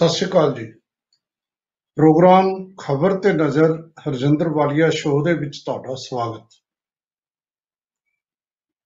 ਸਤਿ 0.00 0.08
ਸ਼੍ਰੀ 0.08 0.30
ਅਕਾਲ 0.30 0.54
ਜੀ। 0.54 0.72
ਪ੍ਰੋਗਰਾਮ 1.96 2.74
ਖਬਰ 2.74 3.20
ਤੇ 3.20 3.32
ਨਜ਼ਰ 3.32 3.90
ਹਰਜਿੰਦਰ 4.00 4.48
ਵਾਲੀਆ 4.48 4.90
ਸ਼ੋਅ 4.90 5.24
ਦੇ 5.24 5.34
ਵਿੱਚ 5.34 5.62
ਤੁਹਾਡਾ 5.66 5.94
ਸਵਾਗਤ। 5.94 6.54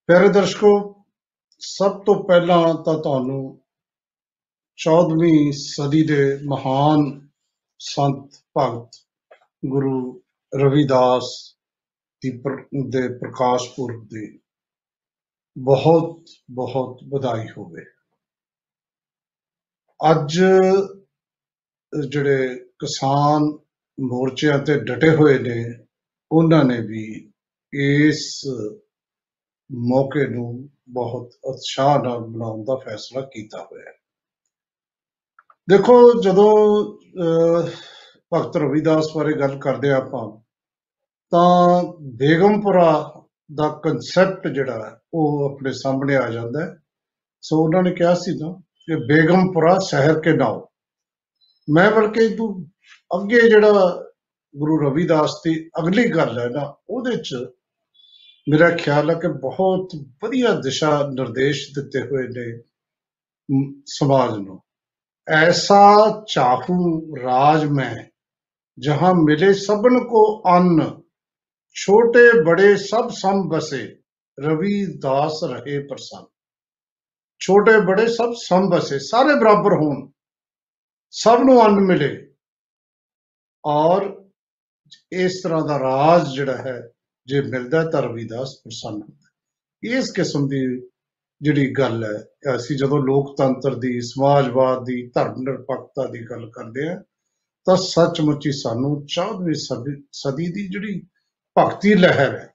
ਪਿਆਰੇ 0.06 0.28
ਦਰਸ਼ਕੋ, 0.28 1.05
ਸਭ 1.58 2.05
ਤੋਂ 2.05 2.24
ਪਹਿਲਾਂ 2.24 2.74
ਤਾਂ 2.74 2.98
ਤੁਹਾਨੂੰ 2.98 3.62
14ਵੀਂ 4.77 5.52
ਸਦੀ 5.52 6.06
ਦੇ 6.06 6.38
ਮਹਾਨ 6.48 7.28
ਸੰਤ 7.78 8.33
ਭਗਤ 8.58 9.06
ਗੁਰੂ 9.66 10.22
ਰਵਿਦਾਸ 10.55 11.56
ਦੀ 12.22 12.38
ਪ੍ਰ- 12.38 12.88
ਦੇ 12.88 13.08
ਪ੍ਰਕਾਸ਼ 13.08 13.70
ਪੁਰਬ 13.70 14.05
ਦੀ 14.05 14.41
ਬਹੁਤ 15.58 16.24
ਬਹੁਤ 16.50 17.00
ਵਧਾਈ 17.08 17.46
ਹੋਵੇ। 17.58 17.83
ਅੱਜ 20.10 20.41
ਜਿਹੜੇ 22.09 22.55
ਕਿਸਾਨ 22.55 23.43
ਮੋਰਚਿਆਂ 24.01 24.59
ਤੇ 24.59 24.80
ਡਟੇ 24.80 25.11
ਹੋਏ 25.11 25.39
ਨੇ 25.39 25.84
ਉਹਨਾਂ 26.33 26.65
ਨੇ 26.65 26.80
ਵੀ 26.80 27.33
ਇਸ 27.75 28.45
ਮੌਕੇ 29.73 30.27
ਨੂੰ 30.27 30.70
ਬਹੁਤ 30.89 31.31
ਉਤਸ਼ਾਹ 31.45 32.03
ਨਾਲ 32.03 32.20
ਮਨਾਉਣ 32.20 32.64
ਦਾ 32.64 32.77
ਫੈਸਲਾ 32.77 33.20
ਕੀਤਾ 33.20 33.69
ਹੋਇਆ 33.73 33.84
ਹੈ। 33.86 33.95
ਦੇਖੋ 35.70 36.23
ਜਦੋਂ 36.23 36.53
ਅਹ, 37.23 37.69
ਭਗਤ 38.34 38.56
ਰਵਿਦਾਸ 38.56 39.06
ਬਾਰੇ 39.17 39.33
ਗੱਲ 39.33 39.58
ਕਰਦੇ 39.58 39.91
ਹਾਂ 39.91 39.97
ਆਪਾਂ 39.97 40.42
ਤਾਂ 41.31 41.83
ਬੇਗਮਪੁਰਾ 42.01 43.14
ਦਾ 43.55 43.81
ਕਨਸੈਪਟ 43.84 44.48
ਜਿਹੜਾ 44.48 44.91
ਹੈ 44.91 45.01
ਉਹ 45.14 45.51
ਆਪਣੇ 45.53 45.73
ਸਾਹਮਣੇ 45.73 46.17
ਆ 46.17 46.31
ਜਾਂਦਾ 46.31 46.61
ਹੈ। 46.61 46.77
ਸੋ 47.42 47.64
ਉਹਨਾਂ 47.64 47.83
ਨੇ 47.83 47.91
ਕਿਹਾ 47.91 48.14
ਸੀ 48.14 48.33
ਨਾ 48.34 48.53
ਕਿ 48.53 48.97
ਬੇਗਮਪੁਰਾ 48.97 49.79
ਸ਼ਹਿਰ 49.79 50.20
ਕੇ 50.20 50.33
ਨਾਮ 50.33 50.67
ਮੈਂ 51.70 51.91
ਬਲਕਿ 51.91 52.29
ਤੂੰ 52.37 52.67
ਅੱਗੇ 53.15 53.48
ਜਿਹੜਾ 53.48 54.05
ਗੁਰੂ 54.57 54.91
ਰਵਿਦਾਸ 54.91 55.31
ਦੀ 55.45 55.70
ਅਗਲੀ 55.79 56.09
ਗੱਲ 56.09 56.39
ਹੈ 56.39 56.48
ਨਾ 56.48 56.75
ਉਹਦੇ 56.91 57.17
ਚ 57.17 57.34
ਮੇਰਾ 58.48 58.70
ਖਿਆਲ 58.70 59.11
ਹੈ 59.11 59.15
ਕਿ 59.15 59.29
ਬਹੁਤ 59.29 59.89
ਵਧੀਆ 60.25 60.55
ਦਿਸ਼ਾ 60.55 61.11
ਨਿਰਦੇਸ਼ 61.12 61.69
ਦਿੱਤੇ 61.79 62.01
ਹੋਏ 62.01 62.29
ਨੇ 62.29 62.62
ਮ, 63.51 63.83
ਸਮਾਜ 63.87 64.39
ਨੂੰ। 64.39 64.62
ਐਸਾ 65.29 66.25
ਚਾਹੂ 66.29 67.17
ਰਾਜ 67.23 67.65
ਮੈਂ 67.65 68.05
ਜਹਾਂ 68.79 69.15
ਮਿਲੇ 69.15 69.53
ਸਭਨ 69.55 70.05
ਕੋ 70.05 70.42
ਅੰਨ 70.57 71.03
ਛੋਟੇ 71.75 72.42
ਬੜੇ 72.42 72.77
ਸਭ 72.77 73.11
ਸਮ 73.11 73.48
ਬਸੇ 73.48 73.97
ਰਵਿਦਾਸ 74.41 75.41
ਰਹੇ 75.45 75.79
ਪ੍ਰਸੰਨ। 75.79 76.25
ਛੋਟੇ 77.39 77.81
ਬੜੇ 77.81 78.07
ਸਭ 78.07 78.33
ਸਮ 78.45 78.70
ਬਸੇ 78.70 78.98
ਸਾਰੇ 78.98 79.41
ਬਰਾਬਰ 79.41 79.73
ਹੋਣ। 79.73 80.14
ਸਭ 81.15 81.43
ਨੂੰ 81.45 81.65
ਅੰਨ 81.67 81.81
ਮਿਲੇ 81.81 82.09
ਔਰ 83.65 84.25
ਇਸ 85.12 85.41
ਤਰ੍ਹਾਂ 85.43 85.61
ਦਾ 85.67 85.79
ਰਾਜ 85.79 86.33
ਜਿਹੜਾ 86.34 86.57
ਹੈ, 86.57 86.91
ਜੇ 87.29 87.41
ਮਿਲਦਾ 87.41 87.83
ਹੈ 87.83 87.91
ਤਾਂ 87.91 88.03
ਰਵਿਦਾਸ 88.03 88.55
ਪ੍ਰਸੰਨ 88.65 88.95
ਹੁੰਦਾ 88.95 89.27
ਹੈ। 89.27 89.98
ਇਸ 89.98 90.11
ਕਿਸਮ 90.11 90.48
ਦੀ 90.48 90.61
ਜਿਹੜੀ 91.41 91.70
ਗੱਲ 91.73 92.05
ਹੈ, 92.05 92.57
ਅਸੀਂ 92.57 92.77
ਜਦੋਂ 92.77 92.98
ਲੋਕਤੰਤਰ 92.98 93.75
ਦੀ, 93.75 94.01
ਸਮਾਜਵਾਦ 94.01 94.85
ਦੀ, 94.85 95.11
ਧਰਮ 95.15 95.41
ਨਿਰਪੱਖਤਾ 95.42 96.07
ਦੀ 96.07 96.24
ਗੱਲ 96.30 96.51
ਕਰਦੇ 96.51 96.89
ਆ 96.89 97.03
ਤਾਂ 97.67 97.77
ਸੱਚਮੁੱਚ 97.77 98.47
ਹੀ 98.47 98.53
ਸਾਨੂੰ 98.53 99.07
14ਵੀਂ 99.07 99.55
ਸਦੀ 99.55 99.97
ਸਦੀ 100.13 100.47
ਦੀ 100.53 100.69
ਜਿਹੜੀ 100.69 101.01
ਭਗਤੀ 101.57 101.95
ਲਹਿਰ 101.95 102.36
ਹੈ, 102.36 102.53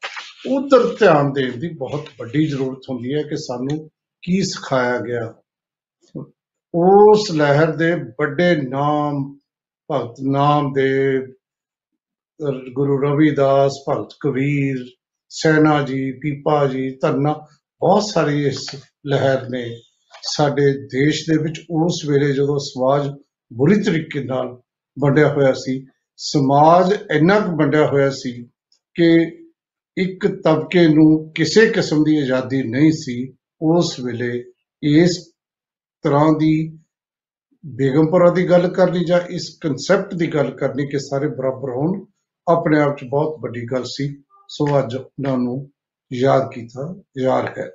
ਉਧਰ 0.47 0.95
ਧਿਆਨ 0.99 1.33
ਦੇਣ 1.33 1.57
ਦੀ 1.57 1.69
ਬਹੁਤ 1.69 2.09
ਵੱਡੀ 2.19 2.45
ਜ਼ਰੂਰਤ 2.45 2.89
ਹੁੰਦੀ 2.89 3.13
ਹੈ 3.13 3.23
ਕਿ 3.23 3.37
ਸਾਨੂੰ 3.37 3.89
ਕੀ 4.23 4.41
ਸਿਖਾਇਆ 4.43 4.99
ਗਿਆ 4.99 5.33
ਉਸ 6.73 7.31
ਲਹਿਰ 7.31 7.71
ਦੇ 7.71 7.95
ਵੱਡੇ 7.95 8.55
ਨਾਮ, 8.55 9.39
ਭਗਤ 9.91 10.15
ਨਾਮਦੇਵ 10.21 11.21
ਰ- 12.49 12.71
ਗੁਰੂ 12.73 12.97
ਰਵਿਦਾਸ, 13.01 13.73
ਭਗਤ 13.89 14.13
ਕਬੀਰ, 14.19 14.85
ਸੈਨਾ 15.29 15.83
ਜੀ, 15.83 16.11
ਪੀਪਾ 16.11 16.67
ਜੀ, 16.67 16.97
ਧੰਨਾ, 17.01 17.33
ਬਹੁਤ 17.79 18.03
ਸਾਰੀ 18.03 18.47
ਇਸ 18.47 18.75
ਲਹਿਰ 19.07 19.49
ਨੇ 19.49 19.77
ਸਾਡੇ 20.23 20.71
ਦੇਸ਼ 20.71 21.31
ਦੇ 21.31 21.37
ਵਿੱਚ 21.37 21.61
ਉਸ 21.71 22.05
ਵੇਲੇ 22.07 22.33
ਜਦੋਂ 22.33 22.59
ਸਮਾਜ 22.59 23.09
ਬੁਰੀ 23.53 23.81
ਤਰੀਕੇ 23.81 24.23
ਨਾਲ 24.23 24.61
ਵੰਡਿਆ 24.99 25.33
ਹੋਇਆ 25.33 25.53
ਸੀ, 25.53 25.85
ਸਮਾਜ 26.17 26.93
ਇੰਨਾ 27.11 27.39
ਕੁ 27.39 27.51
ਵੰਡਿਆ 27.51 27.87
ਹੋਇਆ 27.87 28.09
ਸੀ 28.09 28.49
ਕਿ 28.93 29.35
ਇੱਕ 29.97 30.27
ਤਬਕੇ 30.27 30.87
ਨੂੰ 30.87 31.31
ਕਿਸੇ 31.35 31.69
ਕਿਸਮ 31.69 32.03
ਦੀ 32.03 32.17
ਆਜ਼ਾਦੀ 32.17 32.63
ਨਹੀਂ 32.63 32.91
ਸੀ, 32.91 33.33
ਉਸ 33.61 33.99
ਵੇਲੇ 33.99 34.43
ਇਸ 34.83 35.33
ਤਰ੍ਹਾਂ 36.03 36.33
ਦੀ 36.33 36.79
ਬੇਗਮਪੁਰਾ 37.65 38.31
ਦੀ 38.31 38.49
ਗੱਲ 38.49 38.67
ਕਰਨੀ 38.67 39.05
ਜਾਂ 39.05 39.21
ਇਸ 39.21 39.57
ਕਨਸੈਪਟ 39.61 40.13
ਦੀ 40.13 40.27
ਗੱਲ 40.27 40.51
ਕਰਨੀ 40.51 40.87
ਕਿ 40.87 40.99
ਸਾਰੇ 40.99 41.27
ਬਰਾਬਰ 41.27 41.69
ਹੋਣ, 41.69 42.05
ਆਪਣੇ 42.47 42.81
ਆਪ 42.81 42.97
'ਚ 42.97 43.03
ਬਹੁਤ 43.03 43.37
ਵੱਡੀ 43.39 43.65
ਗੱਲ 43.65 43.83
ਸੀ। 43.83 44.23
ਸੋ 44.47 44.79
ਅੱਜ 44.79 44.95
ਉਹਨਾਂ 44.95 45.37
ਨੂੰ 45.37 45.71
ਯਾਦ 46.13 46.51
ਕੀਤਾ 46.51 46.95
ਜਾ 47.21 47.41
ਰਿਹਾ 47.41 47.65
ਹੈ। 47.65 47.71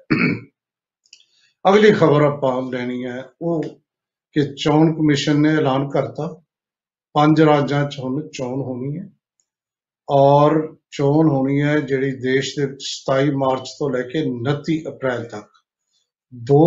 ਅਗਲੀ 1.69 1.93
ਖਬਰ 1.93 2.23
ਆਪਾਂ 2.23 2.73
ਲੈਣੀ 2.73 3.05
ਹੈ, 3.05 3.25
ਉਹ 3.43 3.63
ਕਿ 4.33 4.55
ਚੋਣ 4.55 4.95
ਕਮਿਸ਼ਨ 4.95 5.41
ਨੇ 5.41 5.49
ਐਲਾਨ 5.49 5.89
ਕਰਤਾ। 5.89 6.43
ਪੰਜ 7.13 7.43
ਰਾਜਾਂ 7.43 7.91
'ਚ 7.91 7.99
ਹੁਣ 7.99 8.29
ਚੋਣ 8.29 8.63
ਹੋਣੀ 8.63 8.99
ਹੈ। 8.99 9.11
ਔਰ 10.11 10.77
ਚੋਣ 10.91 11.31
ਹੋਣੀ 11.31 11.63
ਹੈ 11.63 11.81
ਜਿਹੜੀ 11.81 12.13
ਦੇਸ਼ 12.13 12.61
ਦੇ 12.61 12.67
ਵਿੱਚ 12.67 12.83
27 12.83 13.31
ਮਾਰਚ 13.31 13.69
ਤੋਂ 13.69 13.91
ਲੈ 13.91 14.03
ਕੇ 14.03 14.25
29 14.25 14.85
ਅਪ੍ਰੈਲ 14.89 15.25
ਤੱਕ। 15.25 15.54
2 16.35 16.59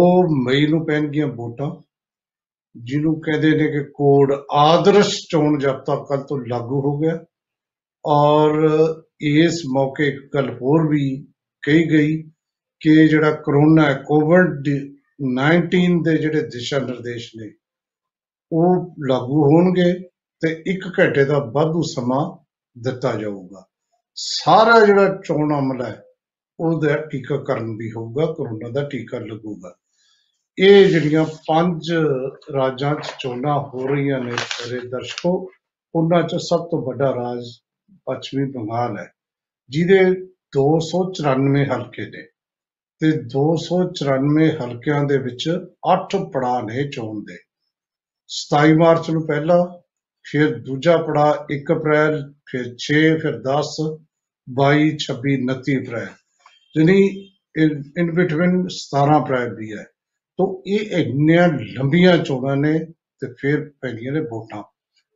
ਮਈ 0.43 0.67
ਨੂੰ 0.67 0.85
ਪੈਣਗੀਆਂ 0.85 1.27
ਵੋਟਾਂ, 1.27 1.69
ਜਿਹਨੂੰ 2.75 3.19
ਕਹਿੰਦੇ 3.21 3.51
ਨੇ 3.51 3.67
ਕਿ 3.67 3.83
ਕੋਡ 3.95 4.33
ਆਦਰਸ਼ 4.53 5.15
ਚੋਣ 5.31 5.57
ਜਾਬਤਾ 5.59 5.95
ਕੱਲ 6.09 6.23
ਤੋਂ 6.23 6.37
ਲਾਗੂ 6.47 6.81
ਹੋ 6.81 6.97
ਗਿਆ। 6.99 7.17
ਔਰ 8.05 8.51
ਇਸ 9.21 9.61
ਮੌਕੇ 9.73 10.07
ਇੱਕ 10.07 10.19
ਗੱਲ 10.33 10.49
ਹੋਰ 10.53 10.87
ਵੀ 10.87 11.25
ਕਹੀ 11.63 11.89
ਗਈ 11.91 12.21
ਕਿ 12.81 13.07
ਜਿਹੜਾ 13.07 13.31
ਕਰੋਨਾ 13.45 13.85
ਹੈ 13.85 13.93
ਕੋਵਿਡ 14.07 14.67
19 15.37 16.01
ਦੇ 16.03 16.17
ਜਿਹੜੇ 16.17 16.41
ਦਿਸ਼ਾ 16.41 16.79
ਨਿਰਦੇਸ਼ 16.79 17.29
ਨੇ, 17.37 17.51
ਉਹ 18.51 18.95
ਲਾਗੂ 19.07 19.43
ਹੋਣਗੇ 19.43 19.91
ਤੇ 20.41 20.51
ਇੱਕ 20.67 20.87
ਘੰਟੇ 20.99 21.25
ਦਾ 21.25 21.39
ਵਾਧੂ 21.53 21.81
ਸਮਾਂ 21.81 22.25
ਦਿੱਤਾ 22.75 23.13
ਜਾਊਗਾ। 23.15 23.65
ਸਾਰਾ 24.17 24.85
ਜਿਹੜਾ 24.85 25.21
ਚੋਣ 25.25 25.53
ਅਮਲ 25.59 25.85
ਹੈ 25.85 26.01
ਉਹਦਾ 26.59 26.95
ਟੀਕਾਕਰਨ 27.07 27.75
ਵੀ 27.77 27.91
ਹੋਊਗਾ, 27.91 28.25
ਕਰੋਨਾ 28.33 28.69
ਦਾ 28.69 28.83
ਟੀਕਾ 28.89 29.19
ਲੱਗੂਗਾ। 29.19 29.75
ਇਹ 30.57 30.87
ਜਿਹੜੀਆਂ 30.89 31.25
ਪੰਜ 31.47 31.91
ਰਾਜਾਂ 32.53 32.93
'ਚ 32.95 33.11
ਚੋਣਾਂ 33.19 33.59
ਹੋ 33.63 33.87
ਰਹੀਆਂ 33.87 34.19
ਨੇ 34.19 34.31
ਮੇਰੇ 34.31 34.87
ਦਰਸ਼ਕੋ, 34.87 35.51
ਉਹਨਾਂ 35.95 36.21
'ਚ 36.23 36.35
ਸਭ 36.35 36.67
ਤੋਂ 36.71 36.81
ਵੱਡਾ 36.81 37.13
ਰਾਜ 37.15 37.45
ਪੱਛਮੀ 38.05 38.45
ਬੰਗਾਲ 38.51 38.97
ਹੈ, 38.97 39.07
ਜਿਹਦੇ 39.69 39.99
294 40.55 41.65
ਹਲਕੇ 41.65 42.05
ਨੇ 42.09 42.25
ਤੇ 43.01 43.11
294 43.27 44.49
ਹਲਕਿਆਂ 44.57 45.03
ਦੇ 45.03 45.17
ਵਿੱਚ 45.17 45.49
8 45.87 46.23
ਪੜਾਅ 46.33 46.61
ਨੇ 46.63 46.83
ਚੋਣ 46.89 47.23
ਦੇ। 47.23 47.37
27 48.29 48.73
ਮਾਰਚ 48.77 49.09
ਨੂੰ 49.09 49.25
ਪਹਿਲਾ, 49.27 49.57
ਫਿਰ 50.25 50.57
ਦੂਜਾ 50.59 50.97
ਪੜਾਅ 50.97 51.53
1 51.53 51.73
ਅਪ੍ਰੈਲ, 51.73 52.21
ਫਿਰ 52.45 52.75
6 52.79 53.03
ਫਿਰ 53.19 53.37
10 53.41 53.75
22 54.47 54.95
26 54.99 55.35
29 55.43 55.77
ਅਪ੍ਰੈਲ। 55.77 56.15
ਯਾਨੀ 56.75 56.97
ਇਨ 57.97 58.11
ਬਿਟਵੀਨ 58.11 58.67
17 58.67 59.17
ਅਪ੍ਰੈਲ 59.17 59.53
ਵੀ 59.55 59.71
ਹੈ। 59.73 59.83
ਤੋ 60.39 60.63
ਇਹ 60.67 60.79
ਇੰਨੀਆਂ 60.79 61.47
ਲੰਬੀਆਂ 61.47 62.17
ਚੋਣਾਂ 62.17 62.55
ਨੇ 62.55 62.79
ਤੇ 63.21 63.27
ਫਿਰ 63.39 63.69
ਪੈਣੀਆਂ 63.81 64.11
ਨੇ 64.13 64.19
ਵੋਟਾਂ। 64.19 64.63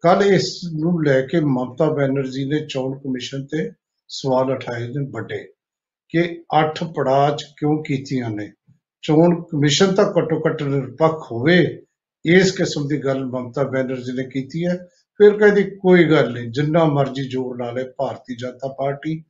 ਕੱਲ 0.03 0.23
ਇਸ 0.23 0.59
ਨੂੰ 0.73 1.03
ਲੈ 1.03 1.21
ਕੇ 1.21 1.39
ਮਮਤਾ 1.39 1.89
ਬੈਨਰਜੀ 1.93 2.45
ਨੇ 2.45 2.59
ਚੋਣ 2.69 2.97
ਕਮਿਸ਼ਨ 2.99 3.45
ਤੇ 3.45 3.71
ਸਵਾਲ 4.09 4.51
ਉਠਾਏ 4.51 4.87
ਨੇ 4.87 5.09
ਵੱਡੇ 5.11 5.43
ਕਿ 6.09 6.43
ਅੱਠ 6.59 6.83
ਪੜਾਅ 6.83 7.35
ਚ 7.35 7.43
ਕਿਉਂ 7.57 7.83
ਕੀਤੀਆਂ 7.83 8.29
ਨੇ। 8.29 8.51
ਚੋਣ 9.03 9.41
ਕਮਿਸ਼ਨ 9.41 9.93
ਤਾਂ 9.95 10.05
ਘੱਟੋ 10.05 10.41
ਘੱਟ 10.47 10.63
ਨਿਰਪੱਖ 10.63 11.31
ਹੋਵੇ, 11.31 11.85
ਇਸ 12.25 12.51
ਕਿਸਮ 12.51 12.87
ਦੀ 12.87 12.97
ਗੱਲ 12.97 13.25
ਮਮਤਾ 13.25 13.63
ਬੈਨਰਜੀ 13.63 14.11
ਨੇ 14.11 14.23
ਕੀਤੀ 14.23 14.65
ਹੈ। 14.65 14.77
ਫਿਰ 15.17 15.37
ਕਹਿੰਦੀ 15.37 15.63
ਕੋਈ 15.63 16.03
ਗੱਲ 16.03 16.31
ਨਹੀਂ, 16.33 16.51
ਜਿੰਨਾ 16.51 16.83
ਮਰਜ਼ੀ 16.85 17.29
ਜ਼ੋਰ 17.29 17.57
ਲਾ 17.57 17.71
ਲੇ, 17.71 17.83
ਭਾਰਤੀ 17.97 18.35
ਜਨਤਾ 18.35 18.75
ਪਾਰਟੀ 18.77 19.23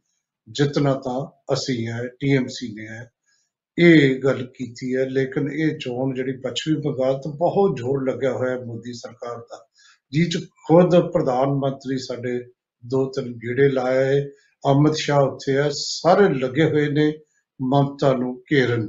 ਜਿੱਤਣਾ 0.48 0.94
ਤਾਂ 0.96 1.20
ਅਸੀਂ 1.54 1.88
ਹੈ 1.88 2.02
ਟੀਐਮਸੀ 2.20 2.74
ਨੇ 2.76 2.88
ਹੈ, 2.88 3.10
ਇਹ 3.78 4.20
ਗੱਲ 4.24 4.46
ਕੀਤੀ 4.56 4.96
ਹੈ, 4.96 5.06
ਲੇਕਿਨ 5.06 5.50
ਇਹ 5.52 5.78
ਚੋਣ 5.80 6.14
ਜਿਹੜੀ 6.16 6.38
ਪੱਛਮੀ 6.42 6.76
ਬੰਗਾਲ 6.82 7.20
ਤੋਂ 7.24 7.34
ਬਹੁਤ 7.34 7.78
ਜ਼ੋਰ 7.78 8.04
ਲੱਗਿਆ 8.10 8.32
ਹੋਇਆ 8.34 8.52
ਹੈ 8.52 8.60
ਮੋਦੀ 8.66 8.94
ਸਰਕਾਰ 8.94 9.38
ਦਾ, 9.38 9.66
ਜਿਹ 10.14 10.30
ਚ 10.30 10.44
ਖੁਦ 10.68 10.96
ਪ੍ਰਧਾਨ 11.12 11.54
ਮੰਤਰੀ 11.60 11.98
ਸਾਡੇ 11.98 12.40
ਦੋ 12.84 13.06
ਤਿੰਨ 13.12 13.32
ਗੇੜੇ 13.38 13.68
ਲਾਏ 13.70 14.22
ਅਮਿਤ 14.64 14.96
ਸ਼ਾਹ 14.96 15.22
ਉੱਥੇ 15.22 15.58
ਆ 15.58 15.70
ਸਾਰੇ 15.74 16.28
ਲੱਗੇ 16.34 16.64
ਹੋਏ 16.64 16.90
ਨੇ 16.90 17.12
ਮਮਤਾ 17.60 18.14
ਨੂੰ 18.14 18.36
ਘੇਰਨ, 18.52 18.88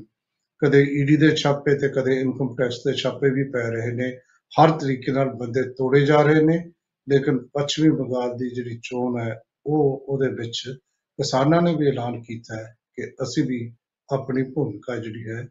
ਕਦੇ 0.63 0.83
ਈਡੀ 1.01 1.17
ਦੇ 1.17 1.31
ਛਾਪੇ 1.37 1.75
ਤੇ 1.79 1.89
ਕਦੇ 1.89 2.21
ਇਨਕਮ 2.21 2.55
ਟੈਕਸ 2.57 2.79
ਦੇ 2.87 2.93
ਛਾਪੇ 2.95 3.31
ਵੀ 3.31 3.45
ਪੈ 3.51 3.69
ਰਹੇ 3.71 3.93
ਨੇ, 3.93 4.11
ਹਰ 4.53 4.71
ਤਰੀਕੇ 4.79 5.13
ਨਾਲ 5.13 5.29
ਬੰਦੇ 5.35 5.63
ਤੋੜੇ 5.79 6.05
ਜਾ 6.07 6.23
ਰਹੇ 6.23 6.43
ਨੇ, 6.43 6.59
ਲੇਕਿਨ 7.07 7.39
ਪੱਛਮੀ 7.53 7.91
ਬੰਗਾਲ 7.91 8.37
ਦੀ 8.39 8.49
ਜਿਹੜੀ 8.51 8.79
ਚੋਣ 8.83 9.21
ਹੈ, 9.21 9.41
ਉਹ 9.67 10.05
ਉਹਦੇ 10.09 10.29
ਵਿੱਚ 10.35 10.63
ਕਿਸਾਨਾਂ 11.17 11.63
ਨੇ 11.63 11.75
ਵੀ 11.75 11.89
ਐਲਾਨ 11.89 12.21
ਕੀਤਾ 12.21 12.57
ਹੈ 12.57 12.77
ਕਿ 12.95 13.07
ਅਸੀਂ 13.23 13.45
ਵੀ 13.45 13.73
ਆਪਣੀ 14.13 14.43
ਭੂਮਿਕਾ 14.43 14.97
ਜਿਹੜੀ 14.97 15.29
ਹੈ 15.31 15.49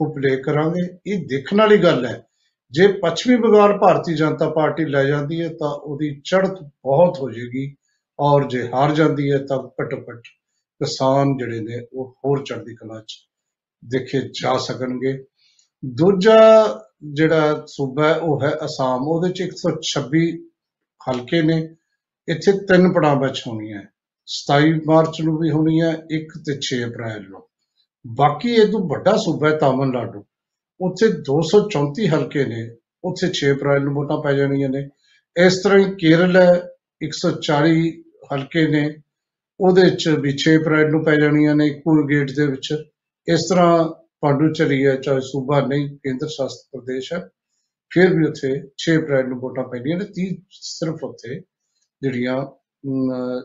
ਉਹ 0.00 0.14
ਪਲੇ 0.14 0.36
ਕਰਾਂਗੇ। 0.36 0.88
ਇਹ 1.06 1.26
ਦੇਖਣ 1.26 1.58
ਵਾਲੀ 1.58 1.78
ਗੱਲ 1.78 2.06
ਹੈ। 2.06 2.26
ਜੇ 2.70 2.86
ਪੱਛਮੀ 2.92 3.36
ਬੰਗਾਲ 3.36 3.78
ਭਾਰਤੀ 3.78 4.14
ਜਨਤਾ 4.14 4.50
ਪਾਰਟੀ 4.50 4.84
ਲੈ 4.84 5.04
ਜਾਂਦੀ 5.04 5.40
ਹੈ 5.40 5.48
ਤਾਂ 5.48 5.68
ਉਹਦੀ 5.68 6.20
ਚੜ੍ਹਤ 6.24 6.62
ਬਹੁਤ 6.62 7.18
ਹੋ 7.18 7.30
ਜਾਏਗੀ 7.30 7.76
ਔਰ 8.20 8.48
ਜੇ 8.48 8.68
ਹਾਰ 8.74 8.94
ਜਾਂਦੀ 8.94 9.32
ਹੈ 9.32 9.38
ਤਾਂ 9.38 9.58
ਘੱਟੋ 9.58 9.96
ਘੱਟ 9.96 10.22
ਕਿਸਾਨ 10.80 11.36
ਜਿਹੜੇ 11.38 11.60
ਨੇ 11.60 11.86
ਉਹ 11.92 12.16
ਹੋਰ 12.24 12.44
ਚੜ੍ਹਦੀ 12.44 12.74
ਕਲਾ 12.74 13.00
'ਚ 13.00 13.14
ਦੇਖੇ 13.84 14.20
ਜਾ 14.20 14.58
ਸਕਣਗੇ। 14.58 15.24
ਦੂਜਾ 15.84 16.64
ਜਿਹੜਾ 17.12 17.64
ਸੂਬਾ 17.66 18.08
ਹੈ, 18.08 18.14
ਉਹ 18.14 18.42
ਹੈ 18.42 18.50
ਅਸਾਮ। 18.64 19.02
ਉਹਦੇ 19.02 19.32
'ਚ 19.32 19.40
126 19.40 20.32
ਹਲਕੇ 21.10 21.42
ਨੇ। 21.42 21.76
ਇੱਥੇ 22.28 22.52
ਤਿੰਨ 22.52 22.92
ਪੜਾਵਾਂ 22.92 23.28
'ਚ 23.28 23.42
ਹੋਣੀਆਂ। 23.46 23.82
ਹੈ। 24.28 24.28
27 24.28 24.80
ਮਾਰਚ 24.86 25.20
ਨੂੰ 25.22 25.38
ਵੀ 25.38 25.50
ਹੋਣੀ 25.50 25.80
ਹੈ 25.82 25.90
1 26.10 26.26
ਤੇ 26.46 26.58
6 26.62 26.84
ਅਪ੍ਰੈਲ 26.84 27.28
ਨੂੰ। 27.28 27.48
ਬਾਕੀ 28.06 28.54
ਇਹ 28.54 28.66
ਤੋਂ 28.66 28.80
ਵੱਡਾ 28.88 29.16
ਸੂਬਾ 29.16 29.48
ਹੈ 29.50 29.56
ਤਾਮਿਲਨਾਡੂ। 29.56 30.24
ਉੱਥੇ 30.80 31.08
234 31.08 32.08
ਹਲਕੇ 32.08 32.44
ਨੇ 32.44 32.70
ਉੱਥੇ 33.04 33.28
6 33.34 33.52
ਅਪ੍ਰੈਲ 33.52 33.82
ਨੂੰ 33.84 33.94
ਵੋਟਾਂ 33.94 34.22
ਪੈ 34.22 34.32
ਜਾਣੀਆਂ 34.32 34.68
ਨੇ। 34.68 34.88
ਇਸ 35.36 35.62
ਤਰ੍ਹਾਂ 35.62 35.78
ਹੀ 35.78 35.84
ਕੇਰਲ 35.94 36.36
ਹੈ 36.36 36.68
140 37.00 38.02
ਹਲਕੇ 38.32 38.66
ਨੇ 38.66 38.94
ਉਹਦੇ 39.60 39.90
'ਚ 39.90 40.08
ਵੀ 40.08 40.32
6 40.38 40.56
ਅਪ੍ਰੈਲ 40.56 40.90
ਨੂੰ 40.90 41.04
ਪੈ 41.04 41.16
ਜਾਣੀਆਂ 41.16 41.54
ਨੇ 41.54 41.66
ਇੱਕੋ 41.66 42.06
ਗੇਟ 42.08 42.30
ਦੇ 42.30 42.46
ਵਿੱਚ। 42.46 42.74
ਇਸ 43.28 43.48
ਤਰ੍ਹਾਂ 43.48 43.88
ਪਾਂਡੂਚੇਰੀ 44.20 44.86
ਹੈ 44.86 44.96
ਚਾਹੇ 44.96 45.20
ਸੂਬਾ 45.20 45.60
ਨਹੀਂ 45.60 45.88
ਕੇਂਦਰ 45.96 46.28
ਸ਼ਾਸਿਤ 46.28 46.68
ਪ੍ਰਦੇਸ਼ 46.72 47.12
ਹੈ 47.12 47.28
ਫਿਰ 47.90 48.14
ਵੀ 48.14 48.26
ਉੱਥੇ 48.26 48.50
6 48.78 48.96
ਅਪ੍ਰੈਲ 48.98 49.28
ਨੂੰ 49.28 49.38
ਵੋਟਾਂ 49.38 49.64
ਪੈਣੀਆਂ 49.64 49.98
ਨੇ। 49.98 50.04
30 50.04 50.36
ਸਿਰਫ 50.50 51.04
ਉੱਥੇ 51.04 51.40
ਜਿਹੜੀਆਂ 52.02 52.36
ਅਮ, 52.36 53.42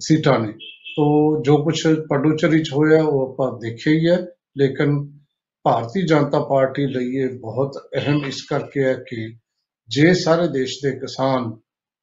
ਸੀਟਾਂ 0.00 0.38
ਨੇ। 0.38 0.52
ਤੋ 0.96 1.42
ਜੋ 1.42 1.64
ਕੁਝ 1.64 1.86
ਪਡੂਚੇਰੀ 2.10 2.62
ਚ 2.62 2.72
ਹੋਇਆ, 2.72 3.02
ਉਹ 3.02 3.32
ਆਪਾਂ 3.32 3.58
ਦੇਖਿਆ 3.58 3.92
ਹੀ 3.92 4.08
ਹੈ। 4.08 4.26
ਲੇਕਿਨ 4.58 5.18
ਭਾਰਤੀ 5.62 6.06
ਜਨਤਾ 6.06 6.40
ਪਾਰਟੀ 6.40 6.86
ਲਈ 6.86 7.16
ਇਹ 7.16 7.38
ਬਹੁਤ 7.38 7.90
ਅਹਿਮ 7.94 8.24
ਇਸ 8.26 8.42
ਕਰਕੇ 8.42 8.84
ਹੈ 8.84 8.94
ਕਿ 8.94 9.36
ਜੇ 9.88 10.14
ਸਾਰੇ 10.14 10.48
ਦੇਸ਼ 10.48 10.78
ਦੇ 10.84 10.92
ਕਿਸਾਨ 10.92 11.56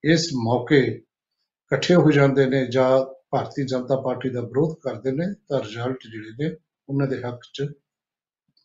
ਇਸ 0.03 0.29
ਮੌਕੇ 0.33 0.79
ਇਕੱਠੇ 0.81 1.95
ਹੋ 1.95 2.11
ਜਾਂਦੇ 2.11 2.45
ਨੇ 2.45 2.65
ਜਾਂ 2.65 3.13
ਭਾਰਤੀ 3.31 3.65
ਜਨਤਾ 3.65 4.01
ਪਾਰਟੀ 4.01 4.29
ਦਾ 4.29 4.41
ਵਿਰੋਧ 4.41 4.75
ਕਰਦੇ 4.81 5.11
ਨੇ, 5.11 5.25
ਤਾਂ 5.49 5.59
ਰਿਜ਼ਲਟ 5.59 5.97
ਜਿਹੜੇ 6.11 6.49
ਨੇ 6.49 6.55
ਉਹਨਾਂ 6.89 7.07
ਦੇ 7.07 7.21
ਹੱਕ 7.21 7.39
'ਚ 7.53 7.65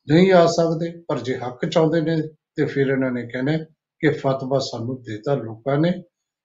ਨਹੀਂ 0.09 0.33
ਆ 0.33 0.47
ਸਕਦੇ। 0.47 1.03
ਪਰ 1.09 1.21
ਜੇ 1.21 1.37
ਹੱਕ 1.37 1.67
ਚਾਹੁੰਦੇ 1.67 2.01
ਨੇ, 2.01 2.23
ਤੇ 2.57 2.65
ਫਿਰ 2.65 2.87
ਇਹਨਾਂ 2.87 3.11
ਨੇ 3.11 3.27
ਕਹਿਣਾ 3.27 3.59
ਕਿ 3.99 4.09
ਫਤਵਾ 4.09 4.59
ਸਾਨੂੰ 4.59 5.03
ਦੇਤਾ 5.03 5.35
ਲੋਕਾਂ 5.35 5.79
ਨੇ, 5.79 5.91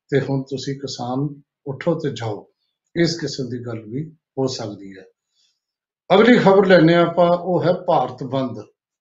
ਤੇ 0.10 0.19
ਹੁਣ 0.19 0.44
ਤੁਸੀਂ 0.44 0.80
ਕਿਸਾਨ 0.80 1.42
ਉੱਠੋ 1.68 1.95
ਤੇ 1.95 2.10
ਜਾਓ। 2.10 2.51
ਇਸ 2.97 3.19
ਕਿਸਮ 3.19 3.50
ਦੀ 3.50 3.65
ਗੱਲ 3.65 3.83
ਵੀ 3.89 4.09
ਹੋ 4.09 4.47
ਸਕਦੀ 4.47 4.97
ਹੈ। 4.97 5.03
ਅਗਲੀ 6.15 6.38
ਖਬਰ 6.38 6.65
ਲੈਣੇ 6.65 6.95
ਆਪਾਂ, 6.95 7.38
ਉਹ 7.38 7.63
ਹੈ 7.63 7.74
ਭਾਰਤ 7.74 8.24
ਬੰਦ। 8.24 8.59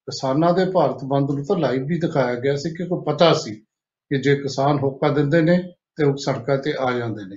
ਕਿਸਾਨਾਂ 0.09 0.55
ਦੇ 0.55 0.65
ਭਾਰਤ 0.65 1.05
ਬੰਦ 1.05 1.31
ਨੂੰ 1.31 1.45
ਤਾਂ 1.45 1.57
ਲਾਈਵ 1.57 1.85
ਵੀ 1.87 1.99
ਦਿਖਾਇਆ 1.99 2.35
ਗਿਆ 2.35 2.57
ਸੀ 2.57 2.71
ਕਿ 2.71 2.85
ਕੋਈ 2.85 3.03
ਪਤਾ 3.07 3.33
ਸੀ 3.33 3.55
ਕਿ 4.11 4.21
ਜੇ 4.21 4.37
ਕਿਸਾਨ 4.37 4.79
ਹੋਕਾ 4.79 5.09
ਦਿੰਦੇ 5.09 5.43
ਨੇ 5.43 5.73
ਤੇ 5.97 6.05
ਉਹ 6.05 6.17
ਸੜਕਾਂ 6.17 6.59
ਤੇ 6.59 6.75
ਆ 6.81 6.93
ਜਾਂਦੇ 6.93 7.27
ਨੇ। 7.27 7.37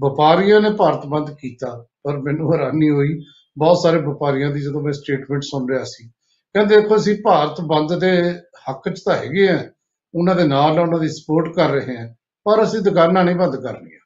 ਵਪਾਰੀਆਂ 0.00 0.60
ਨੇ 0.60 0.70
ਭਾਰਤ 0.70 1.06
ਬੰਦ 1.06 1.30
ਕੀਤਾ, 1.30 1.86
ਪਰ 2.04 2.18
ਮੈਨੂੰ 2.18 2.54
ਹੈਰਾਨੀ 2.54 2.90
ਹੋਈ, 2.90 3.20
ਬਹੁਤ 3.58 3.78
ਸਾਰੇ 3.82 3.98
ਵਪਾਰੀਆਂ 3.98 4.50
ਦੀ 4.50 4.60
ਜਦੋਂ 4.60 4.80
ਮੈਂ 4.80 4.92
ਸਟੇਟਮੈਂਟ 4.92 5.42
ਸੁਣ 5.42 5.68
ਰਿਹਾ 5.70 5.84
ਸੀ। 5.84 6.08
ਕਹਿੰਦੇ 6.54 6.80
ਦੇਖੋ 6.80 6.96
ਅਸੀਂ 6.96 7.16
ਭਾਰਤ 7.24 7.60
ਬੰਦ 7.60 8.00
ਦੇ 8.00 8.40
ਹੱਕ 8.70 8.88
'ਚ 8.88 9.02
ਤਾਂ 9.04 9.16
ਹੈਗੇ 9.16 9.48
ਆ, 9.48 9.70
ਉਹਨਾਂ 10.14 10.34
ਦੇ 10.34 10.44
ਨਾਲ 10.44 10.78
ਉਹਨਾਂ 10.78 11.00
ਦੀ 11.00 11.08
ਸਪੋਰਟ 11.08 11.54
ਕਰ 11.56 11.70
ਰਹੇ 11.70 11.98
ਹਾਂ 11.98 12.08
ਪਰ 12.44 12.62
ਅਸੀਂ 12.62 12.80
ਦੁਕਾਨਾਂ 12.80 13.24
ਨਹੀਂ 13.24 13.36
ਬੰਦ 13.36 13.56
ਕਰਨੀਆਂ। 13.56 14.03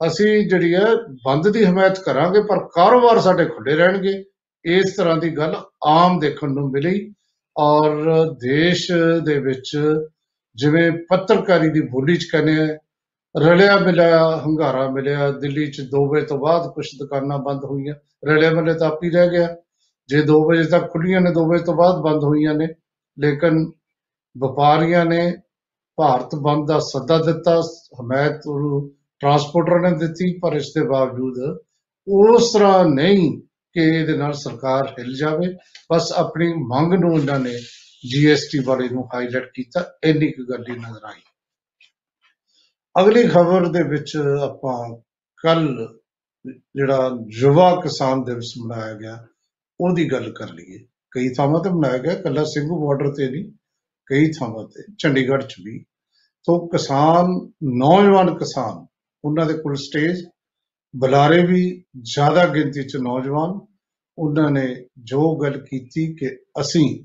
ਅਸੀਂ 0.00 0.48
ਜਿਹੜੀ 0.48 0.74
ਹੈ 0.74 0.86
ਬੰਦ 1.24 1.48
ਦੀ 1.48 1.64
ਹਮਾਇਤ 1.64 1.98
ਕਰਾਂਗੇ, 2.00 2.40
ਪਰ 2.42 2.58
ਕਾਰੋਬਾਰ 2.74 3.20
ਸਾਡੇ 3.20 3.44
ਖੁੱਲੇ 3.46 3.74
ਰਹਿਣਗੇ। 3.76 4.22
ਇਸ 4.64 4.94
ਤਰ੍ਹਾਂ 4.96 5.16
ਦੀ 5.16 5.36
ਗੱਲ 5.36 5.54
ਆਮ 5.86 6.18
ਦੇਖਣ 6.20 6.50
ਨੂੰ 6.50 6.70
ਮਿਲੀ 6.70 7.12
ਔਰ 7.56 7.92
ਦੇਸ਼ 8.40 8.90
ਦੇ 9.24 9.38
ਵਿੱਚ 9.38 9.76
ਜਿਵੇਂ 10.56 10.90
ਪੱਤਰਕਾਰੀ 11.10 11.68
ਦੀ 11.70 11.80
ਬੋਲੀ 11.90 12.16
ਚ 12.16 12.26
ਕਹਿੰਦੇ 12.32 12.58
ਆ, 12.62 12.66
ਰਲਿਆ 13.34 13.76
ਮਿਲਿਆ, 13.78 14.18
ਹੰਗਾਰਾ 14.36 14.88
ਮਿਲਿਆ, 14.90 15.30
ਦਿੱਲੀ 15.30 15.66
ਚ 15.70 15.80
2 15.92 16.04
ਵਜੇ 16.10 16.26
ਤੋਂ 16.26 16.38
ਬਾਅਦ 16.38 16.70
ਕੁਝ 16.74 16.86
ਦੁਕਾਨਾਂ 16.98 17.38
ਬੰਦ 17.38 17.64
ਹੋਈਆਂ, 17.64 17.94
ਰਲਿਆ 18.28 18.50
ਮਿਲਿਆ 18.50 18.74
ਤਾਂ 18.74 18.88
ਆਪ 18.88 19.02
ਹੀ 19.04 19.10
ਰਹਿ 19.10 19.30
ਗਿਆ। 19.30 19.48
ਜੇ 20.08 20.22
2 20.22 20.40
ਵਜੇ 20.48 20.64
ਤੱਕ 20.64 20.90
ਖੁੱਲੀਆਂ 20.92 21.20
ਨੇ 21.20 21.30
2 21.30 21.46
ਵਜੇ 21.48 21.64
ਤੋਂ 21.64 21.74
ਬਾਅਦ 21.74 22.00
ਬੰਦ 22.02 22.24
ਹੋਈਆਂ 22.24 22.54
ਨੇ, 22.54 22.68
ਲੇਕਿਨ 23.18 23.64
ਵਪਾਰੀਆਂ 24.36 25.04
ਨੇ 25.04 25.20
ਭਾਰਤ 25.98 26.34
ਬੰਦ 26.36 26.66
ਦਾ 26.68 26.78
ਸੱਦਾ 26.82 27.18
ਦਿੱਤਾ, 27.18 27.60
ਹਮਾਇਤ 28.00 28.46
ਉਹਨੂੰ 28.46 28.90
ਟਰਾਂਸਪੋਰਟਰ 29.20 29.80
ਨੇ 29.80 29.96
ਦਿੱਤੀ, 29.98 30.38
ਪਰ 30.38 30.52
ਇਸ 30.52 30.72
ਦੇ 30.74 30.86
ਬਾਵਜੂਦ 30.86 31.38
ਉਸ 32.06 32.52
ਤਰ੍ਹਾਂ 32.52 32.84
ਨਹੀਂ 32.84 33.30
ਕਿ 33.74 33.80
ਇਹਦੇ 33.80 34.16
ਨਾਲ 34.16 34.32
ਸਰਕਾਰ 34.32 34.94
ਹਿੱਲ 34.98 35.14
ਜਾਵੇ। 35.16 35.54
ਬਸ 35.92 36.12
ਆਪਣੀ 36.12 36.52
ਮੰਗ 36.66 36.92
ਨੂੰ 36.94 37.12
ਉਹਨਾਂ 37.14 37.38
ਨੇ 37.40 37.52
ਜੀਐਸਟੀ 38.04 38.58
ਵਾਲੇ 38.58 38.88
ਨੂੰ 38.88 39.04
ਹਾਈਲਾਈਟ 39.14 39.50
ਕੀਤਾ, 39.54 39.84
ਇੰਨੀ 40.04 40.30
ਕੁ 40.32 40.44
ਗੱਲ 40.44 40.64
ਹੀ 40.68 40.76
ਨਜ਼ਰ 40.76 41.04
ਆਈ। 41.04 41.20
ਅਗਲੀ 42.94 43.26
ਖਬਰ 43.28 43.66
ਦੇ 43.68 43.82
ਵਿੱਚ 43.82 44.16
ਆਪਾਂ 44.42 44.96
ਕੱਲ 45.42 45.66
ਜਿਹੜਾ 46.44 47.10
ਯੁਵਾ 47.38 47.74
ਕਿਸਾਨ 47.80 48.22
ਦਿਵਸ 48.24 48.52
ਮਨਾਇਆ 48.58 48.94
ਗਿਆ, 48.94 49.26
ਉਹਦੀ 49.80 50.10
ਗੱਲ 50.12 50.32
ਕਰ 50.32 50.52
ਲਈਏ। 50.52 50.78
ਕਈ 51.10 51.28
ਥਾਵਾਂ 51.28 51.62
ਤੇ 51.64 51.70
ਮਨਾਇਆ 51.70 51.98
ਗਿਆ 51.98 52.14
ਕੱਲਾ 52.14 52.44
ਸਿੰਘੂ 52.44 52.86
ਬਾਰਡਰ 52.86 53.12
ਤੇ 53.14 53.28
ਨਹੀਂ, 53.30 53.44
ਕਈ 54.06 54.30
ਥਾਵਾਂ 54.30 54.64
ਤੇ, 54.64 54.82
ਚੰਡੀਗੜ੍ਹ 54.98 55.46
ਚ 55.46 55.54
ਵੀ। 55.64 55.78
ਤੋਂ 56.46 56.68
ਕਿਸਾਨ, 56.68 57.26
ਨੌਜਵਾਨ 57.78 58.34
ਕਿਸਾਨ 58.38 58.84
ਉਹਨਾਂ 59.26 59.46
ਦੇ 59.46 59.54
ਕੋਲ 59.54 59.76
ਸਟੇਜ, 59.76 60.24
ਬੁਲਾਰੇ 60.96 61.46
ਵੀ 61.46 61.84
ਜ਼ਿਆਦਾ 62.02 62.46
ਗਿਣਤੀ 62.46 62.82
ਚ 62.82 62.96
ਨੌਜਵਾਨ, 62.96 63.66
ਉਹਨਾਂ 64.18 64.50
ਨੇ 64.50 64.86
ਜੋ 64.98 65.36
ਗੱਲ 65.36 65.60
ਕੀਤੀ 65.60 66.14
ਕਿ 66.14 66.36
ਅਸੀਂ 66.60 67.04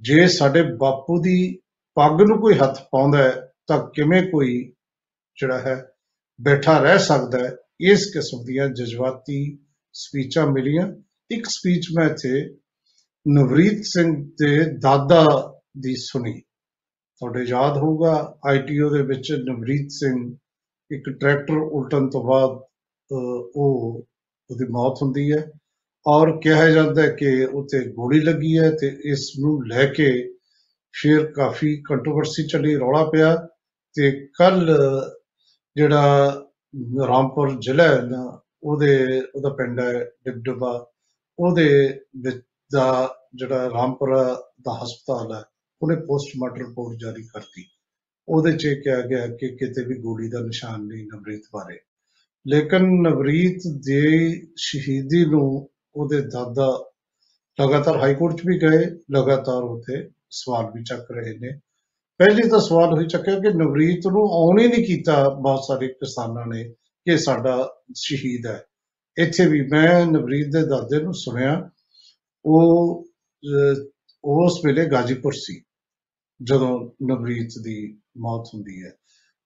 ਜੇ 0.00 0.28
ਸਾਡੇ 0.28 0.62
ਬਾਪੂ 0.62 1.22
ਦੀ 1.22 1.58
ਪੱਗ 1.94 2.20
ਨੂੰ 2.20 2.40
ਕੋਈ 2.40 2.54
ਹੱਥ 2.54 2.82
ਪਾਉਂਦਾ 2.90 3.18
ਹੈ, 3.18 3.52
ਤਾਂ 3.66 3.88
ਕਿਵੇਂ 3.88 4.22
ਕੋਈ 4.22 4.72
ਜਿਹੜਾ 5.40 5.58
ਹੈ 5.58 5.92
ਬੈਠਾ 6.40 6.78
ਰਹਿ 6.78 6.98
ਸਕਦਾ 6.98 7.38
ਹੈ? 7.38 7.56
ਇਸ 7.80 8.06
ਕਿਸਮ 8.12 8.44
ਦੀਆਂ 8.44 8.68
ਜਜ਼ਬਾਤੀ 8.68 9.58
ਸਪੀਚਾਂ 9.92 10.46
ਮਿਲੀਆਂ। 10.46 10.92
ਇੱਕ 11.30 11.46
ਸਪੀਚ 11.46 11.86
ਮੈਂ 11.96 12.10
ਇੱਥੇ 12.10 12.58
ਨਵਰੀਤ 13.28 13.84
ਸਿੰਘ 13.84 14.30
ਦੇ 14.38 14.64
ਦਾਦਾ 14.64 15.54
ਦੀ 15.80 15.96
ਸੁਣੀ। 15.96 16.40
ਤੁਹਾਡੇ 17.18 17.42
ਯਾਦ 17.42 17.76
ਹੋਊਗਾ 17.76 18.38
ਆਈਟੀਓ 18.46 18.90
ਦੇ 18.90 19.02
ਵਿੱਚ 19.02 19.32
ਨਵਰੀਤ 19.32 19.90
ਸਿੰਘ 19.90 20.36
ਇੱਕ 20.92 21.10
ਟਰੈਕਟਰ 21.10 21.56
ਉਲਟਣ 21.56 22.08
ਤੋਂ 22.10 22.24
ਬਾਅਦ 22.24 22.50
ਅਹ, 22.50 23.50
ਉਹ 23.56 24.06
ਉਹਦੀ 24.50 24.64
ਮੌਤ 24.70 25.02
ਹੁੰਦੀ 25.02 25.32
ਹੈ 25.32 25.50
ਔਰ 26.06 26.30
ਕਿਹਾ 26.38 26.68
ਜਾਂਦਾ 26.70 27.02
ਹੈ 27.02 27.08
ਕਿ 27.08 27.44
ਉੱਤੇ 27.52 27.80
ਗੋਲੀ 27.92 28.20
ਲੱਗੀ 28.20 28.58
ਹੈ 28.58 28.70
ਤੇ 28.70 28.86
ਇਸ 29.04 29.30
ਨੂੰ 29.40 29.66
ਲੈ 29.68 29.86
ਕੇ 29.86 30.10
ਫਿਰ 30.94 31.26
ਕਾਫੀ 31.32 31.76
ਕੰਟਰੋਵਰਸੀ 31.82 32.46
ਚੱਲੀ 32.46 32.74
ਰੌਲਾ 32.76 33.04
ਪਿਆ 33.04 33.34
ਤੇ 33.96 34.10
ਕੱਲ 34.38 34.66
ਜਿਹੜਾ 35.76 36.26
ਰਾਮਪੁਰ 37.08 37.50
ਜ਼ਿਲ੍ਹਾ 37.60 37.86
ਹੈ 37.88 38.00
ਨਾ 38.02 38.40
ਉਹਦੇ 38.62 39.20
ਉਹਦਾ 39.34 39.50
ਪਿੰਡ 39.50 39.80
ਹੈ 39.80 39.92
ਡਿਬਡਬਾ 40.24 40.72
ਉਹਦੇ 41.38 41.68
ਵਿੱਚ 42.16 42.40
ਦਾ 42.70 42.86
ਜਿਹੜਾ 43.34 43.68
ਰਾਮਪੁਰ 43.70 44.14
ਦਾ 44.62 44.74
ਹਸਪਤਾਲ 44.82 45.32
ਹੈ 45.34 45.42
ਉਹਨੇ 45.82 45.96
ਪੋਸਟਮਾਰਟਮ 45.96 46.66
ਰਿਪੋਰਟ 46.66 46.98
ਜਾਰੀ 47.00 47.22
ਕਰਤੀ। 47.26 47.64
ਉਹਦੇ 48.32 48.52
'ਚ 48.52 48.64
ਇਹ 48.64 48.82
ਕਿਹਾ 48.82 49.00
ਗਿਆ 49.00 49.26
ਕਿ 49.26 49.48
ਕਿਤੇ 49.48 49.84
ਵੀ 49.84 49.98
ਗੋਲੀ 49.98 50.28
ਦਾ 50.28 50.40
ਨਿਸ਼ਾਨ 50.40 50.80
ਨਹੀਂ 50.82 51.06
ਨਵਰੀਤ 51.06 51.42
ਬਾਰੇ। 51.54 51.78
ਲੇਕਿਨ 52.48 52.82
ਨਵਰੀਤ 52.82 53.62
ਦੇ 53.84 54.32
ਸ਼ਹੀਦੀ 54.56 55.24
ਨੂੰ 55.24 55.70
ਉਹਦੇ 55.94 56.20
ਦਾਦਾ 56.20 56.90
ਲਗਾਤਾਰ 57.60 57.96
ਹਾਈ 57.96 58.14
ਕੋਰਟ 58.14 58.36
'ਚ 58.36 58.42
ਵੀ 58.46 58.58
ਗਏ 58.58 58.84
ਲਗਾਤਾਰ 58.90 59.62
ਉੱਥੇ 59.62 60.10
ਸਵਾਲ 60.30 60.66
ਵੀ 60.74 60.84
ਚੱਕ 60.84 61.10
ਰਹੇ 61.10 61.38
ਨੇ। 61.38 61.58
ਪਹਿਲੀ 62.18 62.48
ਤਾਂ 62.48 62.60
ਸਵਾਲ 62.60 62.94
ਹੋਈ 62.94 63.06
ਚੱਕਿਆ 63.06 63.38
ਕਿ 63.40 63.48
ਨਵਰੀਤ 63.48 64.06
ਨੂੰ 64.06 64.22
ਆਉਣ 64.22 64.60
ਹੀ 64.60 64.68
ਨਹੀਂ 64.68 64.86
ਕੀਤਾ 64.86 65.28
ਬਹੁਤ 65.28 65.60
ਸਾਰੇ 65.68 65.88
ਕਿਸਾਨਾਂ 65.88 66.46
ਨੇ 66.46 66.64
ਕਿ 67.04 67.18
ਸਾਡਾ 67.18 67.74
ਸ਼ਹੀਦ 67.94 68.46
ਹੈ। 68.46 68.64
ਇੱਥੇ 69.18 69.46
ਵੀ 69.46 69.68
ਮੈਂ 69.68 70.06
ਨਵਰੀਤ 70.06 70.46
ਦੇ 70.46 70.62
ਦਾਦੇ 70.62 71.02
ਨੂੰ 71.02 71.14
ਸੁਣਿਆ 71.14 71.70
ਉਹ 72.44 73.04
ਅਹ, 73.44 73.84
ਉਸ 74.24 74.60
ਵੇਲੇ 74.64 74.86
ਗਾਜੀਪੁਰ 74.86 75.32
ਸੀ। 75.32 75.62
ਜਦੋਂ 76.42 76.90
ਨਵਰੀਤ 77.06 77.50
ਦੀ 77.62 77.98
ਮੌਤ 78.18 78.48
ਹੁੰਦੀ 78.54 78.82
ਹੈ। 78.82 78.92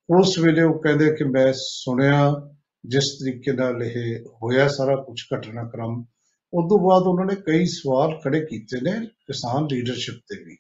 ਉਸ 0.09 0.39
ਵੇਲੇ 0.39 0.63
ਉਹ 0.63 0.83
ਕਹਿੰਦੇ 0.83 1.11
ਕਿ 1.15 1.25
ਮੈਂ 1.25 1.53
ਸੁਣਿਆ, 1.57 2.51
ਜਿਸ 2.87 3.05
ਤਰੀਕੇ 3.13 3.53
ਨਾਲ 3.53 3.83
ਇਹ 3.83 4.25
ਹੋਇਆ 4.43 4.69
ਸਾਰਾ 4.69 4.97
ਕੁਝ 4.97 5.23
ਘਟਨਾਕ੍ਰਮ, 5.35 6.05
ਉਸ 6.53 6.65
ਤੋਂ 6.69 6.79
ਬਾਅਦ 6.79 7.03
ਉਹਨਾਂ 7.03 7.27
ਨੇ 7.27 7.35
ਕਈ 7.35 7.67
ਸਵਾਲ 7.67 8.21
ਖੜੇ 8.25 8.41
ਕੀਤੇ 8.41 8.81
ਨੇ 8.81 9.07
ਕਿਸਾਨ 9.07 9.67
ਲੀਡਰਸ਼ਿਪ 9.73 10.15
ਤੇ 10.15 10.45
ਵੀ। 10.45 10.57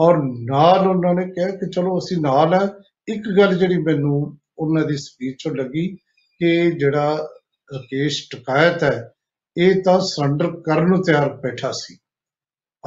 ਔਰ 0.00 0.16
ਨਾਲ 0.22 0.88
ਉਹਨਾਂ 0.88 1.14
ਨੇ 1.14 1.32
ਕਿਹਾ 1.32 1.48
ਕਿ 1.48 1.70
ਚਲੋ 1.70 1.98
ਅਸੀਂ 1.98 2.16
ਨਾਲ 2.16 2.54
ਹੈ 2.54 2.68
ਇੱਕ 3.08 3.22
ਗੱਲ 3.38 3.58
ਜਿਹੜੀ 3.58 3.78
ਮੈਨੂੰ 3.78 4.38
ਉਹਨਾਂ 4.58 4.84
ਦੀ 4.84 4.96
ਸਪੀਚ 4.96 5.36
ਚੋਂ 5.38 5.54
ਲੱਗੀ 5.54 5.96
ਕਿ 6.40 6.70
ਜਿਹੜਾ 6.70 7.28
ਰਕੇਸ਼ 7.74 8.22
ਟਕਾਇਤ 8.30 8.82
ਹੈ, 8.82 9.12
ਇਹ 9.56 9.82
ਤਾਂ 9.82 10.00
ਸਰੈਂਡਰ 10.00 10.60
ਕਰਨ 10.60 10.88
ਨੂੰ 10.88 11.02
ਤਿਆਰ 11.02 11.36
ਬੈਠਾ 11.36 11.72
ਸੀ। 11.72 11.98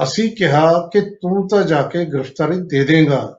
ਅਸੀਂ 0.02 0.36
ਕਿਹਾ 0.36 0.90
ਕਿ 0.92 1.00
ਤੂੰ 1.00 1.48
ਤਾਂ 1.48 1.62
ਜਾ 1.62 1.82
ਕੇ 1.82 2.04
ਗ੍ਰਿਫਤਾਰੀ 2.04 2.56
ਦੇ 2.56 2.84
ਦੇਗਾ। 2.84 3.38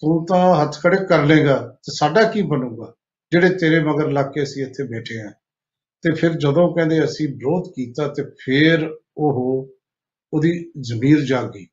ਤੂੰ 0.00 0.26
ਤਾਂ 0.26 0.54
ਹੱਥ 0.54 0.80
ਖੜੇ 0.80 1.04
ਕਰ 1.04 1.24
ਲੇਗਾ 1.24 1.58
ਤੇ 1.58 1.92
ਸਾਡਾ 1.98 2.22
ਕੀ 2.22 2.42
ਬਣੂਗਾ? 2.42 2.94
ਜਿਹੜੇ 3.32 3.48
ਤੇਰੇ 3.48 3.80
ਮਗਰ 3.80 4.10
ਲੱਗ 4.10 4.26
ਕੇ 4.26 4.42
ਅਸੀਂ 4.42 4.62
ਇੱਥੇ 4.62 4.84
ਬੈਠੇ 4.84 5.20
ਆ 5.20 5.30
ਤੇ 6.02 6.14
ਫਿਰ 6.14 6.32
ਜਦੋਂ 6.32 6.74
ਕਹਿੰਦੇ 6.74 7.04
ਅਸੀਂ 7.04 7.28
ਵਿਰੋਧ 7.28 7.72
ਕੀਤਾ 7.76 8.08
ਤੇ 8.08 8.22
ਫਿਰ 8.24 8.96
ਉਹ 9.16 9.68
ਉਹਦੀ 10.32 10.72
ਜ਼ਮੀਰ 10.80 11.20
ਜਾਗ 11.20 11.50
ਗਈ। 11.50 11.66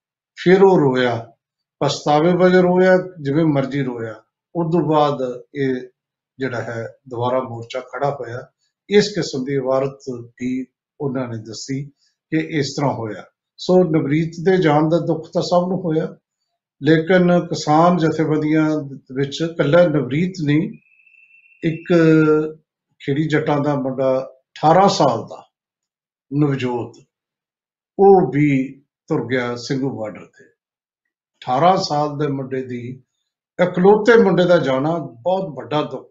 ਫਿਰ 0.43 0.63
ਉਹ 0.63 0.79
ਰੋਇਆ। 0.79 1.31
ਪਛਤਾਵੇ 1.79 2.33
ਵਜੋਂ 2.33 2.63
ਰੋਇਆ, 2.63 2.97
ਜਿਵੇਂ 3.21 3.45
ਮਰਜ਼ੀ 3.45 3.83
ਰੋਇਆ। 3.83 4.13
ਉਸ 4.55 4.73
ਤੋਂ 4.73 4.81
ਬਾਅਦ 4.81 5.43
ਇਹ 5.55 5.75
ਜਿਹੜਾ 6.39 6.61
ਹੈ, 6.61 6.87
ਦੁਬਾਰਾ 7.09 7.39
ਮੋਰਚਾ 7.39 7.79
ਖੜਾ 7.79 8.17
ਹੋਇਆ। 8.19 8.47
ਇਸ 8.89 9.07
ਕਿਸਮ 9.07 9.43
ਦੀ 9.43 9.53
ਇਬਾਰਤ 9.53 9.99
ਵੀ 10.09 10.65
ਉਹਨਾਂ 11.01 11.27
ਨੇ 11.27 11.37
ਦੱਸੀ 11.37 11.85
ਕਿ 12.29 12.37
ਇਸ 12.37 12.73
ਤਰ੍ਹਾਂ 12.77 12.93
ਹੋਇਆ। 12.93 13.23
ਸੋ 13.57 13.83
ਨਵਰੀਤ 13.83 14.33
ਦੇ 14.43 14.57
ਜਾਣ 14.57 14.89
ਦਾ 14.89 14.99
ਦੁੱਖ 14.99 15.29
ਤਾਂ 15.33 15.41
ਸਭ 15.41 15.67
ਨੂੰ 15.67 15.79
ਹੋਇਆ। 15.81 16.15
ਲੇਕਿਨ 16.83 17.39
ਕਿਸਾਨ 17.47 17.97
ਜਥੇਬੰਦੀਆਂ 17.97 18.69
ਵਿੱਚ 19.15 19.43
ਕੱਲਾ 19.57 19.87
ਨਵਰੀਤ 19.87 20.33
ਨਹੀਂ, 20.43 20.69
ਇੱਕ 21.63 21.93
ਖੇੜੀ 22.99 23.27
ਜੱਟਾਂ 23.27 23.59
ਦਾ 23.59 23.75
ਮੁੰਡਾ 23.75 24.31
18 24.53 24.87
ਸਾਲ 24.87 25.23
ਦਾ 25.25 25.43
ਨਵਜੋਤ, 26.31 26.93
ਉਹ 27.99 28.31
ਵੀ 28.31 28.81
ਤੁਰ 29.07 29.27
ਗਿਆ 29.27 29.55
ਸਿੰਘੂ 29.55 29.89
ਬਾਰਡਰ 29.99 30.25
ਤੇ। 30.25 30.45
18 31.41 31.75
ਸਾਲ 31.77 32.17
ਦੇ 32.17 32.27
ਮੁੰਡੇ 32.27 32.61
ਦੀ, 32.63 33.03
ਇਕਲੌਤੇ 33.63 34.23
ਮੁੰਡੇ 34.23 34.45
ਦਾ 34.45 34.57
ਜਾਣਾ 34.57 34.97
ਬਹੁਤ 34.97 35.53
ਵੱਡਾ 35.57 35.81
ਦੁੱਖ 35.81 36.09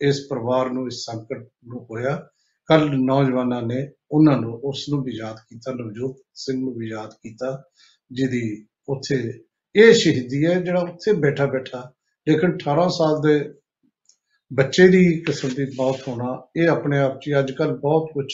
ਇਸ 0.00 0.26
ਪਰਿਵਾਰ 0.30 0.70
ਨੂੰ, 0.70 0.86
ਇਸ 0.86 1.04
ਸੰਕਟ 1.04 1.48
ਨੂੰ 1.64 1.86
ਹੋਇਆ। 1.90 2.28
ਕੱਲ 2.68 2.88
ਨੌਜਵਾਨਾਂ 3.04 3.62
ਨੇ 3.62 3.86
ਉਹਨਾਂ 4.10 4.36
ਨੂੰ 4.38 4.52
ਉਸ 4.64 4.84
ਨੂੰ 4.90 5.02
ਵੀ 5.04 5.16
ਯਾਦ 5.16 5.36
ਕੀਤਾ, 5.48 5.72
ਨਵਜੋਤ 5.72 6.16
ਸਿੰਘ 6.34 6.58
ਨੂੰ 6.60 6.74
ਵੀ 6.74 6.88
ਯਾਦ 6.90 7.12
ਕੀਤਾ, 7.12 7.62
ਜਿਹਦੀ 8.10 8.42
ਉੱਥੇ 8.88 9.16
ਇਹ 9.74 9.92
ਸ਼ਹੀਦੀ 9.94 10.44
ਹੈ 10.46 10.60
ਜਿਹੜਾ 10.60 10.80
ਉੱਥੇ 10.80 11.12
ਬੈਠਾ 11.20 11.46
ਬੈਠਾ, 11.46 11.90
ਲੇਕਿਨ 12.26 12.56
18 12.56 12.88
ਸਾਲ 12.88 13.20
ਦੇ 13.22 13.38
ਬੱਚੇ 14.50 14.88
ਦੀ 14.88 15.04
ਕਿਸਮ 15.26 15.48
ਦੀ 15.48 15.64
ਮੌਤ 15.76 16.08
ਹੋਣਾ, 16.08 16.36
ਇਹ 16.56 16.68
ਆਪਣੇ 16.68 16.98
ਆਪ 16.98 17.20
'ਚ 17.20 17.30
ਅੱਜ 17.38 17.52
ਕੱਲ 17.52 17.76
ਬਹੁਤ 17.76 18.10
ਕੁਝ 18.14 18.26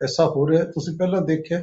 ਐਸਾ 0.00 0.26
ਹੋ 0.26 0.48
ਰਿਹਾ 0.48 0.62
ਹੈ। 0.62 0.70
ਤੁਸੀਂ 0.70 0.96
ਪਹਿਲਾਂ 0.98 1.20
ਦੇਖਿਆ 1.22 1.62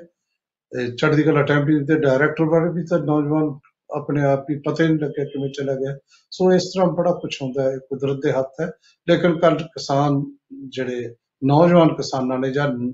ਇਹ 0.71 0.91
ਚੜ੍ਹਦੀ 0.95 1.23
ਕਲਾ 1.23 1.41
ਟੈਂਪੀ 1.43 1.79
ਦੇ 1.85 1.95
ਡਾਇਰੈਕਟਰ 1.99 2.45
ਬਾਰੇ 2.45 2.69
ਵੀ 2.73 2.83
ਤਾਂ 2.85 2.99
ਨੌਜਵਾਨ 2.99 3.49
ਆਪਣੇ 3.89 4.21
ਆਪ 4.25 4.49
ਹੀ 4.49 4.55
ਪਤਾ 4.59 4.83
ਹੀ 4.83 4.89
ਨਹੀਂ 4.89 4.99
ਲੱਗਿਆ 4.99 5.25
ਕਿਵੇਂ 5.25 5.49
ਚਲਾ 5.49 5.73
ਗਿਆ 5.75 5.95
ਸੋ 6.31 6.51
ਇਸ 6.53 6.63
ਤਰ੍ਹਾਂ 6.73 6.87
ਬੜਾ 6.93 7.11
ਕੁਝ 7.11 7.35
ਹੁੰਦਾ 7.41 7.63
ਹੈ, 7.63 7.77
ਕੁਦਰਤ 7.89 8.17
ਦੇ 8.23 8.31
ਹੱਥ 8.31 8.61
ਹੈ 8.61 8.69
ਲੇਕਿਨ 9.07 9.39
ਕੱਲ 9.39 9.57
ਕਿਸਾਨ 9.65 10.23
ਜਿਹੜੇ 10.69 11.13
ਨੌਜਵਾਨ 11.45 11.87
ਕਿਸਾਨਾਂ 11.87 12.39
ਨੇ 12.39 12.51
ਜਾਂ 12.51 12.93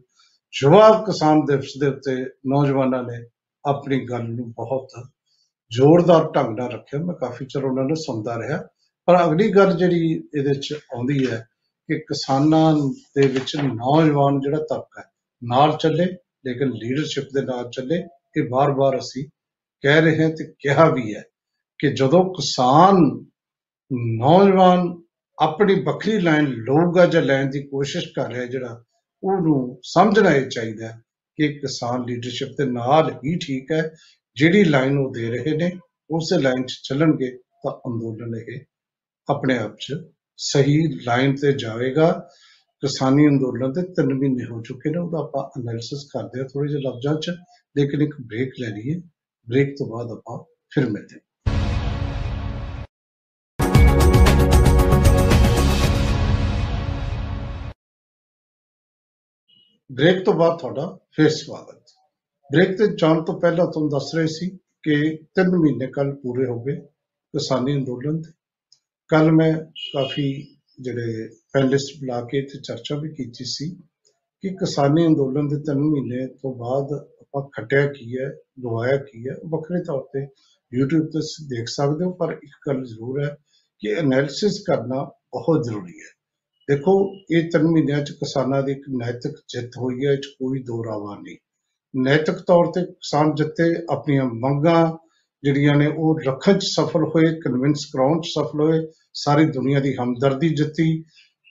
ਯੁਵਾ 0.64 1.04
ਕਿਸਾਨ 1.06 1.46
ਦਿਵਸ 1.46 1.74
ਦੇ 1.80 1.88
ਉੱਤੇ 1.88 2.24
ਨੌਜਵਾਨਾਂ 2.24 3.04
ਨੇ 3.04 3.26
ਆਪਣੀ 3.66 4.06
ਗੱਲ 4.06 4.24
ਨੂੰ 4.24 4.52
ਬਹੁਤ 4.52 4.88
ਜ਼ੋਰਦਾਰ 5.72 6.32
ਢੰਗ 6.32 6.58
ਨਾਲ 6.58 6.72
ਰੱਖਿਆ। 6.72 7.00
ਮੈਂ 7.00 7.16
ਕਾਫੀ 7.16 7.46
ਚਿਰ 7.46 7.64
ਉਹਨਾਂ 7.66 7.84
ਨੂੰ 7.84 7.96
ਸੁਣਦਾ 7.96 8.40
ਰਿਹਾ। 8.40 8.68
ਪਰ 9.06 9.26
ਅਗਲੀ 9.26 9.52
ਗੱਲ 9.52 9.78
ਜਿਹੜੀ 9.78 10.30
ਇਹਦੇ 10.38 10.54
ਚ 10.54 10.74
ਆਉਂਦੀ 10.74 11.32
ਹੈ 11.32 11.48
ਕਿ 11.88 12.00
ਕਿਸਾਨਾਂ 12.00 12.74
ਦੇ 13.00 13.28
ਵਿੱਚ 13.28 13.56
ਨੌਜਵਾਨ 13.56 14.40
ਜਿਹੜਾ 14.40 14.58
ਤਬਕਾ 14.58 15.02
ਹੈ, 15.02 15.06
ਨਾਲ 15.44 15.78
ਚੱਲੇ, 15.78 16.06
ਲੇਕਿਨ 16.46 16.70
ਲੀਡਰਸ਼ਿਪ 16.70 17.24
ਦੇ 17.24 17.42
ਨਾਲ 17.42 17.70
ਚੱਲੇ, 17.70 18.04
ਇਹ 18.38 18.50
ਵਾਰ-ਵਾਰ 18.50 18.98
ਅਸੀਂ 19.00 19.28
ਕਹਿ 19.82 20.02
ਰਹੇ 20.02 20.24
ਹਾਂ 20.24 20.30
ਤੇ 20.30 20.54
ਕਿਹਾ 20.60 20.90
ਵੀ 20.90 21.16
ਹੈ 21.16 21.24
ਕਿ 21.80 21.94
ਜਦੋਂ 21.94 22.34
ਕਿਸਾਨ 22.34 22.96
ਨੌਜਵਾਨ 24.18 25.02
ਆਪਣੀ 25.42 25.76
ਵੱਖਰੀ 25.84 26.20
ਲਾਈਨ 26.20 26.46
ਲਊਗਾ 26.46 27.06
ਜਾਂ 27.06 27.22
ਲੈਣ 27.22 27.50
ਦੀ 27.50 27.62
ਕੋਸ਼ਿਸ਼ 27.64 28.08
ਕਰ 28.16 28.34
ਰਿਹਾ 28.34 28.46
ਜਿਹੜਾ 28.46 28.84
ਉਹਨੂੰ 29.24 29.80
ਸਮਝਣਾ 29.84 30.32
ਇਹ 30.32 30.50
ਚਾਹੀਦਾ 30.50 30.88
ਹੈ 30.88 31.02
ਕਿ 31.40 31.48
ਕਿਸਾਨ 31.48 32.06
ਲੀਡਰਸ਼ਿਪ 32.06 32.50
ਦੇ 32.58 32.66
ਨਾਲ 32.66 33.12
ਹੀ 33.26 33.38
ਠੀਕ 33.38 33.72
ਹੈ, 33.72 33.94
ਜਿਹੜੀ 34.36 34.64
ਲਾਈਨ 34.64 34.98
ਉਹ 34.98 35.12
ਦੇ 35.14 35.30
ਰਹੇ 35.30 35.56
ਨੇ, 35.58 35.72
ਉਸੇ 36.12 36.42
ਲਾਈਨ 36.42 36.64
'ਚ 36.64 36.74
ਚੱਲਣਗੇ 36.84 37.32
ਤਾਂ 37.64 37.72
ਅੰਦੋਲਨ 37.72 38.36
ਇਹ 38.36 38.60
ਆਪਣੇ 39.30 39.58
ਆਪ 39.58 39.76
'ਚ 39.76 39.96
ਸਹੀ 40.38 40.78
ਲਾਈਨ 41.06 41.36
ਤੇ 41.36 41.52
ਜਾਵੇਗਾ। 41.54 42.12
ਕਿਸਾਨੀ 42.84 43.28
ਅੰਦੋਲਨ 43.28 43.74
ਦੇ 43.74 43.82
ਤਿੰਨ 43.82 44.14
ਮਹੀਨੇ 44.14 44.46
ਹੋ 44.46 44.62
ਚੁੱਕੇ 44.62 44.90
ਨੇ, 44.90 44.98
ਉਹਦਾ 44.98 45.18
ਆਪਾਂ 45.18 45.62
ਐਨਾਲਿਸਿਸ 45.62 46.08
ਕਰਦੇ 46.14 46.40
ਹਾਂ 46.40 46.48
ਥੋੜੇ 46.48 46.70
ਜਿਹੇ 46.70 46.82
ਲਫ਼ਜ਼ਾਂ 46.82 47.16
'ਚ, 47.16 47.30
ਲੇਕਿਨ 47.78 48.02
ਇੱਕ 48.02 48.16
ਬ੍ਰੇਕ 48.22 48.54
ਲੈ 48.60 48.70
ਲਈਏ 48.70 49.02
ਬ੍ਰੇਕ 49.48 49.76
ਤੋਂ 49.78 49.88
ਬਾਅਦ 49.88 50.12
ਆਪਾਂ 50.12 50.44
ਫਿਰ 50.70 50.90
ਮਿਲਦੇ 50.90 51.16
ਹਾਂ। 51.16 51.31
ਬ੍ਰੇਕ 59.92 60.26
ਤੋਂ 60.26 60.34
ਬਾਅਦ 60.34 60.60
ਤੁਹਾਡਾ 60.60 61.00
ਫਿਰ 61.12 61.30
ਸਵਾਗਤ। 61.30 61.80
ਬ੍ਰੇਕ 62.52 62.78
ਤੇ 62.78 62.88
ਜਾਣ 62.96 63.22
ਤੋਂ 63.24 63.40
ਪਹਿਲਾਂ 63.40 63.66
ਤੁਹਾਨੂੰ 63.72 63.90
ਦੱਸ 63.90 64.16
ਰਹੇ 64.16 64.28
ਸੀ 64.28 64.50
ਕਿ 64.84 65.18
3 65.40 65.50
ਮਹੀਨੇ 65.56 65.88
ਕੱਲ 65.88 66.16
ਪੂਰੇ 66.16 66.46
ਹੋ 66.46 66.64
ਗਏ 66.64 66.76
ਕਿਸਾਨੀ 67.34 67.76
ਅੰਦੋਲਨ 67.76 68.22
ਦੇ 68.22 68.32
ਕੱਲ 69.10 69.32
ਮੈਂ 69.32 69.54
ਕਾਫੀ 69.94 70.56
ਜਿਹੜੇ 70.82 71.28
ਪੈਨਲਿਸਟ 71.54 72.00
ਬੁਲਾ 72.00 72.22
ਕੇ 72.22 72.42
ਤੇ 72.42 72.60
ਚਰਚਾ 72.60 72.96
ਵੀ 72.96 73.10
ਕੀਤੀ 73.10 73.46
ਸੀ 73.46 73.70
ਕਿ 74.42 74.50
ਕਿਸਾਨੀ 74.50 75.08
ਅੰਦੋਲਨ 75.08 75.48
ਦੇ 75.48 75.56
3 75.72 75.84
ਮਹੀਨੇ 75.84 76.28
ਤੋਂ 76.28 76.56
ਬਾਅਦ 76.56 76.94
ਆਪਾਂ 76.94 77.50
ਖਟਿਆ 77.50 77.88
ਕੀ 77.88 78.18
ਹੈ, 78.18 78.30
ਗਵਾਇਆ 78.64 78.98
ਕੀ 78.98 79.28
ਹੈ। 79.28 79.36
ਉਹ 79.36 79.50
ਵੱਖਰੇ 79.50 79.84
ਤੌਰ 79.84 80.02
ਤੇ 80.02 80.24
YouTube 80.72 81.06
ਤੇ 81.06 81.10
ਤੁਸੀਂ 81.10 81.48
ਦੇਖ 81.48 81.68
ਸਕਦੇ 81.68 82.06
ਹੋ, 82.06 82.12
ਪਰ 82.12 82.32
ਇੱਕ 82.32 82.58
ਗੱਲ 82.68 82.84
ਜ਼ਰੂਰ 82.86 83.24
ਹੈ 83.24 83.36
ਕਿ 83.80 83.94
ਐਨਾਲਿਸਿਸ 83.94 84.64
ਕਰਨਾ 84.68 85.04
ਬਹੁਤ 85.04 85.64
ਜ਼ਰੂਰੀ 85.64 86.00
ਹੈ। 86.00 86.21
ਦੇਖੋ, 86.72 87.16
ਇਹ 87.32 87.50
ਤਿੰਨ 87.50 87.64
ਮਹੀਨਿਆਂ 87.64 88.02
ਚ 88.02 88.12
ਕਿਸਾਨਾਂ 88.12 88.64
ਦੀ 88.64 88.72
ਇੱਕ 88.72 88.82
ਨੈਤਿਕ 88.90 89.32
ਜਿੱਤ 89.50 89.72
ਹੋਈ 89.78 90.06
ਹੈ, 90.06 90.12
ਇਹ 90.12 90.18
'ਚ 90.18 90.26
ਕੋਈ 90.26 90.64
ਦੋ 90.64 90.84
ਰਾਵਾ 90.84 91.20
ਨਹੀਂ। 91.22 91.38
ਨੈਤਿਕ 91.96 92.36
ਤੌਰ 92.36 92.66
ਤੇ 92.66 92.86
ਕਿਸਾਨ 92.86 93.36
ਜਿੱਤੇ 93.36 93.76
ਆਪਣੀਆਂ 93.90 94.26
ਮੰਗਾਂ 94.26 94.98
ਜਿਹੜੀਆਂ 95.44 95.76
ਨੇ, 95.76 95.88
ਉਹ 95.88 96.20
ਰੱਖਣ 96.20 96.60
ਚ 96.60 96.64
ਸਫਲ 96.64 97.04
ਹੋਏ 97.04 97.40
ਕਨਵਿੰਸ 97.40 97.86
ਕਰਾਉਣ 97.94 98.22
ਚ 98.22 98.26
ਸਫਲ 98.26 98.62
ਹੋਏ, 98.62 98.88
ਸਾਰੀ 99.14 99.46
ਦੁਨੀਆ 99.46 99.80
ਦੀ 99.80 99.96
ਹਮਦਰਦੀ 99.96 100.50
ਜਿੱਤੀ। 100.50 101.04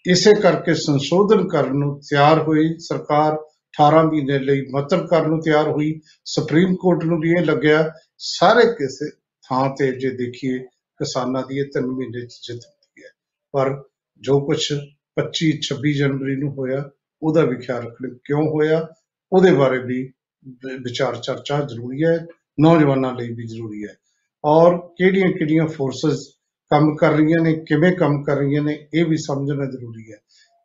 ਇਸੇ 0.06 0.34
ਕਰਕੇ 0.34 0.74
ਸੰਸ਼ੋਧਨ 0.74 1.48
ਕਰਨ 1.48 1.76
ਨੂੰ 1.76 2.00
ਤਿਆਰ 2.00 2.42
ਹੋਈ 2.42 2.78
ਸਰਕਾਰ 2.78 3.32
18 3.72 4.02
ਮਹੀਨੇ 4.02 4.38
ਲਈ 4.38 4.66
ਮਤਲਬ 4.74 5.08
ਕਰਨ 5.08 5.28
ਨੂੰ 5.28 5.40
ਤਿਆਰ 5.40 5.68
ਹੋਈ। 5.68 6.00
ਸੁਪਰੀਮ 6.24 6.76
ਕੋਰਟ 6.76 7.04
ਨੂੰ 7.04 7.20
ਵੀ 7.20 7.30
ਇਹ 7.30 7.44
ਲੱਗਿਆ, 7.44 7.92
ਸਾਰੇ 8.18 8.66
ਕਿਸੇ 8.66 9.10
ਥਾਂ 9.48 9.70
ਤੇ 9.70 9.92
ਜੇ 9.92 10.10
ਦੇਖੀਏ, 10.10 10.58
ਕਿਸਾਨਾਂ 10.98 11.42
ਦੀ 11.48 11.58
ਇਹ 11.58 11.64
ਤਿੰਨ 11.64 11.86
ਮਹੀਨੇ 11.86 12.26
ਚ 12.26 12.40
ਜਿੱਤ 12.46 12.60
ਹੋਈ 12.66 13.02
ਹੈ। 13.02 13.08
ਪਰ 13.52 13.84
ਜੋ 14.20 14.40
ਕੁਝ 14.40 14.72
25 15.16 15.58
26 15.62 15.92
ਜਨਵਰੀ 15.92 16.36
ਨੂੰ 16.36 16.52
ਹੋਇਆ, 16.52 16.90
ਉਹਦਾ 17.22 17.44
ਵੀ 17.44 17.56
ਖਿਆਲ 17.56 17.82
ਰੱਖਣਾ 17.82 18.18
ਕਿਉਂ 18.24 18.42
ਹੋਇਆ? 18.42 18.88
ਉਹਦੇ 19.32 19.52
ਬਾਰੇ 19.52 19.78
ਵੀ 19.78 20.12
ਵਿ- 20.48 20.78
ਵਿਚਾਰ 20.82 21.16
ਚਰਚਾ 21.16 21.60
ਜ਼ਰੂਰੀ 21.60 22.04
ਹੈ, 22.04 22.26
ਨੌਜਵਾਨਾਂ 22.60 23.14
ਲਈ 23.14 23.32
ਵੀ 23.32 23.46
ਜ਼ਰੂਰੀ 23.46 23.84
ਹੈ। 23.84 23.96
ਔਰ 24.44 24.78
ਕਿਹੜੀਆਂ 24.78 25.32
ਕਿਹੜੀਆਂ 25.32 25.66
ਫੋਰਸਸ 25.66 26.28
ਕੰਮ 26.70 26.96
ਕਰ 26.96 27.12
ਰਹੀਆਂ 27.12 27.40
ਨੇ, 27.40 27.52
ਕਿਵੇਂ 27.52 27.92
ਕੰਮ 27.92 28.22
ਕਰ 28.22 28.36
ਰਹੀਆਂ 28.36 28.62
ਨੇ, 28.62 28.88
ਇਹ 28.94 29.04
ਵੀ 29.04 29.16
ਸਮਝਣਾ 29.16 29.64
ਜ਼ਰੂਰੀ 29.64 30.12
ਹੈ। 30.12 30.16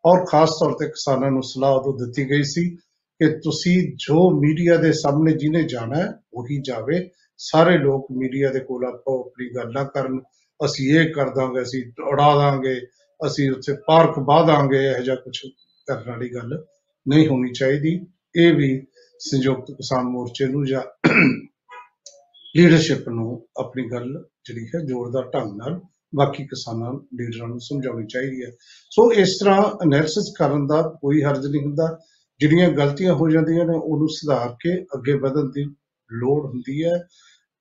ਔਰ 0.06 0.26
ਖਾਸ 0.26 0.50
ਤੌਰ 0.50 0.72
ਤੇ 0.72 0.86
ਕਿਸਾਨਾਂ 0.86 1.32
ਨੂੰ 1.32 1.44
ਸਲਾਹ 1.44 1.72
ਉਦੋਂ 1.72 2.08
ਦਿੱਤੀ 2.08 2.30
ਗਈ 2.30 2.44
ਸੀ 2.44 2.70
ਕਿ 3.20 3.40
ਤੁਸੀਂ 3.44 3.94
ਜੋ 3.96 4.40
ਮੀਡੀਆ 4.40 4.78
ਦੇ 4.78 4.94
ਸਾਹਮਣੇ 4.94 5.34
ਜਿਹਨੇ 5.34 5.64
ਜਾਣਾ 5.64 5.96
ਹੈ, 5.96 6.14
ਉਹੀ 6.34 6.62
ਜਾਵੇ। 6.62 7.10
ਸਾਰੇ 7.38 7.78
ਲੋਕ 7.78 8.08
ਮੀਡੀਆ 8.12 8.50
ਦੇ 8.50 8.60
ਕੋਲ 8.60 8.86
ਆਪੋ 8.86 9.26
ਆਪਣੀ 9.26 9.50
ਗੱਲਾਂ 9.56 9.86
ਕਰਨ। 9.86 10.22
ਅਸੀਂ 10.66 11.00
ਇਹ 11.00 11.14
ਕਰ 11.14 11.30
ਦਾਂਗੇ, 11.30 11.62
ਅਸੀਂ 11.62 12.04
ਉਡਾ 12.04 12.36
ਦਾਂਗੇ। 12.36 12.82
ਅਸੀਂ 13.28 13.52
ਉੱਥੇ 13.52 13.74
ਪਾਰਕ 13.88 14.20
ਬਾਹ 14.20 14.48
ਦਾਂਗੇ 14.48 14.90
ਇਹੋ 14.90 15.04
ਜਿਹਾ 15.04 15.16
ਕੁਝ 15.16 15.38
ਕਰਨ 15.88 16.12
ਵਾਲੀ 16.12 16.34
ਗੱਲ 16.34 16.66
ਨਹੀਂ 17.08 17.28
ਹੋਣੀ 17.28 17.52
ਚਾਹੀਦੀ। 17.52 18.08
ਇਹ 18.36 18.54
ਵੀ 18.54 18.86
ਸੰਯੁਕਤ 19.20 19.72
ਕਿਸਾਨ 19.72 20.04
ਮੋਰਚੇ 20.04 20.46
ਨੂੰ 20.46 20.66
ਜਾਂ 20.66 21.10
ਲੀਡਰਸ਼ਿਪ 22.58 23.10
ਨੂੰ 23.10 23.48
ਆਪਣੀ 23.60 23.92
ਗੱਲ 23.92 24.26
ਜਿਹੜੀ 24.46 24.68
ਹੈ 24.76 24.80
ਜ਼ੋਰਦਾਰ 24.80 25.24
ਢੰਗ 25.24 25.58
ਨਾਲ 25.58 25.82
ਬਾਕੀ 26.16 26.44
ਕਿਸਾਨਾਂ, 26.44 26.94
ਲੀਡਰਾਂ 26.94 27.48
ਨੂੰ 27.48 27.60
ਸਮਝਾਉਣੀ 27.60 28.08
ਚਾਹੀਦੀ 28.08 28.44
ਹੈ। 28.44 28.52
ਸੋ 28.92 29.12
ਇਸ 29.12 29.38
ਤਰ੍ਹਾਂ 29.40 29.64
ਐਨਾਲਿਸਿਸ 29.66 30.34
ਕਰਨ 30.38 30.68
ਦਾ 30.68 30.82
ਕੋਈ 31.02 31.24
ਹਰਜ 31.24 31.46
ਨਹੀਂ 31.46 31.62
ਹੁੰਦਾ। 31.62 32.00
ਜਿਹੜੀਆਂ 32.40 32.70
ਗਲਤੀਆਂ 32.70 33.14
ਹੋ 33.14 33.30
ਜਾਂਦੀਆਂ 33.30 33.66
ਨੇ, 33.66 33.78
ਉਹਨੂੰ 33.78 34.10
ਸੁਧਾਰ 34.10 34.50
ਕੇ 34.50 34.84
ਅੱਗੇ 34.84 35.14
ਵਧਣ 35.14 35.50
ਦੀ 35.50 35.64
ਲੋੜ 36.14 36.46
ਹੁੰਦੀ 36.46 36.84
ਹੈ। 36.84 37.08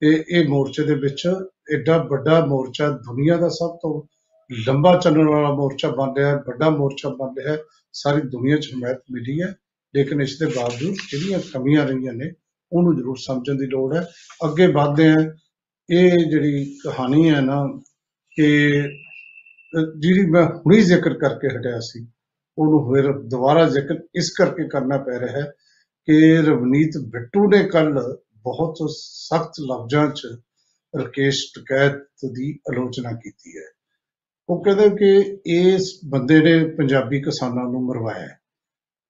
ਤੇ 0.01 0.25
ਇਹ 0.31 0.49
ਮੋਰਚੇ 0.49 0.83
ਦੇ 0.83 0.95
ਵਿੱਚ 0.95 1.29
ਐਡਾ 1.75 1.99
ਵੱਡਾ 1.99 2.47
ਮੋਰਚਾ 2.47 2.91
ਦੁਨੀਆ 2.91 3.37
ਦਾ 3.37 3.49
ਸਭ 3.49 3.77
ਤੋਂ 3.77 4.14
ਲੰਬਾ 4.53 4.97
ਚੱਲਣ 4.97 5.29
ਵਾਲਾ 5.29 5.55
ਮੋਰਚਾ 5.55 5.89
ਬਣ 5.89 6.15
ਰਿਹਾ 6.15 6.31
ਹੈ, 6.31 6.37
ਵੱਡਾ 6.37 6.71
ਮੋਰਚਾ 6.71 7.09
ਬਣ 7.09 7.43
ਰਿਹਾ 7.43 7.53
ਹੈ, 7.53 7.63
ਸਾਰੀ 7.93 8.21
ਦੁਨੀਆ 8.21 8.57
'ਚ 8.57 8.71
ਹਮਾਇਤ 8.75 8.99
ਮਿਲੀ 9.11 9.43
ਹੈ, 9.43 9.55
ਲੇਕਿਨ 9.95 10.21
ਇਸ 10.21 10.39
ਦੇ 10.39 10.47
ਬਾਵਜੂਦ 10.47 10.95
ਜਿਹੜੀਆਂ 10.95 11.39
ਕਮੀਆਂ 11.53 11.87
ਰਹੀਆਂ 11.87 12.13
ਨੇ, 12.13 12.33
ਉਹਨੂੰ 12.73 12.97
ਜ਼ਰੂਰ 12.97 13.17
ਸਮਝਣ 13.17 13.55
ਦੀ 13.55 13.67
ਲੋੜ 13.67 13.97
ਹੈ। 13.97 14.03
ਅੱਗੇ 14.45 14.67
ਵਧਦੇ 14.67 15.11
ਹਾਂ, 15.11 15.31
ਇਹ 15.91 16.31
ਜਿਹੜੀ 16.31 16.79
ਕਹਾਣੀ 16.85 17.31
ਹੈ 17.31 17.41
ਨਾ 17.41 17.81
ਕਿ 18.37 18.71
ਅਹ 18.81 20.01
ਜਿਹੜੀ 20.01 20.31
ਮੈਂ 20.31 20.45
ਹੁਣੀ 20.45 20.81
ਜ਼ਿਕਰ 20.81 21.15
ਕਰਕੇ 21.15 21.49
ਹਟਿਆ 21.49 21.81
ਸੀ, 21.81 22.07
ਉਹਨੂੰ 22.59 22.95
ਫਿਰ 22.95 23.13
ਦੁਬਾਰਾ 23.13 23.69
ਜ਼ਿਕਰ 23.69 23.95
ਇਸ 24.15 24.31
ਕਰਕੇ 24.31 24.69
ਕਰਨਾ 24.69 24.99
ਪੈ 24.99 25.21
ਰਿਹਾ 25.21 25.33
ਹੈ 25.33 25.53
ਕਿ 26.05 26.37
ਰਵਨੀਤ 26.37 26.93
ਬਿੱਟੂ 26.99 27.49
ਨੇ 27.49 27.65
ਕੱਲ 27.65 28.19
ਬਹੁਤ 28.37 28.79
ਸਖਤ 28.91 29.53
ਲਫ਼ਜ਼ਾਂ 29.61 30.09
'ਚ 30.09 30.23
ਰਕੇਸ਼ 30.97 31.47
ਟਕੈਤ 31.57 32.03
ਦੀ 32.33 32.59
ਆਲੋਚਨਾ 32.71 33.13
ਕੀਤੀ 33.13 33.59
ਹੈ। 33.59 33.74
ਉਹ 34.49 34.63
ਕਹਿੰਦੇ 34.65 34.89
ਕਿ 34.91 35.39
ਇਸ 35.47 35.91
ਬੰਦੇ 36.09 36.41
ਨੇ 36.41 36.59
ਪੰਜਾਬੀ 36.69 37.21
ਕਿਸਾਨਾਂ 37.23 37.65
ਨੂੰ 37.65 37.85
ਮਰਵਾਇਆ 37.87 38.21
ਹੈ। 38.21 38.39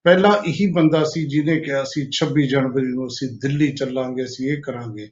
ਪਹਿਲਾਂ 0.04 0.32
ਇਹੀ 0.46 0.66
ਬੰਦਾ 0.72 1.02
ਸੀ 1.04 1.24
ਜਿਹਨੇ 1.26 1.60
ਕਿਹਾ 1.60 1.82
ਸੀ 1.84 2.02
26 2.12 2.46
ਜਨਵਰੀ 2.48 2.88
ਨੂੰ 2.88 3.06
ਅਸੀਂ 3.06 3.28
ਦਿੱਲੀ 3.42 3.70
ਚੱਲਾਂਗੇ 3.72 4.24
ਅਸੀਂ 4.24 4.50
ਇਹ 4.52 4.62
ਕਰਾਂਗੇ 4.62 5.06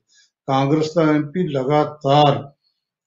ਕਾਂਗਰਸ 0.49 0.93
ਦਾ 0.95 1.03
ਐਮਪੀ 1.03 1.47
ਲਗਾਤਾਰ 1.49 2.43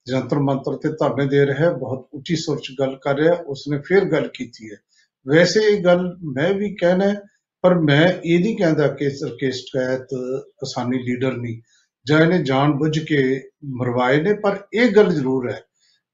ਜੰਤਰ 0.08 0.40
ਮੰਤਰ 0.40 0.76
ਤੇ 0.78 0.90
ਧਰਨੇ 0.90 1.26
ਦੇ 1.26 1.46
ਰਿਹਾ 1.46 1.60
ਹੈ 1.60 1.70
ਬਹੁਤ 1.74 2.08
ਉੱਚੀ 2.14 2.36
ਸੁਰ 2.36 2.60
'ਚ 2.60 2.72
ਗੱਲ 2.80 2.96
ਕਰ 2.96 3.16
ਰਿਹਾ 3.16 3.34
ਉਸਨੇ 3.48 3.80
ਫਿਰ 3.80 4.06
ਗੱਲ 4.06 4.28
ਕੀਤੀ 4.28 4.72
ਹੈ 4.72 4.78
ਵੈਸੇ 5.26 5.60
ਇਹ 5.60 5.84
ਗੱਲ 5.84 6.04
ਮੈਂ 6.24 6.54
ਵੀ 6.54 6.76
ਕਹਿਣਾ 6.76 7.06
ਹੈ, 7.06 7.22
ਪਰ 7.64 7.80
ਮੈਂ 7.80 8.08
ਇਹ 8.26 8.40
ਨਹੀਂ 8.40 8.58
ਕਹਿੰਦਾ 8.58 8.88
ਕਿ 8.88 9.10
ਸਰਕੇਸ਼ 9.10 9.62
ਟਕੈਤ 9.64 10.08
ਕਿਸਾਨੀ 10.60 11.00
ਲੀਡਰ 11.04 11.38
ਨਹੀਂ 11.38 11.62
ਜਾਂ 12.06 12.20
ਇਹਨੇ 12.22 12.44
ਜਾਣਬੁੱਝ 12.44 13.00
ਕੇ 13.00 13.22
ਮਰਵਾਏ 13.76 14.22
ਨੇ 14.22 14.34
ਪਰ 14.34 14.58
ਇਹ 14.74 14.92
ਗੱਲ 14.92 15.14
ਜ਼ਰੂਰ 15.14 15.50
ਹੈ 15.52 15.62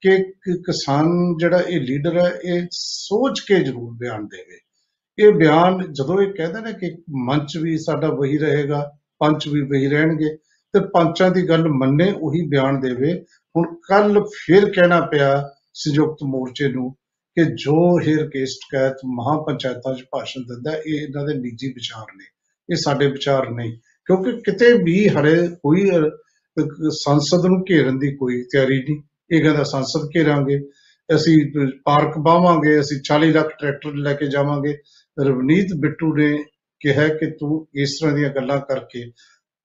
ਕਿ 0.02 0.18
ਕ- 0.24 0.58
ਕਿਸਾਨ 0.58 1.38
ਜਿਹੜਾ 1.40 1.60
ਇਹ 1.60 1.82
ਲੀਡਰ 1.82 2.18
ਹੈ 2.18 2.40
ਇਹ 2.46 2.68
ਸੋਚ 2.72 3.40
ਕੇ 3.40 3.60
ਜ਼ਰੂਰ 3.60 3.94
ਬਿਆਨ 3.94 4.26
ਦੇਵੇ। 4.26 4.58
ਇਹ 5.20 5.34
ਬਿਆਨ 5.34 5.94
ਜਦੋਂ 5.94 6.22
ਇਹ 6.22 6.34
ਕਹਿੰਦਾ 6.34 6.60
ਨਾ 6.60 6.72
ਕਿ 6.72 6.98
ਮੰਚ 7.10 7.58
ਵੀ 7.58 7.78
ਸਾਡਾ 7.78 8.08
ਵਹੀ 8.08 8.38
ਰਹੇਗਾ 8.38 8.92
ਪੰਚ 9.20 9.48
ਵੀ 9.48 9.62
ਵਹੀ 9.62 9.88
ਰਹਿਣਗੇ 9.88 10.38
ਤੇ 10.74 10.80
ਪੰਚਾਂ 10.80 11.32
ਦੀ 11.32 11.50
ਗੱਲ 11.50 11.68
ਮੰਨੇ 11.68 12.12
ਉਹੀ 12.12 12.48
ਬਿਆਨ 12.48 12.80
ਦੇਵੇ। 12.80 13.26
ਹੁਣ 13.58 13.76
ਕੱਲ 13.76 14.24
ਫਿਰ 14.24 14.70
ਕਹਿਣਾ 14.70 15.02
ਪਿਆ 15.02 15.50
ਸੰਯੁਕਤ 15.74 16.18
ਮੋਰਚੇ 16.24 16.68
ਨੂੰ 16.68 16.92
ਕਿ 17.36 17.44
ਜੋ 17.44 18.00
ਇਹ 18.04 18.18
ਰਕੇਸ਼ 18.18 18.58
ਟਕੈਤ 18.58 18.98
ਮਹਾਪੰਚਾਇਤਾਂ 19.06 19.96
'ਚ 19.96 20.04
ਭਾਸ਼ਣ 20.12 20.42
ਦਿੰਦਾ 20.42 20.72
ਇਹ 20.88 21.02
ਇਹਨਾਂ 21.02 21.26
ਦੇ 21.26 21.34
ਨਿੱਜੀ 21.34 21.68
ਵਿਚਾਰ 21.68 22.06
ਨੇ। 22.16 22.26
ਇਹ 22.72 22.76
ਸਾਡੇ 22.76 23.12
ਵਿਚਾਰ 23.12 23.50
ਨਹੀਂ। 23.50 23.78
ਕਿਉਂਕਿ 24.06 24.32
ਕਿਤੇ 24.32 24.74
ਵੀ 24.84 25.08
ਹਰੇ 25.08 25.48
ਕੋਈ 25.48 25.90
ਅਹ, 25.90 25.94
ਅਹ, 25.94 26.68
ਸੰਸਦ 26.90 27.46
ਨੂੰ 27.46 27.66
ਘੇਰਨ 27.70 28.00
ਦੀ 28.00 28.16
ਕੋਈ 28.16 28.44
ਤਿਆਰੀ 28.44 28.80
ਨਹੀਂ। 28.80 29.02
ਇਹ 29.32 29.44
ਕਹਿੰਦਾ 29.44 29.64
ਸੰਸਦ 29.64 30.10
ਘੇਰਾਂਗੇ 30.16 30.60
ਅਸੀਂ 31.16 31.52
ਪਾਰਕ 31.86 32.18
ਬਾਵਾਂਗੇ, 32.18 32.80
ਅਸੀਂ 32.80 33.02
40 33.02 33.32
ਲੱਖ 33.34 33.50
ਟਰੈਕਟਰ 33.60 33.94
ਲੈ 33.94 34.14
ਕੇ 34.14 34.28
ਜਾਵਾਂਗੇ। 34.28 34.78
ਰਵਨੀਤ 35.26 35.68
ਬਿੱਟੂ 35.80 36.16
ਨੇ 36.16 36.38
ਕਿਹਾ 36.80 37.08
ਕਿ 37.08 37.32
ਤੂੰ 37.32 37.68
ਇਸ 37.76 37.98
ਤਰ੍ਹਾਂ 38.02 38.16
ਦੀਆਂ 38.16 38.30
ਗੱਲਾਂ 38.30 38.60
ਕਰਕੇ 38.60 39.12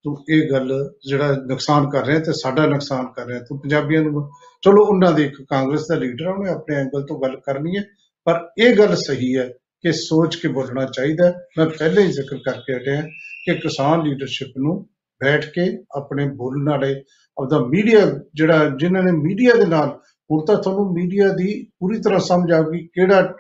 ਤੂੰ 0.04 0.16
ਇਹ 0.30 0.50
ਗੱਲ 0.50 0.90
ਜਿਹੜਾ 1.08 1.36
ਨੁਕਸਾਨ 1.46 1.90
ਕਰ 1.90 2.06
ਰਿਹਾ 2.06 2.18
ਤੇ 2.18 2.32
ਸਾਡਾ 2.32 2.66
ਨੁਕਸਾਨ 2.66 3.06
ਕਰ 3.06 3.26
ਰਿਹਾ। 3.26 3.38
ਤੂੰ 3.38 3.60
ਪੰਜਾਬੀਆਂ 3.60 4.02
ਨੂੰ 4.02 4.30
ਚਲੋ, 4.62 4.86
ਉਹਨਾਂ 4.86 5.12
ਦੇ 5.12 5.24
ਇੱਕ 5.24 5.42
ਕਾਂਗਰਸ 5.42 5.86
ਦਾ 5.88 5.94
ਲੀਡਰ 5.94 6.26
ਆ, 6.26 6.32
ਉਹਨੇ 6.32 6.50
ਆਪਣੇ 6.50 6.76
ਐਂਗਲ 6.76 7.02
ਤੋਂ 7.02 7.20
ਗੱਲ 7.20 7.36
ਕਰਨੀ 7.36 7.76
ਹੈ, 7.76 7.84
ਪਰ 8.24 8.48
ਇਹ 8.58 8.76
ਗੱਲ 8.76 8.96
ਸਹੀ 8.96 9.36
ਹੈ 9.36 9.48
ਕਿ 9.82 9.92
ਸੋਚ 9.92 10.36
ਕੇ 10.36 10.48
ਬੋਲਣਾ 10.48 10.84
ਚਾਹੀਦਾ 10.84 11.26
ਹੈ। 11.26 11.34
ਮੈਂ 11.58 11.66
ਪਹਿਲੇ 11.66 12.02
ਹੀ 12.02 12.12
ਜ਼ਿਕਰ 12.12 12.36
ਕਰਕੇ 12.36 12.76
ਹਟਿਆ 12.76 13.00
ਕਿ 13.44 13.54
ਕਿਸਾਨ 13.54 14.02
ਲੀਡਰਸ਼ਿਪ 14.02 14.48
ਨੂੰ 14.58 14.88
ਬੈਠ 15.24 15.44
ਕੇ 15.44 15.84
ਆਪਣੇ 15.96 16.26
ਬੋਲਣ 16.26 16.70
ਵਾਲੇ 16.70 17.02
ਆਪਦਾ 17.38 17.58
ਮੀਡੀਆ 17.58 18.00
ਜਿਹੜਾ, 18.34 18.68
ਜਿਨ੍ਹਾਂ 18.78 19.02
ਨੇ 19.02 19.12
ਮੀਡੀਆ 19.12 19.54
ਦੇ 19.54 19.66
ਨਾਲ, 19.66 19.88
ਹੁਣ 20.30 20.44
ਤਾਂ 20.44 20.56
ਤੁਹਾਨੂੰ 20.56 20.92
ਮੀਡੀਆ 20.92 21.28
ਦੀ 21.28 21.66
ਪੂਰੀ 21.80 22.00
ਤਰ੍ਹਾਂ 22.00 22.20
ਸਮਝ 22.20 22.52
ਆ 22.52 22.60
ਗਈ 22.60 22.86
ਕਿਹੜਾ 22.86 23.34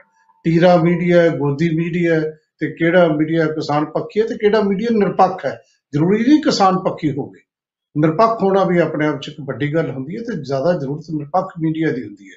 ਟੀਰਾ 0.44 0.76
ਮੀਡੀਆ 0.76 1.22
ਹੈ, 1.22 1.28
ਗੋਦੀ 1.28 1.70
ਮੀਡੀਆ 1.76 2.14
ਹੈ 2.14 2.38
ਤੇ 2.58 2.72
ਕਿਹੜਾ 2.72 3.08
ਮੀਡੀਆ 3.08 3.46
ਕਿਸਾਨ 3.46 3.84
ਪੱਖੀ 3.84 4.20
ਹੈ 4.20 4.26
ਤੇ 4.26 4.34
ਕਿਹੜਾ 4.34 4.60
ਮੀਡੀਆ 4.60 4.88
ਨਿਰਪੱਖ 4.92 5.46
ਹੈ। 5.46 5.60
ਜ਼ਰੂਰੀ 5.92 6.22
ਨਹੀਂ 6.22 6.42
ਕਿਸਾਨ 6.42 6.78
ਪੱਖੀ 6.78 7.10
ਹੋਵੇ। 7.10 7.40
ਨਿਰਪੱਖ 8.00 8.42
ਹੋਣਾ 8.42 8.64
ਵੀ 8.64 8.78
ਆਪਣੇ 8.78 9.06
ਆਪ 9.06 9.20
'ਚ 9.20 9.28
ਇੱਕ 9.28 9.36
ਵੱਡੀ 9.40 9.74
ਗੱਲ 9.74 9.90
ਹੁੰਦੀ 9.90 10.16
ਹੈ 10.16 10.22
ਤੇ 10.22 10.42
ਜ਼ਿਆਦਾ 10.42 10.72
ਜ਼ਰੂਰਤ 10.72 11.04
ਨਿਰਪੱਖ 11.10 11.52
ਮੀਡੀਆ 11.60 11.92
ਦੀ 11.92 12.02
ਹੁੰਦੀ 12.02 12.24
ਹੈ। 12.24 12.36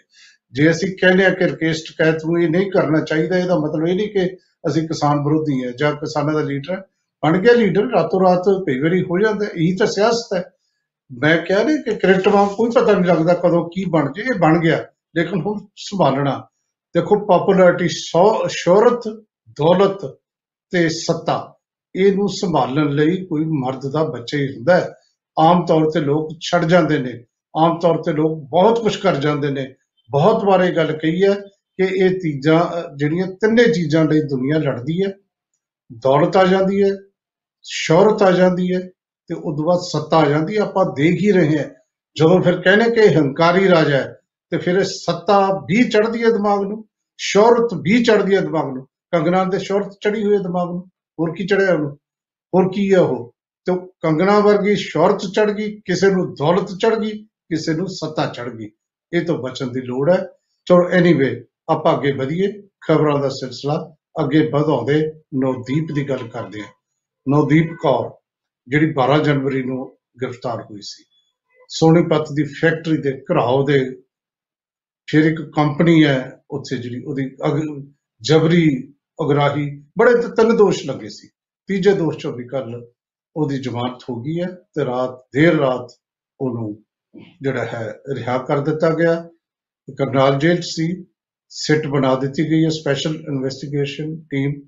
ਜੇ 0.51 0.71
ਅਸੀਂ 0.71 0.97
ਕਹਿੰਦੇ 0.97 1.25
ਆ 1.25 1.29
ਕਿ 1.29 1.45
ਰਕੇਸ਼ 1.45 1.83
ਟਕੈਤ 1.83 2.15
ਨੂੰ 2.15 2.41
ਇਹ 2.41 2.49
ਨਹੀਂ 2.49 2.71
ਕਰਨਾ 2.71 2.99
ਚਾਹੀਦਾ, 2.99 3.37
ਇਹਦਾ 3.37 3.59
ਮਤਲਬ 3.59 3.87
ਇਹ 3.87 3.95
ਨਹੀਂ 3.95 4.09
ਕਿ 4.09 4.37
ਅਸੀਂ 4.67 4.87
ਕਿਸਾਨ 4.87 5.19
ਵਿਰੋਧੀ 5.19 5.63
ਹੈ 5.63 5.71
ਜਾਂ 5.71 5.91
ਕਿਸਾਨਾਂ 5.91 6.33
ਦਾ 6.33 6.41
ਲੀਡਰ 6.41 6.71
ਹੈ। 6.71 6.81
ਬਣ 7.25 7.37
ਗਿਆ 7.37 7.53
ਲੀਡਰ 7.53 7.81
ਰਾਤੋਂ 7.81 8.21
ਰਾਤ 8.21 8.43
ਕਈ 8.67 8.79
ਵਾਰੀ 8.79 9.01
ਹੋ 9.01 9.19
ਜਾਂਦਾ 9.19 9.45
ਹੈ। 9.45 9.49
ਇਹੀ 9.49 9.75
ਤਾਂ 9.75 9.87
ਸਿਆਸਤ 9.87 10.33
ਹੈ। 10.33 10.43
ਮੈਂ 11.11 11.37
ਕਹਿ 11.37 11.65
ਰਿਹਾ 11.65 11.81
ਕਿ 11.81 11.95
ਕ੍ਰਿਕਟ 11.95 12.27
ਵਾਂਗ 12.27 12.49
ਕੋਈ 12.49 12.69
ਪਤਾ 12.69 12.93
ਨਹੀਂ 12.93 13.05
ਲੱਗਦਾ 13.05 13.33
ਕਦੋਂ 13.33 13.69
ਕੀ 13.69 13.85
ਬਣ 13.85 14.11
ਜੇ 14.11 14.21
ਇਹ 14.21 14.39
ਬਣ 14.39 14.59
ਗਿਆ। 14.59 14.85
ਲੇਕਿਨ 15.15 15.41
ਹੁਣ 15.41 15.65
ਸੰਭਾਲਣਾ। 15.75 16.47
ਦੇਖੋ 16.95 17.19
ਪਪੂਲੈਰਿਟੀ 17.19 17.87
ਸ਼ੋਹਰਤ 18.47 19.07
ਦੌਲਤ 19.59 20.05
ਤੇ 20.71 20.89
ਸੱਤਾ 20.89 21.55
ਇਹਨੂੰ 21.95 22.29
ਸੰਭਾਲਣ 22.29 22.89
ਲਈ 22.89 23.25
ਕੋਈ 23.25 23.45
ਮਰਦ 23.45 23.91
ਦਾ 23.91 24.03
ਬੱਚਾ 24.03 24.37
ਹੀ 24.37 24.55
ਹੁੰਦਾ 24.55 24.75
ਹੈ। 24.75 24.89
ਆਮ 25.39 25.65
ਤੌਰ 25.65 25.89
ਤੇ 25.91 25.99
ਲੋਕ 25.99 26.29
ਛੱਡ 26.41 26.65
ਜਾਂਦੇ 26.65 26.99
ਨੇ। 26.99 27.25
ਆਮ 27.57 27.79
ਤੌਰ 27.79 28.01
ਤੇ 28.01 28.13
ਲੋਕ 28.13 28.39
ਬਹੁਤ 28.49 28.79
ਕੁਝ 28.81 28.95
ਕਰ 28.95 29.15
ਜਾਂਦੇ 29.15 29.49
ਨੇ। 29.51 29.75
ਬਹੁਤ 30.09 30.43
ਵਾਰ 30.43 30.61
ਇਹ 30.61 30.75
ਗੱਲ 30.75 30.91
ਕਹੀ 30.91 31.23
ਹੈ 31.23 31.33
ਕਿ 31.79 31.83
ਇਹ 31.83 32.09
ਚੀਜ਼ਾਂ 32.19 32.59
ਅਹ, 32.63 32.95
ਜਿਹੜੀਆਂ 32.95 33.27
ਤਿੰਨੇ 33.27 33.63
ਚੀਜ਼ਾਂ 33.63 34.05
ਲਈ 34.05 34.19
ਦੁਨੀਆ 34.21 34.57
ਲੜਦੀ 34.57 35.03
ਹੈ 35.05 35.13
ਦੌਲਤ 35.93 36.37
ਆ 36.37 36.45
ਜਾਂਦੀ 36.45 36.83
ਹੈ 36.83 36.89
ਸ਼ੌਹਰਤ 37.63 38.21
ਆ 38.21 38.31
ਜਾਂਦੀ 38.31 38.75
ਹੈ 38.75 38.89
ਤੇ 39.29 39.35
ਉਦੋਂ 39.35 39.65
ਬਾਅਦ 39.65 39.79
ਸੱਤਾ 39.79 40.17
ਆ 40.17 40.29
ਜਾਂਦੀ 40.29 40.57
ਹੈ 40.57 40.61
ਆਪਾਂ 40.61 40.85
ਦੇਖ 40.85 41.21
ਹੀ 41.21 41.31
ਰਹੇ 41.31 41.59
ਹਾਂ। 41.59 41.65
ਜਦੋਂ 42.17 42.41
ਫਿਰ 42.41 42.61
ਕਹਿੰਦੇ 42.61 42.91
ਕਿ 42.91 43.01
ਇਹ 43.01 43.17
ਹੰਕਾਰੀ 43.17 43.69
ਰਾਜਾ 43.69 43.97
ਹੈ, 43.97 44.19
ਤੇ 44.49 44.57
ਫਿਰ 44.57 44.75
ਇਹ 44.75 44.83
ਸੱਤਾ 44.83 45.47
ਵੀ 45.53 45.89
ਚੜ੍ਹਦੀ 45.89 46.23
ਹੈ 46.23 46.29
ਦਿਮਾਗ 46.29 46.63
ਨੂੰ, 46.63 46.85
ਸ਼ੌਹਰਤ 47.17 47.69
ਵੀ 47.81 48.03
ਚੜ੍ਹਦੀ 48.03 48.35
ਹੈ 48.35 48.41
ਦਿਮਾਗ 48.41 48.73
ਨੂੰ। 48.73 48.87
ਕੰਗਨਾ 49.11 49.43
ਦੇ 49.43 49.59
ਸ਼ੌਹਰਤ 49.59 49.97
ਚੜੀ 50.01 50.23
ਹੋਈ 50.23 50.33
ਹੈ 50.33 50.39
ਦਿਮਾਗ 50.39 50.67
ਨੂੰ, 50.67 50.85
ਹੋਰ 51.19 51.35
ਕੀ 51.35 51.47
ਚੜਿਆ 51.47 51.73
ਉਹਨੂੰ? 51.73 51.97
ਹੋਰ 52.55 52.71
ਕੀ 52.73 52.93
ਹੈ 52.93 52.99
ਉਹ? 52.99 53.35
ਤੇ 53.65 53.71
ਉਹ 53.71 53.95
ਕੰਗਨਾ 54.01 54.39
ਵਰਗੀ 54.39 54.75
ਸ਼ੌਹਰਤ 54.75 55.19
ਚੜ 55.19 55.51
ਗਈ, 55.51 55.81
ਕਿਸੇ 55.85 56.11
ਨੂੰ 56.11 56.33
ਦੌਲਤ 56.33 56.67
ਚੜ 56.67 56.95
ਗਈ, 56.95 57.23
ਕਿਸੇ 57.23 57.73
ਨੂੰ 57.73 57.87
ਸੱਤਾ 57.87 58.25
ਚੜ 58.25 58.49
ਗਈ। 58.49 58.71
ਇਹ 59.13 59.21
ਤੋਂ 59.25 59.37
ਬਚਣ 59.37 59.67
ਦੀ 59.67 59.81
ਲੋੜ 59.81 60.11
ਹੈ। 60.11 60.27
ਚਲੋ 60.65 60.89
ਐਨੀਵੇ 60.89 61.45
ਆਪਾਂ 61.69 61.97
ਅੱਗੇ 61.97 62.11
ਵਧੀਏ, 62.11 62.61
ਖਬਰਾਂ 62.87 63.19
ਦਾ 63.19 63.29
ਸਿਲਸਿਲਾ 63.29 63.95
ਅੱਗੇ 64.23 64.49
ਵਧਾਉਂਦੇ 64.53 65.11
ਨਵਦੀਪ 65.35 65.87
ਦੀ 65.95 66.09
ਗੱਲ 66.09 66.27
ਕਰਦੇ 66.27 66.59
ਹਾਂ। 66.59 66.67
ਨਵਦੀਪ 67.29 67.73
ਕੌਰ। 67.73 68.18
ਜਿਹੜੀ 68.69 68.91
12 68.91 69.23
ਜਨਵਰੀ 69.23 69.63
ਨੂੰ 69.63 69.97
ਗ੍ਰਿਫਤਾਰ 70.21 70.61
ਹੋਈ 70.61 70.81
ਸੀ। 70.81 71.03
ਸੋਨੀਪਤ 71.69 72.25
ਦੀ 72.33 72.43
ਫੈਕਟਰੀ 72.43 72.97
ਦੇ 72.97 73.21
ਘਰਾਓ 73.21 73.65
ਦੇ 73.65 74.01
ਫਿਰ 75.09 75.23
ਇੱਕ 75.25 75.41
ਕੰਪਨੀ 75.41 76.05
ਹੈ 76.05 76.41
ਉੱਥੇ 76.51 76.77
ਜਿਹੜੀ 76.77 77.03
ਉਹਦੀ 77.03 77.35
ਅਗ- 77.47 77.91
ਜਬਰੀ 78.21 78.93
ਅਗਰਾਹੀ, 79.25 79.83
ਬੜੇ 79.97 80.13
ਤ- 80.13 80.35
ਤਿੰਨ 80.35 80.57
ਦੋਸ਼ 80.57 80.85
ਲੱਗੇ 80.85 81.09
ਸੀ। 81.09 81.27
ਤੀਜੇ 81.67 81.93
ਦੋਸ਼ 81.93 82.17
ਚੋਂ 82.17 82.33
ਵੀ 82.33 82.47
ਕੱਲ 82.47 82.91
ਉਹਦੀ 83.35 83.57
ਜ਼ਮਾਨਤ 83.61 84.03
ਹੋ 84.09 84.21
ਗਈ 84.21 84.39
ਹੈ 84.41 84.47
ਤੇ 84.47 84.85
ਰਾਤ, 84.85 85.27
ਦੇਰ 85.33 85.55
ਰਾਤ 85.55 86.01
ਉਹਨੂੰ 86.41 86.83
ਜਿਹੜਾ 87.41 87.65
ਹੈ 87.65 87.99
ਰਿਹਾ 88.15 88.37
ਕਰ 88.37 88.59
ਦਿੱਤਾ 88.59 88.89
ਗਿਆ। 88.89 89.29
ਕਰਨਾਲ 89.97 90.39
ਜੇਲ੍ਹ 90.39 90.59
'ਚ 90.59 90.65
ਸੀ, 90.65 91.05
ਸਿੱਟ 91.49 91.87
ਬਣਾ 91.87 92.15
ਦਿੱਤੀ 92.15 92.51
ਗਈ 92.51 92.63
ਹੈ 92.63 92.69
ਸਪੈਸ਼ਲ 92.69 93.15
ਇਨਵੈਸਟੀਗੇਸ਼ਨ 93.15 94.21
ਟੀਮ 94.21 94.67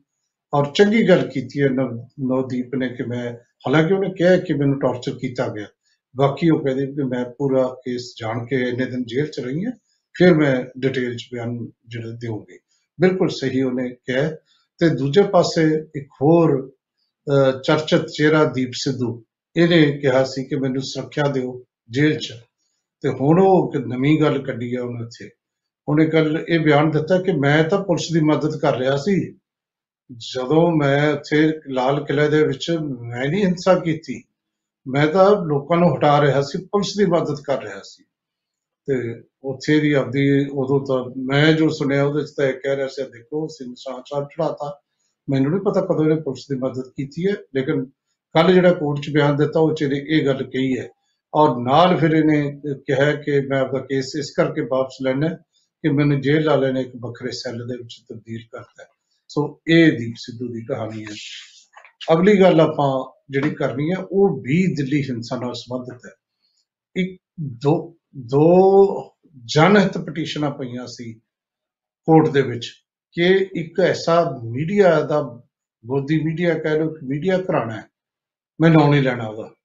ਔਰ 0.53 0.65
ਚੰਗੀ 0.75 1.09
ਗੱਲ 1.09 1.27
ਕੀਤੀ 1.27 1.61
ਹੈ 1.61 1.69
ਨਵ- 1.69 1.97
ਨਵਦੀਪ 2.25 2.75
ਨੇ 2.75 2.89
ਕਿ 2.89 3.03
ਮੈਂ 3.03 3.33
ਹਾਲਾਂਕਿ 3.33 3.93
ਉਹਨੇ 3.93 4.09
ਕਿਹਾ 4.09 4.37
ਕਿ 4.37 4.53
ਮੈਨੂੰ 4.53 4.79
ਟੌਰਚਰ 4.79 5.11
ਕੀਤਾ 5.11 5.47
ਗਿਆ। 5.47 5.65
ਬਾਕੀ 6.17 6.49
ਉਹ 6.49 6.63
ਕਹਿੰਦੇ 6.63 6.85
ਕਿ 6.85 7.03
ਮੈਂ 7.03 7.25
ਪੂਰਾ 7.25 7.67
ਕੇਸ 7.67 8.13
ਜਾਣ 8.19 8.45
ਕੇ 8.45 8.69
ਇੰਨੇ 8.69 8.85
ਦਿਨ 8.85 9.03
ਜੇਲ੍ਹ 9.03 9.27
'ਚ 9.27 9.39
ਰਹੀ 9.39 9.65
ਹਾਂ 9.65 9.71
ਫਿਰ 10.15 10.33
ਮੈਂ 10.33 10.63
ਡਿਟੇਲ 10.79 11.15
'ਚ 11.15 11.27
ਬਿਆਨ 11.33 11.67
ਜਿਹੜਾ 11.87 12.09
ਦੇਵਾਂਗੀ। 12.09 12.59
ਬਿਲਕੁਲ 13.01 13.29
ਸਹੀ 13.29 13.61
ਉਹਨੇ 13.61 13.89
ਕਿਹਾ। 13.89 14.31
ਤੇ 14.79 14.89
ਦੂਜੇ 14.89 15.23
ਪਾਸੇ 15.23 15.85
ਇੱਕ 15.95 16.07
ਹੋਰ 16.21 16.71
ਅਹ, 17.27 17.61
ਚਰਚਿਤ 17.63 18.07
ਚਿਹਰਾ 18.07 18.45
ਦੀਪ 18.45 18.69
ਸਿੱਧੂ 18.73 19.23
ਇਹਨੇ 19.57 19.97
ਕਿਹਾ 19.97 20.23
ਸੀ 20.23 20.43
ਕਿ 20.43 20.55
ਮੈਨੂੰ 20.55 20.81
ਸੁਰੱਖਿਆ 20.81 21.23
ਦਿਓ 21.23 21.63
ਜੇਲ੍ਹ 21.89 22.19
'ਚ। 22.19 22.33
ਤੇ 23.01 23.09
ਹੁਣ 23.09 23.39
ਉਹ 23.39 23.71
ਇੱਕ 23.75 23.83
ਨਵੀਂ 23.87 24.21
ਗੱਲ 24.21 24.43
ਕੱਢੀ 24.43 24.75
ਹੈ 24.75 24.81
ਉਹਨੇ 24.81 25.03
ਉੱਥੇ। 25.03 25.29
ਉਹਨੇ 25.87 26.05
ਕੱਲ 26.05 26.45
ਇਹ 26.49 26.59
ਬਿਆਨ 26.59 26.91
ਦਿੱਤਾ 26.91 27.21
ਕਿ 27.21 27.31
ਮੈਂ 27.31 27.63
ਤਾਂ 27.63 27.83
ਪੁਲਿਸ 27.83 28.11
ਦੀ 28.13 28.19
ਮਦਦ 28.19 28.59
ਕਰ 28.59 28.77
ਰਿਹਾ 28.77 28.97
ਸੀ 28.97 29.37
ਜਦੋਂ 30.17 30.71
ਮੈਂ 30.71 31.13
ਉੱਥੇ 31.13 31.59
ਲਾਲ 31.67 32.05
ਕਿਲ੍ਹੇ 32.05 32.29
ਦੇ 32.29 32.43
ਵਿੱਚ 32.43 32.71
ਮੈਂ 33.01 33.29
ਨਹੀਂ 33.29 33.45
ਹਿੰਸਾ 33.45 33.79
ਕੀਤੀ, 33.79 34.23
ਮੈਂ 34.87 35.07
ਤਾਂ 35.07 35.45
ਲੋਕਾਂ 35.45 35.77
ਨੂੰ 35.77 35.97
ਹਟਾ 35.97 36.21
ਰਿਹਾ 36.21 36.41
ਸੀ, 36.41 36.65
ਪੁਲਿਸ 36.65 36.97
ਦੀ 36.97 37.05
ਮਦਦ 37.05 37.41
ਕਰ 37.43 37.61
ਰਿਹਾ 37.63 37.81
ਸੀ। 37.83 38.03
ਤੇ 38.87 39.23
ਉੱਥੇ 39.43 39.79
ਦੀ 39.79 39.91
ਆਪਦੀ 39.91 40.45
ਉਦੋਂ 40.45 40.79
ਤਾਂ 40.85 41.11
ਮੈਂ 41.17 41.53
ਜੋ 41.53 41.69
ਸੁਣਿਆ 41.69 42.03
ਉਹਦੇ 42.03 42.23
ਚ 42.23 42.33
ਤਾਂ 42.37 42.45
ਇਹ 42.45 42.53
ਕਹਿ 42.53 42.75
ਰਿਹਾ 42.75 42.87
ਸੀ, 42.87 43.03
ਦੇਖੋ 43.03 43.47
ਅਸੀਂ 43.47 43.67
ਨਿਸ਼ਾਨ 43.67 44.01
ਸਾਹਿਬ 44.07 44.25
ਚੜਾਤਾ 44.25 44.81
ਮੈਨੂੰ 45.29 45.51
ਨਹੀਂ 45.51 45.61
ਪਤਾ 45.61 45.81
ਕਦੋਂ 45.81 46.03
ਇਹਨੇ 46.05 46.21
ਪੁਲਿਸ 46.21 46.47
ਦੀ 46.49 46.55
ਮਦਦ 46.55 46.87
ਕੀਤੀ 46.87 47.27
ਹੈ, 47.27 47.35
ਲੇਕਿਨ 47.55 47.85
ਕੱਲ 48.35 48.53
ਜਿਹੜਾ 48.53 48.73
ਕੋਰਟ 48.73 48.99
ਚ 48.99 49.09
ਬਿਆਨ 49.09 49.35
ਦਿੱਤਾ, 49.35 49.59
ਉਹ 49.59 49.75
ਚ 49.75 49.81
ਇਹਨੇ 49.81 50.05
ਇਹ 50.09 50.25
ਗੱਲ 50.25 50.43
ਕਹੀ 50.43 50.79
ਹੈ। 50.79 50.89
ਔਰ 51.35 51.57
ਨਾਲ 51.57 51.97
ਫਿਰ 51.97 52.11
ਇਹਨੇ 52.11 52.61
ਕਿਹਾ 52.87 53.11
ਕਿ 53.11 53.41
ਮੈਂ 53.41 53.61
ਆਪਦਾ 53.61 53.79
ਕੇਸ 53.79 54.15
ਇਸ 54.15 54.31
ਕਰਕੇ 54.31 54.61
ਵਾਪਸ 54.61 54.97
ਲੈਣਾ 55.01 55.27
ਹੈ 55.27 55.35
ਕਿ 55.83 55.89
ਮੈਨੂੰ 55.89 56.21
ਜੇਲ੍ਹ 56.21 56.49
ਵਾਲੇ 56.49 56.71
ਨੇ 56.71 56.81
ਇੱਕ 56.81 56.91
ਵੱਖਰੇ 56.99 57.31
ਸੈੱਲ 57.31 57.67
ਦੇ 57.67 57.77
ਵਿੱਚ 57.77 58.01
ਤਬਦੀਲ 58.09 58.41
ਕਰਤਾ 58.51 58.83
ਹੈ। 58.83 59.00
ਸੋ 59.33 59.61
ਇਹ 59.67 59.99
ਦੀਪ 59.99 60.15
ਸਿੱਧੂ 60.17 60.53
ਦੀ 60.53 60.65
ਕਹਾਣੀ 60.65 61.05
ਹੈ। 61.05 61.11
ਅਗਲੀ 62.13 62.39
ਗੱਲ 62.41 62.61
ਆਪਾਂ 62.61 63.21
ਜਿਹੜੀ 63.29 63.49
ਕਰਨੀ 63.49 63.91
ਹੈ, 63.91 64.03
ਉਹ 64.11 64.41
ਵੀ 64.41 64.75
ਦਿੱਲੀ 64.75 65.03
ਹਿੰਸਾ 65.03 65.39
ਨਾਲ 65.39 65.53
ਸੰਬੰਧਿਤ 65.53 65.99
ਹੈ। 66.05 66.11
ਇੱਕ 66.95 67.21
ਦੋ 67.41 67.97
ਦੋ 68.17 68.61
ਜਨਹਿਤ 69.45 69.97
ਪਟੀਸ਼ਨਾਂ 69.97 70.51
ਪਈਆਂ 70.51 70.87
ਸੀ 70.87 71.13
ਕੋਰਟ 72.05 72.29
ਦੇ 72.29 72.41
ਵਿੱਚ 72.41 72.71
ਕਿ 73.13 73.49
ਇੱਕ 73.55 73.79
ਐਸਾ 73.79 74.41
ਮੀਡੀਆ 74.43 75.01
ਦਾ, 75.01 75.21
ਗੋਦੀ 75.85 76.23
ਮੀਡੀਆ 76.23 76.57
ਕਹਿ 76.57 76.79
ਲਓ 76.79 76.95
ਮੀਡੀਆ 77.03 77.37
ਘਰਾਣਾ 77.37 77.77
ਹੈ। 77.77 77.83
ਮੈਂ 78.61 78.69
ਨਾਂ 78.69 78.89
ਨਹੀਂ 78.89 79.01
ਲੈਣਾ 79.01 79.27
ਉਹਦਾ। 79.27 79.55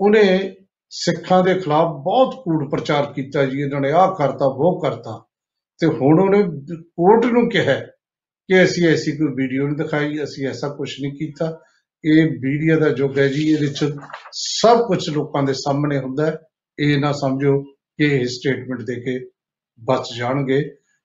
ਉਹਨੇ 0.00 0.56
ਸਿੱਖਾਂ 0.90 1.44
ਦੇ 1.44 1.54
ਖਿਲਾਫ 1.54 1.86
ਬਹੁਤ 1.86 2.44
ਕੂੜ 2.44 2.70
ਪ੍ਰਚਾਰ 2.70 3.12
ਕੀਤਾ 3.12 3.46
ਜੀ, 3.46 3.60
ਇਹਨਾਂ 3.60 3.80
ਨੇ 3.80 3.90
ਆਹ 3.90 4.14
ਕਰਤਾ 4.14 4.44
ਉਹ 4.44 4.82
ਕਰਤਾ। 4.82 5.24
ਤੇ 5.78 5.86
ਹੁਣ 5.86 6.20
ਉਹਨੇ 6.20 6.42
ਕੋਰਟ 6.80 7.24
ਨੂੰ 7.24 7.50
ਕਿਹਾ 7.50 7.95
ਕਿ 8.48 8.64
ਅਸੀਂ 8.64 8.88
ਐਸੀ 8.88 9.12
ਕੋਈ 9.16 9.26
ਵੀਡੀਓ 9.26 9.66
ਨਹੀਂ 9.66 9.76
ਦਿਖਾਈ 9.76 10.22
ਅਸੀਂ 10.24 10.46
ਐਸਾ 10.48 10.68
ਕੁਝ 10.68 10.90
ਨਹੀਂ 11.02 11.12
ਕੀਤਾ। 11.12 11.60
ਇਹ 12.04 12.26
ਮੀਡੀਆ 12.30 12.78
ਦਾ 12.78 12.88
ਯੁੱਗ 12.88 13.18
ਹੈ 13.18 13.28
ਜੀ 13.28 13.50
ਇਹਦੇ 13.50 13.66
ਵਿੱਚ 13.66 13.94
ਸਭ 14.32 14.86
ਕੁਝ 14.86 15.10
ਲੋਕਾਂ 15.10 15.42
ਦੇ 15.42 15.52
ਸਾਹਮਣੇ 15.52 15.98
ਹੁੰਦਾ 15.98 16.26
ਹੈ। 16.26 16.38
ਇਹ 16.78 16.98
ਨਾ 16.98 17.12
ਸਮਝੋ 17.12 17.62
ਕਿ 17.62 18.04
ਇਹ 18.04 18.26
ਸਟੇਟਮੈਂਟ 18.26 18.82
ਦੇ 18.82 18.94
ਕੇ 19.00 19.18
ਬਚ 19.80 20.08
ਜਾਣਗੇ। 20.18 20.60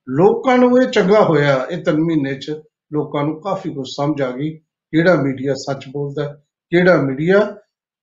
ਲੋਕਾਂ 0.10 0.58
ਨੂੰ 0.58 0.82
ਇਹ 0.82 0.88
ਚੰਗਾ 0.88 1.24
ਹੋਇਆ 1.24 1.68
ਇਹ 1.72 1.84
ਤਿੰਨ 1.84 2.00
ਮਹੀਨੇ 2.00 2.34
ਚ 2.34 2.52
ਲੋਕਾਂ 2.94 3.24
ਨੂੰ 3.24 3.42
ਕਾਫੀ 3.42 3.74
ਕੁਝ 3.74 3.88
ਸਮਝ 3.88 4.22
ਆ 4.22 4.32
ਗਈ। 4.32 4.58
ਕਿਹੜਾ 4.94 5.16
ਮੀਡੀਆ 5.24 5.54
ਸੱਚ 5.54 5.86
ਬੋਲਦਾ 5.88 6.24
ਹੈ, 6.24 6.34
ਕਿਹੜਾ 6.70 7.02
ਮੀਡੀਆ 7.02 7.58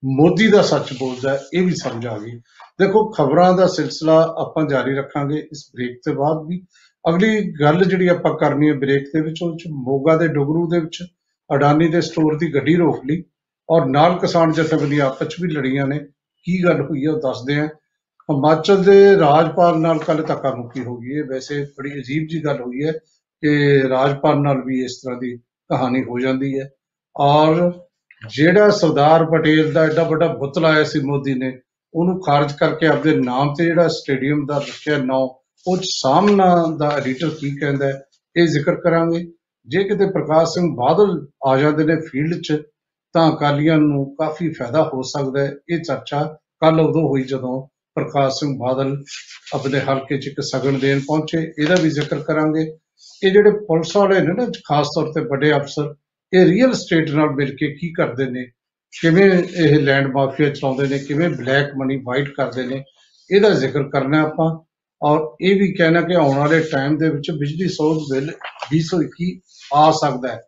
ਮੋਦੀ 0.05 0.49
ਦਾ 0.49 0.63
ਸੱਚ 0.63 0.93
ਬੋਲਦਾ 0.93 1.33
ਹੈ, 1.33 1.41
ਇਹ 1.55 1.63
ਵੀ 1.63 1.75
ਸਮਝ 1.75 2.07
ਆ 2.07 2.19
ਗਈ। 2.19 2.39
ਦੇਖੋ 2.81 3.11
ਖਬਰਾਂ 3.11 3.53
ਦਾ 3.57 3.67
ਸਿਲਸਿਲਾ 3.67 4.21
ਆਪਾਂ 4.39 4.67
ਜਾਰੀ 4.69 4.95
ਰੱਖਾਂਗੇ 4.95 5.39
ਇਸ 5.39 5.71
ਬ੍ਰੇਕ 5.75 6.01
ਤੋਂ 6.05 6.15
ਬਾਅਦ 6.15 6.47
ਵੀ। 6.49 6.67
ਅਗਲੀ 7.09 7.53
ਗੱਲ 7.53 7.85
ਜਿਹੜੀ 7.85 8.09
ਆਪਾਂ 8.09 8.35
ਕਰਨੀ 8.39 8.69
ਹੈ 8.69 8.75
ਬ੍ਰੇਕ 8.75 9.03
ਦੇ 9.03 9.21
ਵਿੱਚ, 9.21 9.43
ਉਹ 9.43 9.57
ਚ 9.57 9.65
ਮੋਗਾ 9.71 10.17
ਦੇ 10.17 10.29
ਡੁਗਰੂ 10.29 10.69
ਦੇ 10.69 10.81
ਵਿੱਚ, 10.81 11.05
ਅਡਾਨੀ 11.55 11.89
ਦੇ 11.89 12.01
ਸਟੋਰ 12.01 12.39
ਦੀ 12.39 12.55
ਗੱਡੀ 12.55 12.77
ਰੋਕ 12.77 13.05
ਲਈ 13.07 13.23
ਔਰ 13.71 13.87
ਨਾਲ 13.87 14.19
ਕਿਸਾਨ 14.19 14.53
ਜਥੇਬੰਦੀਆਂ 14.53 15.07
ਆਪਸ 15.07 15.27
'ਚ 15.27 15.37
ਵੀ 15.41 15.49
ਲੜੀਆਂ 15.49 15.87
ਨੇ। 15.87 15.99
ਕੀ 16.47 16.65
ਗੱਲ 16.65 16.81
ਹੋਈ 16.83 17.07
ਹੈ 17.07 17.11
ਉਹ 17.11 17.21
ਦੱਸਦੇ 17.21 17.61
ਆ 17.61 17.67
ਹਿਮਾਚਲ 18.31 18.83
ਦੇ 18.83 19.17
ਰਾਜਪਾਲ 19.17 19.81
ਨਾਲ 19.81 19.99
ਕੱਲ 19.99 20.23
ਧੱਕਾ 20.23 20.55
ਮੁੱਕੀ 20.55 20.85
ਹੋ 20.85 20.97
ਗਈ 20.97 21.19
ਹੈ। 21.19 21.25
ਵੈਸੇ 21.25 21.63
ਬੜੀ 21.63 21.91
ਅਜੀਬ 21.93 22.29
ਜੀ 22.29 22.45
ਗੱਲ 22.45 22.61
ਹੋਈ 22.61 22.85
ਹੈ 22.85 22.93
ਕਿ 23.43 23.83
ਰਾਜਪਾਲ 23.89 24.41
ਨਾਲ 24.41 24.63
ਵੀ 24.65 24.85
ਇਸ 24.85 24.97
ਤਰ੍ਹਾਂ 24.97 25.21
ਦੀ 25.21 25.37
ਕਹਾਣੀ 25.69 26.03
ਹੋ 26.03 26.19
ਜਾਂਦੀ 26.19 26.59
ਹੈ। 26.61 26.71
ਔਰ 27.17 27.73
ਜਿਹੜਾ 28.31 28.71
ਸਰਦਾਰ 28.71 29.25
ਪਟੇਲ 29.25 29.73
ਦਾ 29.73 29.85
ਐਡਾ 29.85 30.03
ਵੱਡਾ 30.03 30.27
ਬੁੱਤ 30.27 30.59
ਲਾਇਆ 30.59 30.85
ਸੀ 30.85 31.01
ਮੋਦੀ 31.01 31.35
ਨੇ, 31.35 31.59
ਉਹਨੂੰ 31.95 32.23
ਖਾਰਜ 32.23 32.53
ਕਰਕੇ 32.53 32.87
ਆਪਦੇ 32.87 33.15
ਨਾਮ 33.17 33.55
ਤੇ 33.59 33.65
ਜਿਹੜਾ 33.65 33.89
ਸਟੇਡੀਅਮ 33.89 34.47
ਦਾ 34.47 34.59
ਰੱਖਿਆ, 34.59 34.99
ਨਾਂ 34.99 35.39
ਉਹ 35.69 35.77
'ਚ 35.77 35.87
ਸਾਹਮਣਾ 35.89 36.77
ਦਾ 36.79 36.89
ਐਡੀਟਰ 36.89 37.29
ਕੀ 37.29 37.57
ਕਹਿੰਦਾ 37.57 37.87
ਹੈ, 37.87 38.03
ਇਹ 38.37 38.47
ਜ਼ਿਕਰ 38.47 38.75
ਕਰਾਂਗੇ। 38.75 39.33
ਜੇ 39.69 39.85
ਕਿਤੇ 39.85 40.07
ਪ੍ਰਕਾਸ਼ 40.07 40.51
ਸਿੰਘ 40.51 40.77
ਬਾਦਲ 40.77 41.27
ਆ 41.47 41.57
ਜਾਂਦੇ 41.57 41.85
ਨੇ 41.85 41.97
ਫੀਲਡ 42.01 42.41
'ਚ 42.41 42.63
ਤਾਂ 43.15 43.37
ਅਕਾਲੀਆਂ 43.37 43.79
ਨੂੰ 43.79 44.17
ਕਾਫੀ 44.17 44.49
ਫਾਇਦਾ 44.49 44.83
ਹੋ 44.95 45.03
ਸਕਦਾ 45.03 45.41
ਹੈ। 45.41 45.53
ਇਹ 45.71 45.79
ਚਰਚਾ 45.79 46.23
ਕੱਲ 46.61 46.81
ਉਦੋਂ 46.81 47.03
ਹੋਈ 47.03 47.23
ਜਦੋਂ 47.23 47.69
ਪ੍ਰਕਾਸ਼ 47.95 48.35
ਸਿੰਘ 48.35 48.59
ਬਾਦਲ 48.59 49.05
ਆਪਣੇ 49.55 49.81
ਹਲਕੇ 49.81 50.19
'ਚ 50.19 50.27
ਇੱਕ 50.27 50.41
ਸਗਨ 50.41 50.79
ਦੇਣ 50.79 51.01
ਪਹੁੰਚੇ। 51.01 51.53
ਇਹਦਾ 51.59 51.75
ਵੀ 51.83 51.91
ਜ਼ਿਕਰ 51.91 52.19
ਕਰਾਂਗੇ। 52.19 52.73
ਇਹ 53.25 53.33
ਜਿਹੜੇ 53.33 53.51
ਪੁਲਿਸ 53.51 53.97
ਵਾਲੇ 53.97 54.21
ਨੇ 54.21 54.33
ਨਾ 54.33 54.47
ਖਾਸ 54.65 54.87
ਤੌਰ 54.87 55.13
ਤੇ 55.13 55.21
ਵੱਡੇ 55.21 55.53
ਅਫਸਰ 55.57 55.95
ਇਹ 56.33 56.45
ਰੀਅਲ 56.45 56.73
ਸਟੇਟ 56.73 57.11
ਨਾਲ 57.11 57.31
ਮਿਲ 57.31 57.57
ਕੇ 57.57 57.75
ਕੀ 57.75 57.93
ਕਰਦੇ 57.93 58.27
ਨੇ? 58.27 58.45
ਕਿਵੇਂ 59.01 59.31
ਇਹ 59.33 59.81
ਲੈਂਡ 59.81 60.07
ਮਾਫੀਆ 60.07 60.49
ਚਲਾਉਂਦੇ 60.49 60.87
ਨੇ? 60.89 60.99
ਕਿਵੇਂ 60.99 61.31
ਬਲੈਕ 61.31 61.71
ਮਨੀ 61.77 61.97
ਵਾਈਟ 61.97 62.29
ਕਰਦੇ 62.29 62.67
ਨੇ? 62.67 62.85
ਇਹਦਾ 63.31 63.51
ਜ਼ਿਕਰ 63.51 63.83
ਕਰਨਾ 63.83 64.23
ਆਪਾਂ। 64.23 64.68
ਔਰ 65.03 65.37
ਇਹ 65.41 65.61
ਵੀ 65.61 65.73
ਕਹਿਣਾ 65.73 66.01
ਕਿ 66.01 66.15
ਆਉਣ 66.15 66.37
ਵਾਲੇ 66.37 66.61
ਟਾਈਮ 66.61 66.99
ਦੇ 66.99 67.09
ਵਿੱਚ 67.09 67.31
ਬਿਜਲੀ 67.31 67.69
ਸੋਧ 67.69 67.99
ਬਿੱਲ 67.99 68.33
2021 68.71 69.41
ਆ 69.75 69.91
ਸਕਦਾ 69.91 70.29
ਹੈ। 70.29 70.41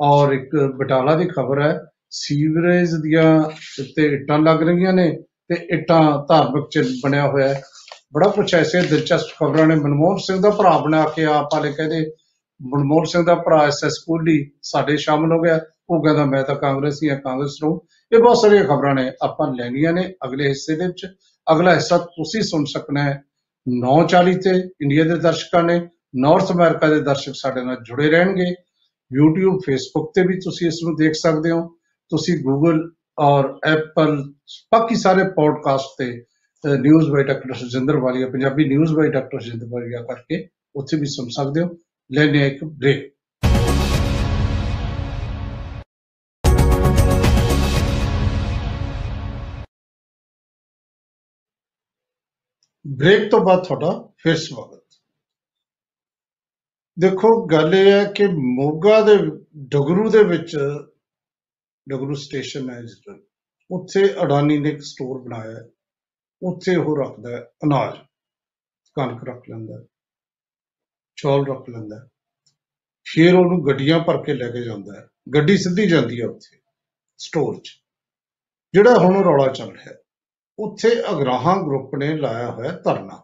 ਔਰ 0.00 0.32
ਇੱਕ 0.32 0.56
ਬਟਾਲਾ 0.76 1.14
ਦੀ 1.14 1.24
ਖਬਰ 1.24 1.62
ਹੈ, 1.62 1.80
ਸੀਵਰੇਜ 2.10 2.90
ਦੀਆਂ 2.94 3.40
ਉੱਤੇ 3.80 4.06
ਇੱਟਾਂ 4.06 4.38
ਲੱਗ 4.38 4.62
ਰਹੀਆਂ 4.62 4.92
ਨੇ 4.92 5.18
ਤੇ 5.48 5.66
ਇੱਟਾਂ 5.70 6.26
ਧਾਰਮਿਕ 6.28 6.64
ਚਿੰਨ੍ਹ 6.70 6.88
ਬਣਿਆ 7.04 7.26
ਹੋਇਆ 7.26 7.48
ਹੈ। 7.48 7.62
ਬੜਾ 8.14 8.28
ਕੁਛ 8.28 8.54
ਐਸੇ 8.54 8.80
ਦਿਲਚਸਪ 8.80 9.26
ਖਬਰਾਂ 9.40 9.66
ਨੇ। 9.66 9.74
ਮਨਮੋਹਨ 9.74 10.16
ਸਿੰਘ 10.18 10.40
ਦਾ 10.40 10.50
ਭਰਾ 10.50 10.78
ਬਣਾ 10.78 11.04
ਕੇ 11.04 11.24
ਆਪ 11.24 11.48
ਵਾਲੇ 11.54 11.72
ਕਹਿੰਦੇ, 11.72 12.12
ਮਨਮੋਹਨ 12.62 13.04
ਸਿੰਘ 13.04 13.24
ਦਾ 13.24 13.34
ਭਰਾ 13.34 13.66
ਐਸਐਸ 13.66 13.98
ਕੋਹਲੀ 13.98 14.50
ਸਾਡੇ 14.62 14.96
ਸ਼ਾਮਲ 14.96 15.32
ਹੋ 15.32 15.40
ਗਿਆ। 15.40 15.60
ਉਹ 15.90 16.04
ਕਹਿੰਦਾ, 16.04 16.24
ਮੈਂ 16.24 16.42
ਤਾਂ 16.42 16.54
ਕਾਂਗਰਸੀ 16.54 17.08
ਆ 17.08 17.14
ਕਾਂਗਰਸ 17.14 17.58
ਨੂੰ। 17.62 17.82
ਇਹ 18.12 18.18
ਬਹੁਤ 18.18 18.36
ਸਾਰੀਆਂ 18.36 18.64
ਖਬਰਾਂ 18.64 18.94
ਨੇ 18.94 19.12
ਆਪਾਂ 19.22 19.54
ਲੈਣੀਆਂ 19.54 19.92
ਨੇ 19.92 20.14
ਅਗਲੇ 20.24 20.48
ਹਿੱਸੇ 20.48 20.76
ਦੇ 20.76 20.86
ਵਿੱਚ। 20.86 21.06
ਅਗਲਾ 21.52 21.74
ਹਿੱਸਾ 21.74 21.98
ਤੁਸੀਂ 21.98 22.42
ਸੁਣ 22.42 22.64
ਸਕਣਾ 22.64 23.02
ਹੈ 23.02 23.22
9:40 23.70 24.34
ਤੇ 24.34 24.50
ਇੰਡੀਆ 24.82 25.04
ਦੇ 25.04 25.16
ਦਰਸ਼ਕਾਂ 25.16 25.62
ਨੇ 25.62 25.88
ਨਾਰਥ 26.16 26.52
ਅਮਰੀਕਾ 26.52 26.88
ਦੇ 26.88 27.00
ਦਰਸ਼ਕ 27.00 27.32
ਸਾਡੇ 27.34 27.64
ਨਾਲ 27.64 27.76
ਜੁੜੇ 27.82 28.10
ਰਹਿਣਗੇ। 28.10 28.54
YouTube, 29.10 29.54
Facebook 29.54 30.10
ਤੇ 30.14 30.22
ਵੀ 30.26 30.36
ਤੁਸੀਂ 30.36 30.66
ਇਸ 30.66 30.80
ਨੂੰ 30.84 30.96
ਦੇਖ 30.96 31.12
ਸਕਦੇ 31.12 31.50
ਹੋ। 31.50 31.68
ਤੁਸੀਂ 32.08 32.34
Google 32.34 32.90
ਔਰ 33.18 33.44
Apple, 33.46 34.32
ਬਾਕੀ 34.72 34.94
ਸਾਰੇ 34.94 35.24
ਪੋਡਕਾਸਟ 35.24 35.86
ਤੇ 35.98 36.22
news 36.78 37.10
by 37.10 37.24
doctor 37.24 37.54
Sujinder 37.54 37.96
Walia, 37.96 38.28
Punjabi 38.28 38.68
news 38.68 38.94
by 38.94 39.08
doctor 39.08 39.40
Sujinder 39.40 39.66
Walia 39.70 40.02
ਕਰਕੇ 40.02 40.48
ਉੱਥੇ 40.76 40.96
ਵੀ 40.96 41.06
ਸੁਣ 41.06 41.28
ਸਕਦੇ 41.28 41.62
ਹੋ। 41.62 41.68
ਲੈਣੇ 42.12 42.42
ਆ 42.42 42.46
ਇੱਕ 42.46 42.64
ਬ੍ਰੇਕ 42.64 43.11
ਬ੍ਰੇਕ 52.84 53.30
ਤੋਂ 53.30 53.38
ਬਾਅਦ 53.40 53.64
ਤੁਹਾਡਾ 53.64 53.90
ਫਿਰ 54.22 54.36
ਸਵਾਗਤ। 54.36 54.94
ਦੇਖੋ 56.96 57.28
ਗੱਲ 57.46 57.74
ਇਹ 57.74 57.90
ਹੈ 57.92 58.04
ਕਿ 58.12 58.26
ਮੋਗਾ 58.56 59.00
ਦੇ 59.00 59.16
ਡਗਰੂ 59.66 60.10
ਦੇ 60.10 60.22
ਵਿੱਚ 60.24 60.56
ਡਗਰੂ 61.86 62.14
ਸਟੇਸ਼ਨ 62.14 62.70
ਹੈ 62.70 62.80
ਜਿਹੜਾ 62.82 63.18
ਉੱਥੇ 63.70 64.02
ਅਡਾਨੀ 64.24 64.58
ਨੇ 64.58 64.70
ਇੱਕ 64.70 64.82
ਸਟੋਰ 64.82 65.22
ਬਣਾਇਆ 65.22 65.52
ਹੈ। 65.52 65.64
ਉੱਥੇ 66.42 66.76
ਉਹ 66.76 66.96
ਰੱਖਦਾ 66.98 67.30
ਹੈ 67.30 67.40
ਅਨਾਜ 67.64 67.96
ਕਣਕ 68.96 69.24
ਰੱਖ 69.24 69.48
ਲੈਂਦਾ 69.50 69.78
ਹੈ, 69.78 69.84
ਚੌਲ 71.18 71.46
ਰੱਖ 71.46 71.70
ਲੈਂਦਾ 71.70 71.96
ਹੈ। 71.96 72.08
ਫਿਰ 73.06 73.34
ਉਹਨੂੰ 73.34 73.66
ਗੱਡੀਆਂ 73.66 73.98
ਭਰ 73.98 74.22
ਕੇ 74.22 74.34
ਲੈ 74.34 74.50
ਕੇ 74.50 74.64
ਜਾਂਦਾ 74.64 75.00
ਹੈ। 75.00 75.06
ਗੱਡੀ 75.34 75.56
ਸਿੱਧੀ 75.56 75.88
ਜਾਂਦੀ 75.88 76.20
ਹੈ 76.20 76.26
ਉੱਥੇ 76.26 76.60
ਸਟੋਰ 77.20 77.60
'ਚ। 77.60 77.70
ਜਿਹੜਾ 78.74 78.98
ਹੁਣ 78.98 79.22
ਰੌਲਾ 79.24 79.52
ਚੱਲ 79.52 79.70
ਰਿਹਾ 79.70 79.92
ਹੈ, 79.92 79.98
ਉੱਥੇ 80.58 81.00
ਅਗਰਾਹਾਂ 81.10 81.56
ਗਰੁੱਪ 81.56 81.94
ਨੇ 81.94 82.16
ਲਾਇਆ 82.16 82.50
ਹੋਇਆ 82.50 82.70
ਧਰਨਾ। 82.70 83.22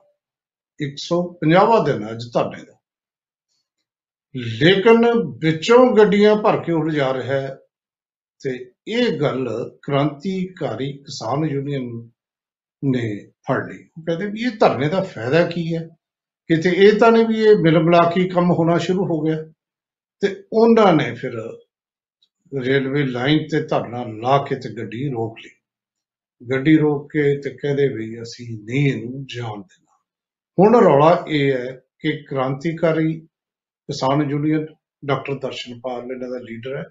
150ਵਾਂ 0.81 1.85
ਦਿਨ 1.85 2.05
ਹੈ 2.05 2.11
ਅੱਜ 2.11 2.25
ਧਰਨੇ 2.35 2.65
ਦਾ। 2.65 2.73
ਲੇਕਿਨ 4.37 5.07
ਵਿੱਚੋਂ 5.39 5.97
ਗੱਡੀਆਂ 5.97 6.37
ਭਰ 6.37 6.61
ਕੇ 6.61 6.73
ਉੱਡ 6.73 6.91
ਜਾ 6.91 7.15
ਰਿਹਾ 7.15 7.41
ਹੈ 7.41 7.59
ਤੇ 8.45 8.73
ਇਹ 8.89 9.21
ਗੱਲ 9.21 9.71
ਕ੍ਰਾਂਤੀਕਾਰੀ 9.83 10.93
ਕਿਸਾਨ 10.93 11.45
ਯੂਨੀਅਨ 11.45 12.11
ਨੇ 12.85 13.31
ਫੜ 13.31 13.73
ਲਈ। 13.73 13.89
ਉਹ 13.99 14.03
ਕਹਿੰਦੇ 14.03 14.27
ਵੀ 14.27 14.41
ਇਹ 14.41 14.51
ਧਰਨੇ 14.61 14.89
ਦਾ 14.89 15.03
ਫਾਇਦਾ 15.03 15.47
ਕੀ 15.47 15.77
ਹੈ? 15.77 15.89
ਕਿਤੇ 16.47 16.71
ਇਹ 16.71 16.99
ਤਾਂ 16.99 17.13
ਨਹੀਂ 17.13 17.27
ਵੀ 17.27 17.41
ਇਹ 17.41 17.57
ਮਿਲ 17.57 17.79
ਮਿਲਾ 17.81 18.11
ਕੇ 18.11 18.21
ਹੀ 18.21 18.29
ਕੰਮ 18.29 18.51
ਹੋਣਾ 18.51 18.79
ਸ਼ੁਰੂ 18.79 19.05
ਹੋ 19.05 19.21
ਗਿਆ। 19.21 19.53
ਤੇ 20.21 20.45
ਉਹਨਾਂ 20.53 20.93
ਨੇ 20.93 21.15
ਫਿਰ 21.15 21.33
ਰੇਲਵੇ 22.65 23.05
ਲਾਈਨ 23.05 23.39
ਤੇ 23.39 23.63
ਧਰਨਾ 23.63 24.05
ਲਾ 24.05 24.45
ਕੇ 24.45 24.55
ਤੇ 24.55 24.75
ਗੱਡੀ 24.77 25.09
ਰੋਕ 25.09 25.39
ਲਈ। 25.39 25.58
ਗੱਡੀ 26.43 26.77
ਰੋਕ 26.77 27.11
ਕੇ 27.13 27.23
ਤੇ 27.41 27.51
ਕਹਿੰਦੇ 27.51 27.89
ਵੀ 27.89 28.23
ਅਸੀਂ 28.23 28.47
ਨਹੀਂ 28.65 28.87
ਇਹਨੂੰ 28.87 29.25
ਜਾਣ 29.27 29.61
ਦੇਣਾ। 29.61 29.97
ਹੁਣ 30.59 30.77
ਰੌਲਾ 30.85 31.25
ਇਹ 31.29 31.53
ਹੈ 31.53 31.81
ਕਿ 31.99 32.13
ਕ੍ਰਾਂਤੀਕਾਰੀ 32.23 33.21
ਕਿਸਾਨ 33.89 34.31
ਯੂਨੀਅਨ 34.31 34.67
ਡਾਕਟਰ 35.05 35.39
ਦਰਸ਼ਨਪਾਲ 35.39 36.13
ਇਹਨਾਂ 36.13 36.29
ਦਾ 36.29 36.39
ਲੀਡਰ 36.39 36.77
ਹੈ 36.77 36.85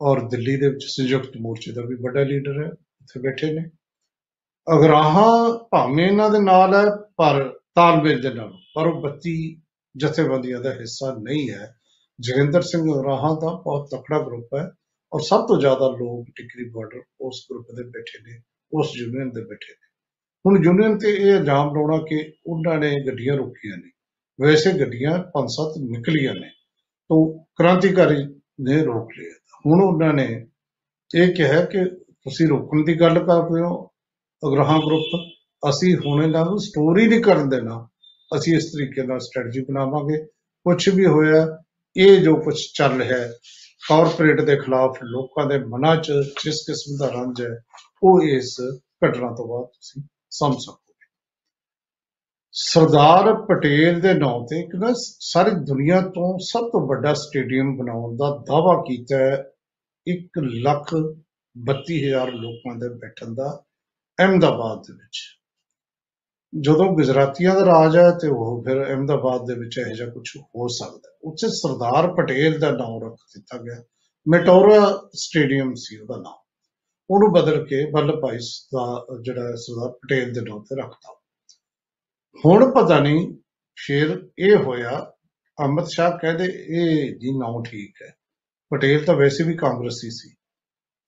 ਔਰ 0.00 0.20
ਦਿੱਲੀ 0.28 0.56
ਦੇ 0.56 0.68
ਵਿੱਚ 0.68 0.84
ਸੰਯੁਕਤ 0.84 1.36
ਮੋਰਚੇ 1.36 1.72
ਦਾ 1.72 1.82
ਵੀ 1.82 1.94
ਵੱਡਾ 1.94 2.22
ਲੀਡਰ 2.22 2.62
ਹੈ 2.62 2.68
ਉੱਥੇ 2.68 3.20
ਬੈਠੇ 3.20 3.52
ਨੇ। 3.52 3.64
ਅਗਰਾਹਾਂ 4.66 5.58
ਭਾਵੇਂ 5.70 6.06
ਇਹਨਾਂ 6.06 6.30
ਦੇ 6.30 6.38
ਨਾਲ 6.38 6.74
ਹੈ, 6.74 6.84
ਪਰ 7.16 7.58
ਤਾਲਮੇਲ 7.74 8.20
ਦੇ 8.20 8.34
ਨਾਲ, 8.34 8.52
ਪਰ 8.74 8.86
ਉਹ 8.86 9.00
32 9.02 9.34
ਜਥੇਬੰਦੀਆਂ 9.96 10.60
ਦਾ 10.60 10.72
ਹਿੱਸਾ 10.72 11.14
ਨਹੀਂ 11.22 11.50
ਹੈ। 11.50 11.74
ਜੋਗਿੰਦਰ 12.20 12.62
ਸਿੰਘ 12.62 12.82
ਅਗਰਾਹਾਂ 12.82 13.34
ਦਾ 13.34 13.54
ਬਹੁਤ 13.64 13.88
ਤਕੜਾ 13.90 14.18
ਗਰੁੱਪ 14.18 14.54
ਹੈ 14.54 14.68
ਔਰ 15.12 15.20
ਸਭ 15.20 15.46
ਤੋਂ 15.46 15.60
ਜ਼ਿਆਦਾ 15.60 15.88
ਲੋਕ 15.90 16.26
ਟਿਕਰੀ 16.36 16.68
ਬਾਰਡਰ 16.70 17.02
ਉਸ 17.20 17.46
ਗਰੁੱਪ 17.50 17.66
ਦੇ 17.76 17.84
ਬੈਠੇ 17.84 18.18
ਨੇ। 18.22 18.38
ਉਸ 18.72 18.92
ਯੂਨੀਅਨ 18.96 19.30
ਦੇ 19.30 19.40
ਬੈਠੇ 19.40 19.72
ਨੇ। 19.72 19.88
ਹੁਣ 20.46 20.64
ਯੂਨੀਅਨ 20.64 20.98
ਤੇ 20.98 21.08
ਇਹ 21.10 21.36
ਇਲਜ਼ਾਮ 21.36 21.66
ਲਾਉਣਾ 21.66 22.04
ਕਿ 22.08 22.32
ਉਹਨਾਂ 22.46 22.78
ਨੇ 22.78 22.96
ਗੱਡੀਆਂ 23.06 23.36
ਰੋਕੀਆਂ 23.36 23.76
ਨੇ। 23.76 23.90
ਵੈਸੇ 24.40 24.72
ਗੱਡੀਆਂ 24.72 25.18
ਪੰਜ 25.18 25.50
ਸੱਤ 25.50 25.74
ਨਿਕਲੀਆਂ 25.78 26.34
ਨੇ, 26.34 26.48
ਤੋਂ 27.08 27.44
ਕ੍ਰਾਂਤੀਕਾਰੀ 27.56 28.24
ਨੇ 28.60 28.84
ਰੋਕ 28.84 29.08
ਲਿਆ। 29.18 29.34
ਹੁਣ 29.66 29.84
ਉਹਨਾਂ 29.84 30.14
ਨੇ 30.14 30.46
ਇਹ 31.14 31.34
ਕਿਹਾ 31.34 31.64
ਕਿ 31.64 31.84
ਤੁਸੀਂ 32.08 32.48
ਰੋਕਣ 32.48 32.84
ਦੀ 32.84 33.00
ਗੱਲ 33.00 33.18
ਕਰ 33.18 33.42
ਰਹੇ 33.50 33.62
ਹੋ, 33.62 33.86
ਅਗਰਾਹਾਂ 34.48 34.78
ਗਰੁੱਪ 34.78 35.34
ਅਸੀਂ 35.70 35.96
ਹੁਣ 35.96 36.22
ਇਹਨਾਂ 36.22 36.44
ਨੂੰ 36.44 36.58
ਸਟੋਰੀ 36.58 37.08
ਨਹੀਂ 37.08 37.20
ਕਰਨ 37.20 37.48
ਦੇਣਾ। 37.48 37.88
ਅਸੀਂ 38.36 38.56
ਇਸ 38.56 38.64
ਤਰੀਕੇ 38.64 39.02
ਨਾਲ 39.02 39.18
ਸਟ੍ਰੈਟਜੀ 39.18 39.60
ਬਣਾਵਾਂਗੇ। 39.60 40.24
ਕੁਝ 40.64 40.88
ਵੀ 40.88 41.06
ਹੋਇਆ, 41.06 41.58
ਇਹ 41.96 42.22
ਜੋ 42.22 42.36
ਕੁਝ 42.36 42.54
ਚੱਲ 42.74 43.02
ਰਿਹਾ 43.02 43.18
ਹੈ 43.18 43.32
ਕਾਰਪੋਰੇਟ 43.82 44.40
ਦੇ 44.40 44.56
ਖਿਲਾਫ 44.56 44.98
ਲੋਕਾਂ 45.02 45.46
ਦੇ 45.46 45.58
ਮਨਾਂ 45.58 45.96
'ਚ 45.96 46.12
ਜਿਸ 46.44 46.60
ਕਿਸਮ 46.66 46.96
ਦਾ 46.96 47.08
ਰੰਜ 47.14 47.42
ਹੈ, 47.42 47.54
ਉਹ 48.02 48.22
ਇਸ 48.22 48.56
ਘਟਨਾ 49.04 49.30
ਤੋਂ 49.34 49.48
ਬਾਅਦ 49.48 49.66
ਤੁਸੀਂ 49.66 50.02
ਸਮਝ 50.30 50.56
ਸਕੋਗੇ 50.56 50.84
ਸਰਦਾਰ 52.54 53.32
ਪਟੇਲ 53.44 54.00
ਦੇ 54.00 54.14
ਨਾਂ 54.14 54.32
ਤੇ 54.46 54.60
ਇੱਕ 54.60 54.74
ਨਾ 54.74 54.92
ਸਾਰੀ 55.20 55.50
ਦੁਨੀਆ 55.50 56.00
ਤੋਂ 56.00 56.38
ਸਭ 56.38 56.60
ਤੋਂ 56.60 56.86
ਵੱਡਾ 56.88 57.14
ਸਟੇਡੀਅਮ 57.14 57.76
ਬਣਾਉਣ 57.76 58.16
ਦਾ 58.16 58.30
ਦਾਅਵਾ 58.48 58.74
ਕੀਤਾ 58.82 59.18
ਹੈ 59.18 59.36
1 60.06 60.40
ਲੱਖ 60.64 60.94
32 61.56 61.98
ਹਜ਼ਾਰ 62.04 62.32
ਲੋਕਾਂ 62.32 62.74
ਦੇ 62.74 62.88
ਬੈਠਣ 62.88 63.34
ਦਾ 63.34 63.64
ਅਹਿਮਦਾਬਾਦ 64.18 64.78
ਦੇ 64.78 64.92
ਵਿੱਚ। 64.92 65.18
ਜਦੋਂ 66.60 66.86
ਗੁਜਰਾਤੀਆਂ 66.86 67.54
ਦਾ 67.54 67.66
ਰਾਜ 67.66 67.96
ਹੈ 67.96 68.10
ਤੇ 68.10 68.28
ਉਹ 68.28 68.64
ਫਿਰ 68.64 68.88
ਅਹਿਮਦਾਬਾਦ 68.88 69.40
ਦੇ 69.46 69.54
ਵਿੱਚ 69.54 69.78
ਇਹੋ 69.78 69.94
ਜਿਹਾ 69.94 70.10
ਕੁਝ 70.10 70.36
ਹੋ 70.36 70.68
ਸਕਦਾ 70.68 71.10
ਹੈ। 71.12 71.18
ਉੱਥੇ 71.24 71.48
ਸਰਦਾਰ 71.48 72.14
ਪਟੇਲ 72.14 72.58
ਦਾ 72.58 72.70
ਨਾਮ 72.70 73.04
ਰੱਖ 73.04 73.12
ਦਿੱਤਾ 73.12 73.58
ਗਿਆ। 73.58 73.82
ਮੈਟੋਰਾ 74.28 75.08
ਸਟੇਡੀਅਮ 75.14 75.72
ਸੀ 75.74 75.98
ਉਹਦਾ 75.98 76.16
ਨਾਮ। 76.16 76.34
ਉਹਨੂੰ 77.10 77.32
ਬਦਲ 77.32 77.66
ਕੇ 77.66 77.90
ਵੱਲਭ 77.90 78.20
ਭਾਈ 78.20 78.36
ਦਾ 78.36 79.06
ਜਿਹੜਾ 79.22 79.42
ਹੈ 79.42 79.54
ਸਰਦਾਰ 79.54 79.90
ਪਟੇਲ 79.90 80.32
ਦੇ 80.32 80.40
ਨਾਮ 80.40 80.62
ਤੇ 80.62 80.76
ਰੱਖਤਾ। 80.76 81.20
ਹੁਣ 82.46 82.70
ਪਤਾ 82.70 83.00
ਨਹੀਂ, 83.00 83.36
ਫਿਰ 83.86 84.28
ਇਹ 84.38 84.56
ਹੋਇਆ 84.56 85.12
ਅਮਿਤ 85.64 85.86
ਸ਼ਾਹ 85.86 86.18
ਕਹਿੰਦੇ 86.18 86.44
ਇਹ 86.68 87.16
ਜੀ 87.16 87.38
ਨਾਮ 87.38 87.62
ਠੀਕ 87.62 87.94
ਹੈ। 88.02 88.14
ਪਟੇਲ 88.70 89.04
ਤਾਂ 89.04 89.14
ਵੈਸੇ 89.14 89.44
ਵੀ 89.44 89.54
ਕਾਂਗਰਸੀ 89.54 90.10
ਸੀ। 90.10 90.34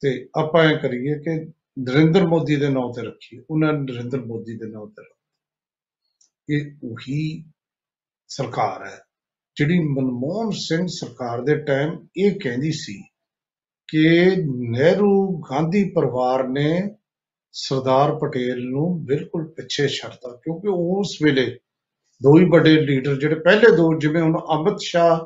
ਤੇ 0.01 0.29
ਆਪਾਂ 0.39 0.65
ਇਹ 0.65 0.79
ਕਰੀਏ 0.79 1.19
ਕਿ 1.19 1.45
ਨਰਿੰਦਰ 1.79 2.27
ਮੋਦੀ 2.27 2.57
ਦੇ 2.57 2.69
ਨਾਮ 2.69 2.93
ਤੇ 2.93 3.03
ਰੱਖੀਏ। 3.03 3.45
ਉਹਨਾਂ 3.51 3.73
ਨੇ 3.73 3.93
ਨਰਿੰਦਰ 3.93 4.21
ਮੋਦੀ 4.21 4.57
ਦੇ 4.57 4.67
ਨਾਮ 4.67 4.89
ਤੇ 4.89 5.03
ਰੱਖਿਆ। 5.03 5.20
ਇਹ 6.51 6.71
ਉਹੀ 6.85 7.45
ਸਰਕਾਰ 8.31 8.87
ਹੈ। 8.87 8.99
ਜਿਹੜੀ 9.57 9.79
ਮਨਮੋਹਨ 9.79 10.51
ਸਿੰਘ 10.51 10.87
ਸਰਕਾਰ 10.87 11.41
ਦੇ 11.41 11.55
ਟਾਈਮ 11.57 11.97
ਇਹ 12.17 12.39
ਕਹਿੰਦੀ 12.41 12.71
ਸੀ 12.73 13.03
ਕਿ 13.89 14.37
ਨਹਿਰੂ 14.71 15.41
ਗਾਂਧੀ 15.51 15.83
ਪਰਿਵਾਰ 15.91 16.47
ਨੇ 16.49 16.71
ਸਰਦਾਰ 17.55 18.15
ਪਟੇਲ 18.19 18.63
ਨੂੰ 18.69 19.05
ਬਿਲਕੁਲ 19.05 19.47
ਪਿੱਛੇ 19.49 19.87
ਛੱਡਤਾ, 19.89 20.37
ਕਿਉਂਕਿ 20.45 20.69
ਉਸ 20.69 21.17
ਵੇਲੇ 21.23 21.47
ਦੋ 22.21 22.39
ਹੀ 22.39 22.45
ਵੱਡੇ 22.45 22.81
ਲੀਡਰ 22.81 23.17
ਜਿਹੜੇ 23.17 23.35
ਪਹਿਲੇ 23.35 23.77
ਦੋ, 23.77 23.93
ਜਿਵੇਂ 23.99 24.23
ਹੁਣ 24.23 24.39
ਅਮਿਤ 24.55 24.81
ਸ਼ਾਹ 24.81 25.19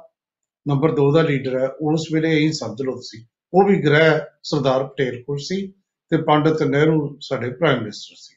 ਨੰਬਰ 0.67 0.95
2 0.95 1.11
ਦਾ 1.15 1.23
ਲੀਡਰ 1.23 1.59
ਹੈ 1.59 1.69
ਉਸ 1.81 2.07
ਵੇਲੇ 2.13 2.37
ਇਹੀ 2.37 2.53
ਸਮਝ 2.53 2.83
ਲਓ 2.83 2.95
ਤੁਸੀਂ। 2.95 3.25
ਉਹ 3.53 3.65
ਵੀ 3.65 3.83
ਗ੍ਰਹਿ 3.83 4.21
ਸਰਦਾਰ 4.43 4.85
ਪਟੇਲ 4.85 5.23
ਕੋਲ 5.23 5.39
ਸੀ 5.39 5.67
ਤੇ 6.13 6.17
ਪੰਡਿਤ 6.23 6.63
ਨਹਿਰੂ 6.63 7.17
ਸਾਡੇ 7.21 7.51
ਪ੍ਰਾਈਮ 7.51 7.79
ਮਿਨਿਸਟਰ 7.79 8.15
ਸੀ। 8.19 8.35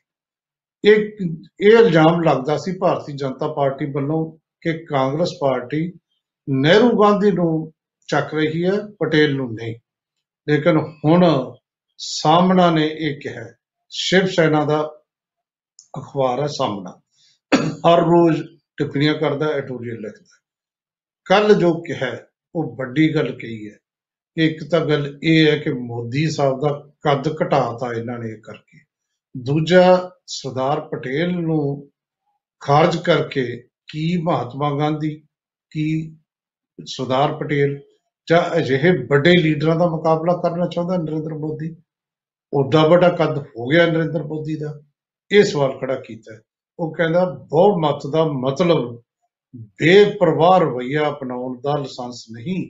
ਇਹ 0.87 1.11
ਇਹ 1.59 1.77
ਇਲਜ਼ਾਮ 1.77 2.23
ਲੱਗਦਾ 2.23 2.57
ਸੀ 2.57 2.77
ਭਾਰਤੀ 2.77 3.13
ਜਨਤਾ 3.13 3.53
ਪਾਰਟੀ 3.53 3.85
ਵੱਲੋਂ 3.91 4.37
ਕਿ 4.61 4.85
ਕਾਂਗਰਸ 4.85 5.31
ਪਾਰਟੀ 5.41 5.93
ਨਹਿਰੂ 6.49 6.89
ਗਾਂਧੀ 7.01 7.31
ਨੂੰ 7.31 7.73
ਚੱਕ 8.07 8.33
ਰਹੀ 8.33 8.65
ਹੈ 8.65 8.71
ਪਟੇਲ 8.99 9.35
ਨੂੰ 9.35 9.53
ਨਹੀਂ। 9.53 9.75
ਲੇਕਿਨ 10.49 10.77
ਹੁਣ 11.05 11.25
ਸਾਹਮਣਾ 11.97 12.71
ਨੇ 12.71 12.87
ਇਹ 12.87 13.19
ਕਿਹਾ 13.21 13.33
ਹੈ, 13.33 13.55
ਸ਼ਿਵ 13.89 14.25
ਸੈਨਾ 14.25 14.65
ਦਾ 14.65 14.81
ਅਖਬਾਰ 15.97 16.41
ਹੈ 16.41 16.47
ਸਾਹਮਣਾ। 16.47 17.01
ਹਰ 17.87 17.99
ਰੋਜ਼ 17.99 18.43
ਟਿੱਪਣੀਆਂ 18.77 19.13
ਕਰਦਾ 19.13 19.45
ਐਡੀਟੋਰੀਅਲ 19.45 19.99
ਲਿਖਦਾ 19.99 20.37
ਕੱਲ 21.25 21.53
ਜੋ 21.53 21.73
ਕਿਹਾ 21.73 22.05
ਹੈ, 22.05 22.27
ਉਹ 22.55 22.75
ਵੱਡੀ 22.75 23.15
ਗੱਲ 23.15 23.31
ਕਹੀ 23.31 23.69
ਹੈ। 23.69 23.77
ਇੱਕ 24.37 24.63
ਤਾਂ 24.71 24.85
ਗੱਲ 24.85 25.19
ਇਹ 25.23 25.51
ਹੈ 25.51 25.57
ਕਿ 25.57 25.69
ਮੋਦੀ 25.69 26.29
ਸਾਹਿਬ 26.29 26.59
ਦਾ 26.59 26.91
ਕੱਦ 27.01 27.27
ਘਟਾਤਾ 27.27 27.93
ਇਹਨਾਂ 27.93 28.19
ਨੇ 28.19 28.29
ਇਹ 28.29 28.41
ਕਰਕੇ। 28.41 28.86
ਦੂਜਾ 29.43 30.11
ਸਰਦਾਰ 30.27 30.81
ਪਟੇਲ 30.81 31.31
ਨੂੰ 31.31 31.91
ਖਾਰਜ 32.59 32.97
ਕਰਕੇ 32.97 33.63
ਕੀ 33.87 34.17
ਮਹਾਤਮਾ 34.21 34.77
ਗਾਂਧੀ, 34.77 35.23
ਕੀ 35.71 36.17
ਸਰਦਾਰ 36.85 37.35
ਪਟੇਲ 37.35 37.81
ਜਾਂ 38.29 38.57
ਅਜਿਹੇ 38.57 38.91
ਵੱਡੇ 39.05 39.33
ਲੀਡਰਾਂ 39.37 39.75
ਦਾ 39.75 39.89
ਮੁਕਾਬਲਾ 39.89 40.33
ਕਰਨਾ 40.33 40.67
ਚਾਹੁੰਦਾ 40.67 40.97
ਨਰਿੰਦਰ 40.97 41.33
ਮੋਦੀ? 41.33 41.75
ਉੱਡਾ 42.53 42.87
ਵੱਡਾ 42.87 43.09
ਕੱਦ 43.09 43.37
ਹੋ 43.37 43.67
ਗਿਆ 43.67 43.85
ਨਰਿੰਦਰ 43.85 44.23
ਮੋਦੀ 44.23 44.55
ਦਾ। 44.55 44.81
ਇਹ 45.31 45.43
ਸਵਾਲ 45.43 45.79
ਖੜਾ 45.79 45.95
ਕੀਤਾ। 45.95 46.35
ਹੈ। 46.35 46.41
ਉਹ 46.79 46.95
ਕਹਿੰਦਾ, 46.95 47.25
ਬਹੁ 47.25 47.79
ਮਤ 47.79 48.01
ਦਾ 48.11 48.23
ਮਤਲਬ 48.25 49.03
ਬੇਪਰਵਾਹ 49.55 50.59
ਰਵੱਈਆ 50.59 51.09
ਅਪਣਾਉਣ 51.09 51.61
ਦਾ 51.61 51.75
ਲਾਇਸੈਂਸ 51.75 52.25
ਨਹੀਂ। 52.31 52.69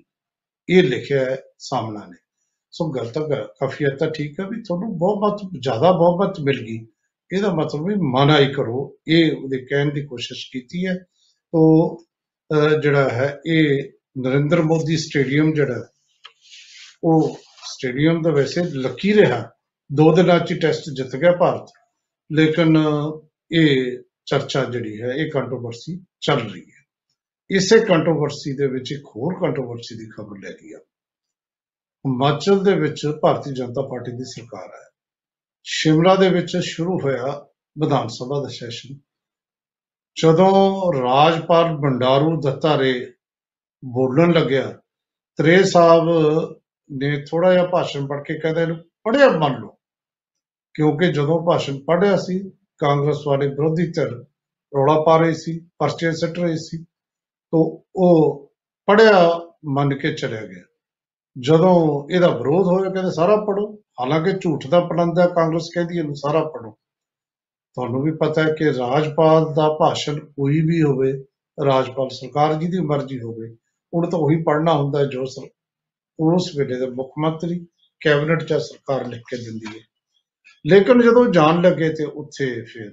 ਇਹ 0.70 0.84
ਲਿਖਿਆ 0.84 1.20
ਹੈ 1.20 1.38
ਸਾਹਮਣਾ। 1.58 2.06
ਨੇ 2.06 2.27
ਸੋ 2.72 2.92
ਗੱਲ 2.92 3.10
ਤਾਂ 3.10 3.22
ਗ- 3.22 3.48
ਕਾਫੀ 3.60 3.86
ਹੱਦ 3.86 3.98
ਤੱਕ 3.98 4.14
ਠੀਕ 4.14 4.40
ਹੈ 4.40 4.48
ਵੀ 4.48 4.62
ਤੁਹਾਨੂੰ 4.62 4.98
ਬਹੁਮਤ 4.98 5.50
ਜ਼ਿਆਦਾ 5.62 5.92
ਬਹੁਮਤ 5.92 6.40
ਮਿਲ 6.40 6.62
ਗਈ। 6.62 6.88
ਇਹਦਾ 7.34 7.54
ਮਤਲਬ 7.54 7.88
ਵੀ 7.88 7.96
ਮਨਾ 7.96 8.40
ਹੀ 8.40 8.54
ਕਰੋ। 8.54 8.98
ਇਹ 9.08 9.32
ਉਹਦੇ 9.32 9.66
ਕਹਿਣ 9.66 9.94
ਦੀ 9.94 10.06
ਕੋਸ਼ਿਸ਼ 10.06 10.52
ਕੀਤੀ 10.52 10.88
ਹੈ। 10.88 11.00
ਉਹ 11.54 12.04
ਅਹ, 12.54 12.82
ਜਿਹੜਾ 12.82 13.10
ਹੈ 13.10 13.40
ਇਹ 13.48 13.92
ਨਰਿੰਦਰ 14.18 14.62
ਮੋਦੀ 14.62 14.98
ਸਟੇਡੀਅਮ 14.98 15.54
ਜਿਹੜਾ 15.54 15.74
ਹੈ, 15.74 15.84
ਉਹ 17.04 17.40
ਸਟੇਡੀਅਮ 17.66 18.22
ਦਾ 18.22 18.32
ਵੈਸੇ 18.32 18.64
ਲੱਕੀ 18.64 19.14
ਰਿਹਾ। 19.14 19.52
ਦੋ 19.94 20.16
ਦਿਨਾਂ 20.16 20.40
ਚ 20.40 20.60
ਟੈਸਟ 20.62 20.84
ਜਿੱਤ 20.94 21.16
ਗਿਆ 21.16 21.32
ਭਾਰਤ। 21.32 21.72
ਲੇਕਿਨ 22.32 22.78
ਇਹ 23.52 23.98
ਚਰਚਾ 24.26 24.64
ਜਿਹੜੀ 24.64 25.02
ਹੈ 25.02 25.08
ਇਹ 25.08 25.32
ਕੰਟਰੋਵਰਸੀ 25.32 26.06
ਚੱਲ 26.22 26.52
ਰਹੀ 26.52 26.62
ਹੈ। 26.62 26.86
ਇਸੇ 27.52 27.80
ਕੰਟਰੋਵਰਸੀ 27.80 28.54
ਦੇ 28.54 28.68
ਵਿੱਚ 28.68 28.92
ਇੱਕ 28.92 29.06
ਹੋਰ 29.06 29.34
ਕੰਟਰੋਵਰਸੀ 29.34 29.96
ਦੀ 29.96 30.10
ਖਬਰ 30.18 30.38
ਲੈ 30.44 30.50
ਲਈ 30.50 30.74
ਆ 30.74 30.80
ਹਿਮਾਚਲ 32.08 32.64
ਦੇ 32.64 32.76
ਵਿੱਚ 32.76 33.08
ਭਾਰਤੀ 33.22 33.54
ਜਨਤਾ 33.54 33.82
ਪਾਰਟੀ 33.82 34.12
ਦੀ 34.12 34.24
ਸਰਕਾਰ 34.24 34.70
ਹੈ। 34.70 34.90
ਸ਼ਿਮਲਾ 35.64 36.16
ਦੇ 36.16 36.30
ਵਿੱਚ 36.30 36.58
ਸ਼ੁਰੂ 36.58 37.00
ਹੋਇਆ 37.00 37.48
ਵਿਧਾਨ 37.78 38.08
ਸਭਾ 38.08 38.42
ਦਾ 38.42 38.48
ਸੈਸ਼ਨ। 38.48 38.96
ਜਦੋਂ 40.22 40.94
ਰਾਜਪਾਲ 41.02 41.78
ਬੰਡਾਰੂ 41.78 42.42
ਦੱਤਾਰੇ 42.42 43.14
ਬੋਲਣ 43.86 44.34
ਲੱਗਿਆ 44.34 44.80
ਤਰੇ 45.36 45.64
ਸਾਹਿਬ 45.64 46.04
ਨੇ 46.92 47.22
ਥੋੜਾ 47.22 47.54
ਜਿਹਾ 47.54 47.66
ਭਾਸ਼ਣ 47.66 48.08
ਪੜ੍ਹ 48.08 48.22
ਕੇ 48.22 48.40
ਕਹਿੰਦਾ, 48.40 48.62
ਇਹਨੂੰ 48.62 48.78
ਪੜ੍ਹਿਆ 48.78 49.30
ਮੰਨ 49.30 49.54
ਲਓ। 49.54 49.78
ਕਿਉਂਕਿ 50.74 51.12
ਜਦੋਂ 51.12 51.46
ਭਾਸ਼ਣ 51.46 51.80
ਪੜ੍ਹਿਆ 51.80 52.18
ਸੀ, 52.18 52.50
ਕਾਂਗਰਸ 52.78 53.20
ਵਾਲੇ 53.28 53.48
ਵਿਰੋਧੀ 53.48 53.92
ਧਿਰ 53.92 54.12
ਰੌਲਾ 54.76 55.02
ਪਾ 55.02 55.18
ਰਹੇ 55.18 55.34
ਸੀ, 55.34 55.70
ਪਰਚੇ 55.78 56.12
ਸਿੱਟ 56.12 56.40
ਰਹੇ 56.40 56.56
ਸੀ, 56.58 56.84
ਤੋਂ 57.52 57.90
ਉਹ 57.96 58.44
ਪੜ੍ਹਿਆ 58.86 59.40
ਮੰਨ 59.66 59.98
ਕੇ 59.98 60.14
ਚਲਿਆ 60.14 60.46
ਗਿਆ। 60.46 60.77
ਜਦੋਂ 61.40 62.08
ਇਹਦਾ 62.14 62.28
ਵਿਰੋਧ 62.28 62.68
ਹੋਇਆ, 62.68 62.90
ਕਹਿੰਦੇ 62.90 63.12
ਸਾਰਾ 63.12 63.36
ਪੜੋ 63.36 63.82
ਹਾਲਾਂਕਿ 64.02 64.32
ਝੂਠ 64.32 64.68
ਦਾ 64.68 64.80
ਪਲੰਦਾ 64.80 65.28
ਕਾਂਗਰਸ 65.28 65.70
ਕਹਿੰਦੀ 65.74 65.98
ਇਹਨੂੰ 65.98 66.16
ਸਾਰਾ 66.16 66.44
ਪੜੋ 66.44 66.72
ਤੁਹਾਨੂੰ 67.76 68.02
ਵੀ 68.02 68.12
ਪਤਾ 68.12 68.44
ਹੈ 68.44 68.54
ਕਿ 68.54 68.66
ਰਾਜਪਾਲ 68.66 69.54
ਦਾ 69.54 69.78
ਭਾਸ਼ਣ 69.80 70.20
ਕੋਈ 70.20 70.62
ਵੀ 70.62 70.84
ਹੋਵੇ, 70.84 71.24
ਰਾਜਪਾਲ 71.66 72.10
ਸਰਕਾਰ 72.10 72.54
ਜਿਹਦੀ 72.54 72.80
ਮਰਜ਼ੀ 72.80 73.22
ਹੋਵੇ, 73.22 73.58
ਉਹਨੂੰ 73.94 74.12
ਤਾਂ 74.12 74.20
ਉਹੀ 74.20 74.44
ਪੜ੍ਹਨਾ 74.44 74.74
ਹੁੰਦਾ 74.78 75.00
ਹੈ 75.00 75.06
ਜੋ 75.06 75.26
ਸਰ 75.26 75.48
ਉਸ 76.20 76.52
ਵੇਲੇ 76.58 76.80
ਦਾ 76.80 76.88
ਮੁੱਖ 76.88 77.12
ਮੰਤਰੀ, 77.20 77.68
ਕੈਬਨਿਟ 78.00 78.44
ਜਾਂ 78.44 78.60
ਸਰਕਾਰ 78.60 79.08
ਲਿਖ 79.08 79.20
ਕੇ 79.20 79.38
ਦਿੰਦੀ 79.38 79.80
ਹੈ। 79.80 79.84
ਲੇਕਿਨ 80.68 81.02
ਜਦੋਂ 81.02 81.28
ਜਾਣ 81.28 81.62
ਲੱਗੇ 81.62 81.90
ਤੇ 81.90 82.04
ਉੱਥੇ 82.04 82.62
ਫਿਰ 82.62 82.92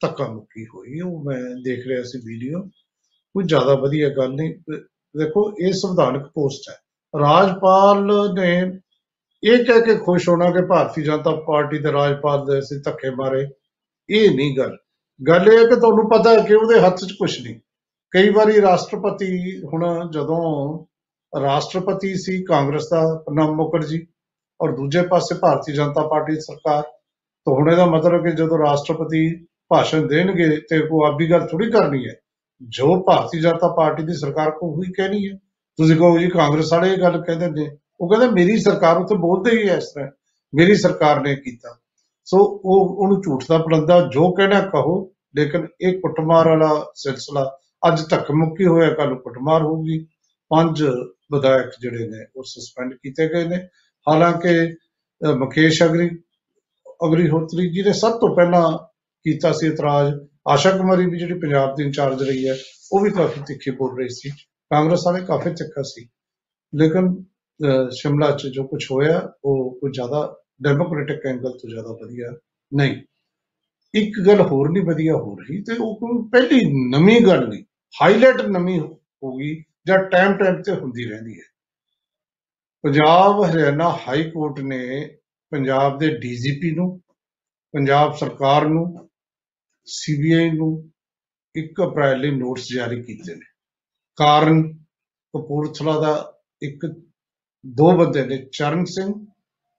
ਧੱਕਾ 0.00 0.28
ਮੁੱਕੀ 0.28 0.64
ਹੋਈ। 0.64 1.00
ਉਹ 1.00 1.24
ਮੈਂ 1.24 1.42
ਦੇਖ 1.64 1.86
ਰਿਹਾ 1.86 2.02
ਸੀ 2.02 2.18
ਵੀਡੀਓ। 2.18 2.60
ਕੋਈ 3.32 3.44
ਜ਼ਿਆਦਾ 3.44 3.74
ਵਧੀਆ 3.74 4.08
ਗੱਲ 4.08 4.32
ਨਹੀਂ। 4.32 4.54
ਅਹ 4.54 4.76
ਦੇਖੋ, 5.18 5.52
ਇਹ 5.60 5.72
ਸੰਵਿਧਾਨਕ 5.72 6.26
ਪੋਸਟ 6.26 6.70
ਹੈ। 6.70 6.76
ਰਾਜਪਾਲ 7.14 8.04
ਨੇ 8.34 8.78
ਇਹ 9.44 9.64
ਕਹਿ 9.64 9.80
ਕੇ 9.80 9.94
ਖੁਸ਼ 9.94 10.28
ਹੋਣਾ 10.28 10.50
ਕਿ 10.50 10.66
ਭਾਰਤੀ 10.66 11.02
ਜਨਤਾ 11.02 11.30
ਪਾਰਟੀ 11.46 11.78
ਦੇ 11.78 11.92
ਰਾਜਪਾਲ 11.92 12.44
ਦੇ 12.44 12.58
ਅਸੀਂ 12.58 12.78
ਧੱਕੇ 12.84 13.10
ਮਾਰੇ। 13.10 13.46
ਇਹ 14.10 14.30
ਨਹੀਂ 14.36 14.56
ਗੱਲ। 14.58 14.76
ਗੱਲ 15.28 15.48
ਇਹ 15.52 15.58
ਹੈ 15.58 15.64
ਕਿ 15.64 15.76
ਤੁਹਾਨੂੰ 15.76 16.08
ਪਤਾ 16.08 16.30
ਹੈ 16.30 16.44
ਕਿ 16.44 16.54
ਉਹਦੇ 16.54 16.80
ਹੱਥ 16.80 16.96
'ਚ 16.96 17.12
ਕੁਝ 17.12 17.42
ਨਹੀਂ। 17.42 17.60
ਕਈ 18.10 18.30
ਵਾਰੀ 18.30 18.60
ਰਾਸ਼ਟਰਪਤੀ 18.60 19.62
ਹੁਣ 19.64 20.10
ਜਦੋਂ 20.10 20.84
ਰਾਸ਼ਟਰਪਤੀ 21.40 22.14
ਸੀ, 22.14 22.44
ਕਾਂਗਰਸ 22.44 22.88
ਦਾ 22.90 23.22
ਪ੍ਰਣਬ 23.26 23.50
ਮੁਖਰਜੀ 23.50 24.06
ਔਰ 24.60 24.72
ਦੂਜੇ 24.72 25.02
ਪਾਸੇ 25.02 25.34
ਭਾਰਤੀ 25.34 25.72
ਜਨਤਾ 25.72 26.06
ਪਾਰਟੀ 26.08 26.34
ਦੀ 26.34 26.40
ਸਰਕਾਰ, 26.40 26.82
ਤਾਂ 26.82 27.54
ਹੁਣ 27.54 27.70
ਇਹਦਾ 27.70 27.86
ਮਤਲਬ 27.86 28.24
ਕਿ 28.24 28.30
ਜਦੋਂ 28.32 28.58
ਰਾਸ਼ਟਰਪਤੀ 28.58 29.46
ਭਾਸ਼ਣ 29.68 30.06
ਦੇਣਗੇ 30.06 30.48
ਤੇ 30.56 30.88
ਉਹ 30.90 31.04
ਆਪਦੀ 31.06 31.30
ਗੱਲ 31.30 31.46
ਥੋੜੀ 31.46 31.70
ਕਰਨੀ 31.70 32.06
ਹੈ। 32.06 32.14
ਜੋ 32.62 33.02
ਭਾਰਤੀ 33.02 33.40
ਜਨਤਾ 33.40 33.68
ਪਾਰਟੀ 33.68 34.02
ਦੀ 34.02 34.14
ਸਰਕਾਰ 34.14 34.50
ਕੋ 34.50 34.66
ਉਹੀ 34.66 34.92
ਕਹਿਣੀ 34.92 35.28
ਹੈ। 35.28 35.38
ਤੁਸੀਂ 35.76 35.96
ਕਹੋ 35.96 36.18
ਜੀ 36.18 36.28
ਕਾਂਗਰਸ 36.28 36.72
ਵਾਲੇ 36.72 36.92
ਇਹ 36.92 36.98
ਗੱਲ 36.98 37.22
ਕਹਿੰਦੇ 37.22 37.50
ਨੇ 37.50 37.76
ਉਹ 38.00 38.08
ਕਹਿੰਦੇ 38.08 38.34
ਮੇਰੀ 38.34 38.60
ਸਰਕਾਰ 38.60 38.96
ਉੱਥੇ 38.96 39.14
ਬੋਲਦੇ 39.14 39.62
ਹੀ 39.62 39.68
ਐ 39.68 39.76
ਇਸ 39.76 39.84
ਤਰ੍ਹਾਂ। 39.84 40.10
ਮੇਰੀ 40.54 40.74
ਸਰਕਾਰ 40.74 41.20
ਨੇ 41.20 41.36
ਕੀਤਾ। 41.36 41.78
ਸੋ 42.24 42.36
ਉਹ 42.64 42.96
ਉਹਨੂੰ 42.98 43.22
ਝੂਠ 43.22 43.44
ਦਾ 43.48 43.58
ਪਲੰਦਾ 43.58 44.00
ਜੋ 44.12 44.32
ਕਹਿਣਾ 44.32 44.60
ਕਹੋ 44.60 45.12
ਲੇਕਿਨ 45.36 45.66
ਇਹ 45.80 45.98
ਕੁੱਟਮਾਰ 45.98 46.48
ਵਾਲਾ 46.48 46.92
ਸਿਲਸਿਲਾ 46.94 47.58
ਅੱਜ 47.88 48.00
ਤੱਕ 48.02 48.30
ਮੁੱਕੀ 48.30 48.66
ਹੋਇਆ 48.66 48.94
ਕੱਲ 48.94 49.14
ਕੁੱਟਮਾਰ 49.14 49.62
ਹੋਊਗੀ। 49.62 50.06
ਪੰਜ 50.48 50.82
ਵਿਧਾਇਕ 51.32 51.66
ਜਿਹੜੇ 51.80 52.08
ਨੇ 52.08 52.26
ਉਹ 52.36 52.42
ਸਸਪੈਂਡ 52.46 52.94
ਕੀਤੇ 52.94 53.28
ਗਏ 53.28 53.44
ਨੇ। 53.44 53.56
ਹਾਲਾਂਕਿ 54.08 54.72
ਅਹ, 54.72 55.34
ਮੁਕੇਸ਼ 55.36 55.82
ਅਗਰੀ 55.82 56.10
ਅਗਰੀਹੋਤਰੀ 57.06 57.70
ਜੀ 57.70 57.82
ਨੇ 57.82 57.92
ਸਭ 57.92 58.12
ਤੋਂ 58.12 58.36
ਪਹਿਲਾਂ 58.36 58.78
ਕੀਤਾ 59.24 59.52
ਸੀ 59.52 59.66
ਇਤਰਾਜ਼। 59.66 60.14
ਆਸ਼ਾ 60.48 60.70
ਕੁਮਾਰੀ 60.70 61.06
ਵੀ 61.06 61.18
ਜਿਹੜੀ 61.18 61.34
ਪੰਜਾਬ 61.34 61.76
ਦੀ 61.76 61.84
ਇੰਚਾਰਜ 61.84 62.22
ਰਹੀ 62.22 62.48
ਹੈ 62.48 62.56
ਉਹ 62.92 63.00
ਵੀ 63.00 63.10
ਕਾਫੀ 63.10 63.40
ਤਿੱਖੀ 63.46 63.70
ਬੋਲ 63.70 63.98
ਰਹੀ 63.98 64.08
ਸੀ। 64.08 64.30
ਕਾਂਗਰਸ 64.70 65.02
ਵਾਲੇ 65.06 65.24
ਕਾਫੀ 65.26 65.50
ਤਿੱਖਾ 65.50 65.82
ਸੀ। 65.82 66.08
ਲੇਕਿਨ 66.74 67.24
ਅਹ, 67.60 67.90
ਸ਼ਿਮਲਾ 67.90 68.30
'ਚ 68.30 68.46
ਜੋ 68.46 68.66
ਕੁਝ 68.66 68.84
ਹੋਇਆ 68.90 69.32
ਉਹ 69.44 69.78
ਕੋਈ 69.80 69.90
ਜ਼ਿਆਦਾ 69.92 70.42
ਡੈਮੋਕ੍ਰੈਟਿਕ 70.62 71.26
ਐਂਗਲ 71.26 71.50
ਤੋਂ 71.50 71.70
ਜ਼ਿਆਦਾ 71.70 71.92
ਵਧੀਆ 71.92 72.32
ਨਹੀਂ। 72.74 73.02
ਇੱਕ 73.94 74.26
ਗੱਲ 74.26 74.40
ਹੋਰ 74.40 74.70
ਨਹੀਂ 74.70 74.82
ਵਧੀਆ 74.82 75.14
ਹੋ 75.14 75.34
ਰਹੀ 75.34 75.62
ਤੇ 75.62 75.72
ਉਹ 75.72 75.96
ਕੋਈ 75.96 76.28
ਪਹਿਲੀ 76.32 76.60
ਨਵੀਂ 76.90 77.20
ਗੱਲ 77.20 77.48
ਨਹੀਂ 77.48 77.64
ਹਾਈਲਾਈਟ 78.02 78.40
ਨਵੀਂ 78.40 78.80
ਹੋ 78.80 79.36
ਗਈ 79.36 79.62
ਜਾਂ 79.86 79.98
ਟਾਈਮ 79.98 80.36
ਟਾਈਮ 80.36 80.62
ਤੇ 80.62 80.72
ਹੁੰਦੀ 80.72 81.04
ਰਹਿੰਦੀ 81.04 81.38
ਹੈ। 81.38 81.44
ਪੰਜਾਬ 82.84 83.44
ਹਰਿਆਣਾ 83.44 83.88
ਹਾਈ 84.08 84.30
ਕੋਰਟ 84.30 84.60
ਨੇ 84.60 85.06
ਪੰਜਾਬ 85.50 85.98
ਦੇ 85.98 86.08
ਡੀਜੀਪੀ 86.18 86.70
ਨੂੰ 86.70 87.00
ਪੰਜਾਬ 87.74 88.14
ਸਰਕਾਰ 88.14 88.66
ਨੂੰ 88.66 89.08
ਸੀਬੀਆਈ 89.84 90.50
ਨੂੰ 90.50 90.90
1 91.54 91.82
ਅਪ੍ਰੈਲ 91.84 92.20
ਲਈ 92.20 92.30
ਨੋਟਿਸ 92.30 92.68
ਜਾਰੀ 92.74 93.02
ਕੀਤੇ 93.02 93.34
ਨੇ। 93.34 93.55
ਕਾਰਨ 94.18 94.62
ਕਪੂਰਥਲਾ 95.34 95.98
ਦਾ 96.00 96.12
ਇੱਕ, 96.62 96.86
ਦੋ 97.64 97.90
ਬੰਦੇ 97.98 98.24
ਨੇ, 98.26 98.36
ਚਰਨ 98.52 98.84
ਸਿੰਘ 98.84 99.12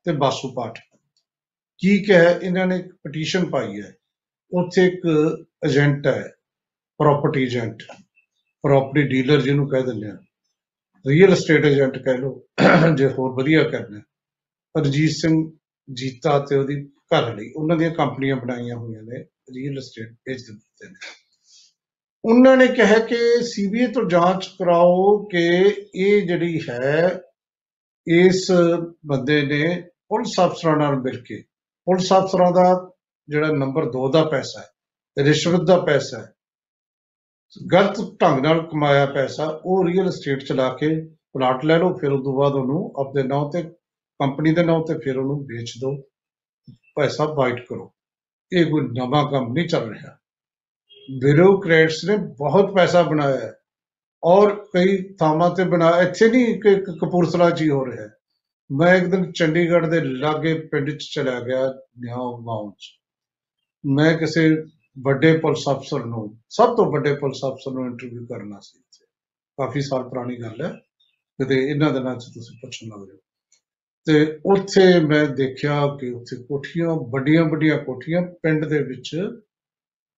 ਤੇ 0.06 0.12
ਬਾਸੂ 0.17 0.52
ਪਾਠ 0.56 0.80
ਕੀ 1.82 1.97
ਕਿਹਾ, 2.04 2.30
ਇਹਨਾਂ 2.30 2.65
ਨੇ 2.67 2.78
ਇੱਕ 2.80 2.91
ਪਟੀਸ਼ਨ 3.04 3.50
ਪਾਈ 3.50 3.82
ਹੈ। 3.82 3.93
ਉੱਥੇ 4.52 4.86
ਇੱਕ 4.88 5.06
ਏਜੰਟ 5.65 6.08
ਹੈ 6.08 6.21
ਪ੍ਰਾਪਰਟੀ 7.00 7.43
ਏਜੰਟ 7.43 7.84
ਪ੍ਰਾਪਰਟੀ 8.63 9.02
ਡੀਲਰ 9.08 9.41
ਜਿਹਨੂੰ 9.41 9.67
ਕਹਿ 9.69 9.84
ਦਿੰਦੇ 9.84 10.10
ਆ 10.10 10.17
ਰੀਅਲ 11.06 11.32
ਏਸਟੇਟ 11.32 11.65
ਏਜੰਟ 11.65 11.97
ਕਹਿ 11.97 12.17
ਲਓ, 12.17 12.47
ਜੇ 12.97 13.08
ਹੋਰ 13.08 13.34
ਵਧੀਆ 13.34 13.63
ਕਰਨਾ। 13.69 14.02
ਅਰਜੀਤ 14.76 15.12
ਸਿੰਘ 15.12 15.36
ਜੀਤਾ 15.88 16.38
ਤੇ 16.39 16.56
ਉਹਦੀ 16.56 16.76
ਘਰ 17.13 17.34
ਲਈ 17.36 17.52
ਉਹਨਾਂ 17.56 17.78
ਦੀਆਂ 17.78 17.89
ਕੰਪਨੀਆਂ 17.91 18.36
ਬਣਾਈਆਂ 18.36 18.76
ਹੋਈਆਂ 18.78 19.04
ਨੇ 19.04 19.19
ਰੀਅਲ 19.56 19.78
ਏਸਟੇਟ 19.78 20.12
ਵੇਚ 20.28 20.41
ਦਿੰਦੇ 20.41 20.89
ਨੇ 20.89 20.95
ਉਹਨਾਂ 22.28 22.56
ਨੇ 22.58 22.66
ਕਿਹਾ 22.68 22.98
ਕਿ 23.00 23.18
ਸੀਬੀਆਈ 23.44 23.88
ਤੋਂ 23.88 24.04
ਜਾਂਚ 24.10 24.46
ਕਰਾਓ 24.60 25.18
ਕਿ 25.26 25.44
ਇਹ 25.96 26.28
ਜਿਹੜੀ 26.28 26.60
ਹੈ, 26.70 27.20
ਇਸ 28.08 28.48
ਬੰਦੇ 29.06 29.42
ਨੇ 29.42 29.62
ਪੁਲਿਸ 30.10 30.36
ਅਫਸਰਾਂ 30.46 30.76
ਨਾਲ 30.78 30.96
ਮਿਲ 31.02 31.22
ਕੇ, 31.22 31.42
ਪੁਲਿਸ 31.88 32.12
ਅਫਸਰਾਂ 32.13 32.52
ਦਾ 32.52 32.66
ਜਿਹੜਾ 33.30 33.52
ਨੰਬਰ 33.54 33.86
2 33.92 34.10
ਦਾ 34.13 34.24
ਪੈਸਾ 34.26 34.62
ਹੈ, 34.62 35.24
ਰਿਸ਼ਵਤ 35.24 35.62
ਦਾ 35.68 35.80
ਪੈਸਾ 35.82 36.20
ਹੈ, 36.20 36.34
ਗਲਤ 37.74 38.02
ਢੰਗ 38.22 38.40
ਨਾਲ 38.40 38.62
ਕਮਾਇਆ 38.68 39.06
ਪੈਸਾ, 39.13 39.48
ਉਹ 39.66 39.86
ਰੀਅਲ 39.88 40.08
ਏਸਟੇਟ 40.08 40.44
ਚਲਾ 40.44 40.70
ਕੇ 40.74 40.90
ਪਲਾਟ 41.34 41.66
ਲੈ 41.66 41.78
ਲਓ, 41.80 41.94
ਫਿਰ 41.98 42.12
ਉਸ 42.12 42.24
ਤੋਂ 42.24 42.38
ਬਾਅਦ 42.38 42.56
ਉਹਨੂੰ 42.56 42.94
ਆਪਣੇ 43.00 43.24
ਨਾਂ 43.24 43.44
ਤੇ 43.52 43.63
ਕੰਪਨੀ 44.20 44.54
ਦੇ 44.54 44.63
ਨਾਂ 44.63 44.80
ਤੇ 44.80 45.00
ਫਿਰ 45.00 45.18
ਉਹਨੂੰ 45.18 45.40
ਵੇਚ 45.46 45.74
ਦਿਓ, 45.80 45.96
ਪੈਸਾ 46.96 47.26
ਬਾਈਟ 47.34 47.66
ਕਰੋ। 47.68 47.92
ਇਹ 48.52 48.66
ਕੋਈ 48.66 48.82
ਨਵਾਂ 48.92 49.26
ਕੰਮ 49.32 49.54
ਨਹੀਂ 49.54 49.68
ਚੱਲ 49.68 49.90
ਰਿਹਾ। 49.90 50.18
ਬਿਊਰੋਕਰੇਟਸ 51.12 52.06
ਨੇ 52.06 52.17
ਬਹੁਤ 52.17 52.74
ਪੈਸਾ 52.74 53.02
ਬਣਾਇਆ 53.02 53.38
ਹੈ। 53.38 53.58
ਔਰ 54.24 54.56
ਕਈ 54.56 55.13
ਥਾਵਾਂ 55.13 55.56
ਤੇ 55.56 55.63
ਬਣਾ, 55.63 56.02
ਇੱਥੇ 56.02 56.30
ਨਹੀਂ 56.30 56.62
ਕਿ 56.62 56.76
ਕ- 56.76 56.89
ਕਪੂਰਥਲਾ 56.89 57.50
'ਚ 57.50 57.62
ਹੀ 57.62 57.70
ਹੋ 57.70 57.86
ਰਿਹਾ 57.86 58.04
ਹੈ। 58.04 58.15
ਮੈਂ 58.72 58.96
ਇੱਕ 58.96 59.06
ਦਿਨ 59.06 59.32
ਚੰਡੀਗੜ੍ਹ 59.32 59.88
ਦੇ 59.88 60.02
ਲਾਗੇ 60.02 60.54
ਪਿੰਡ 60.54 60.91
'ਚ 60.91 61.04
ਚਲਾ 61.12 61.39
ਗਿਆ 61.39 61.67
ਨਿਆਉ 62.00 62.38
ਗਾਉਂ 62.38 62.72
'ਚ। 62.72 62.86
ਮੈਂ 63.86 64.17
ਕਿਸੇ 64.17 64.63
ਵੱਡੇ 65.02 65.38
ਪੁਲਿਸ 65.38 65.63
ਅਫਸਰ 65.70 66.06
ਨੂੰ, 66.06 66.38
ਸਭ 66.50 66.78
ਤੋਂ 66.78 66.91
ਵੱਡੇ 66.91 67.15
ਪੁਲਿਸ 67.15 67.38
ਅਫਸਰ 67.48 67.72
ਨੂੰ 67.72 67.86
ਇੰਟਰਵਿਊ 67.86 68.26
ਕਰਨਾ 68.26 68.60
ਸੀ 68.60 68.80
ਇੱਥੇ। 68.80 69.06
ਕਾਫੀ 69.58 69.82
ਸਾਲ 69.82 70.10
ਪੁਰਾਣੀ 70.10 70.41
ਗੱਲ 70.41 70.62
ਹੈ। 70.62 70.70
ਕਿਤੇ 71.38 71.70
ਇਹਨਾਂ 71.70 71.93
ਦਿਨਾਂ 71.93 72.15
'ਚ 72.15 72.26
ਤੁਸੀਂ 72.26 72.58
ਪੁੱਛਣ 72.58 72.88
ਲੱਗ 72.88 73.10
ਰਹੇ 73.10 73.17
ਹੋ 73.17 73.22
ਤੇ 74.06 74.39
ਉੱਥੇ 74.46 75.00
ਮੈਂ 75.00 75.26
ਦੇਖਿਆ 75.26 75.98
ਕਿ 76.02 76.10
ਉੱਥੇ 76.10 76.43
ਕੋਠੀਆਂ 76.43 76.88
ਵੱਡੀਆਂ 76.88 77.46
ਵੱਡੀਆਂ 77.46 77.78
ਕੋਠੀਆਂ 77.78 78.22
ਪਿੰਡ 78.22 78.65
ਦੇ 78.65 78.84
ਵਿੱਚ 78.84 79.22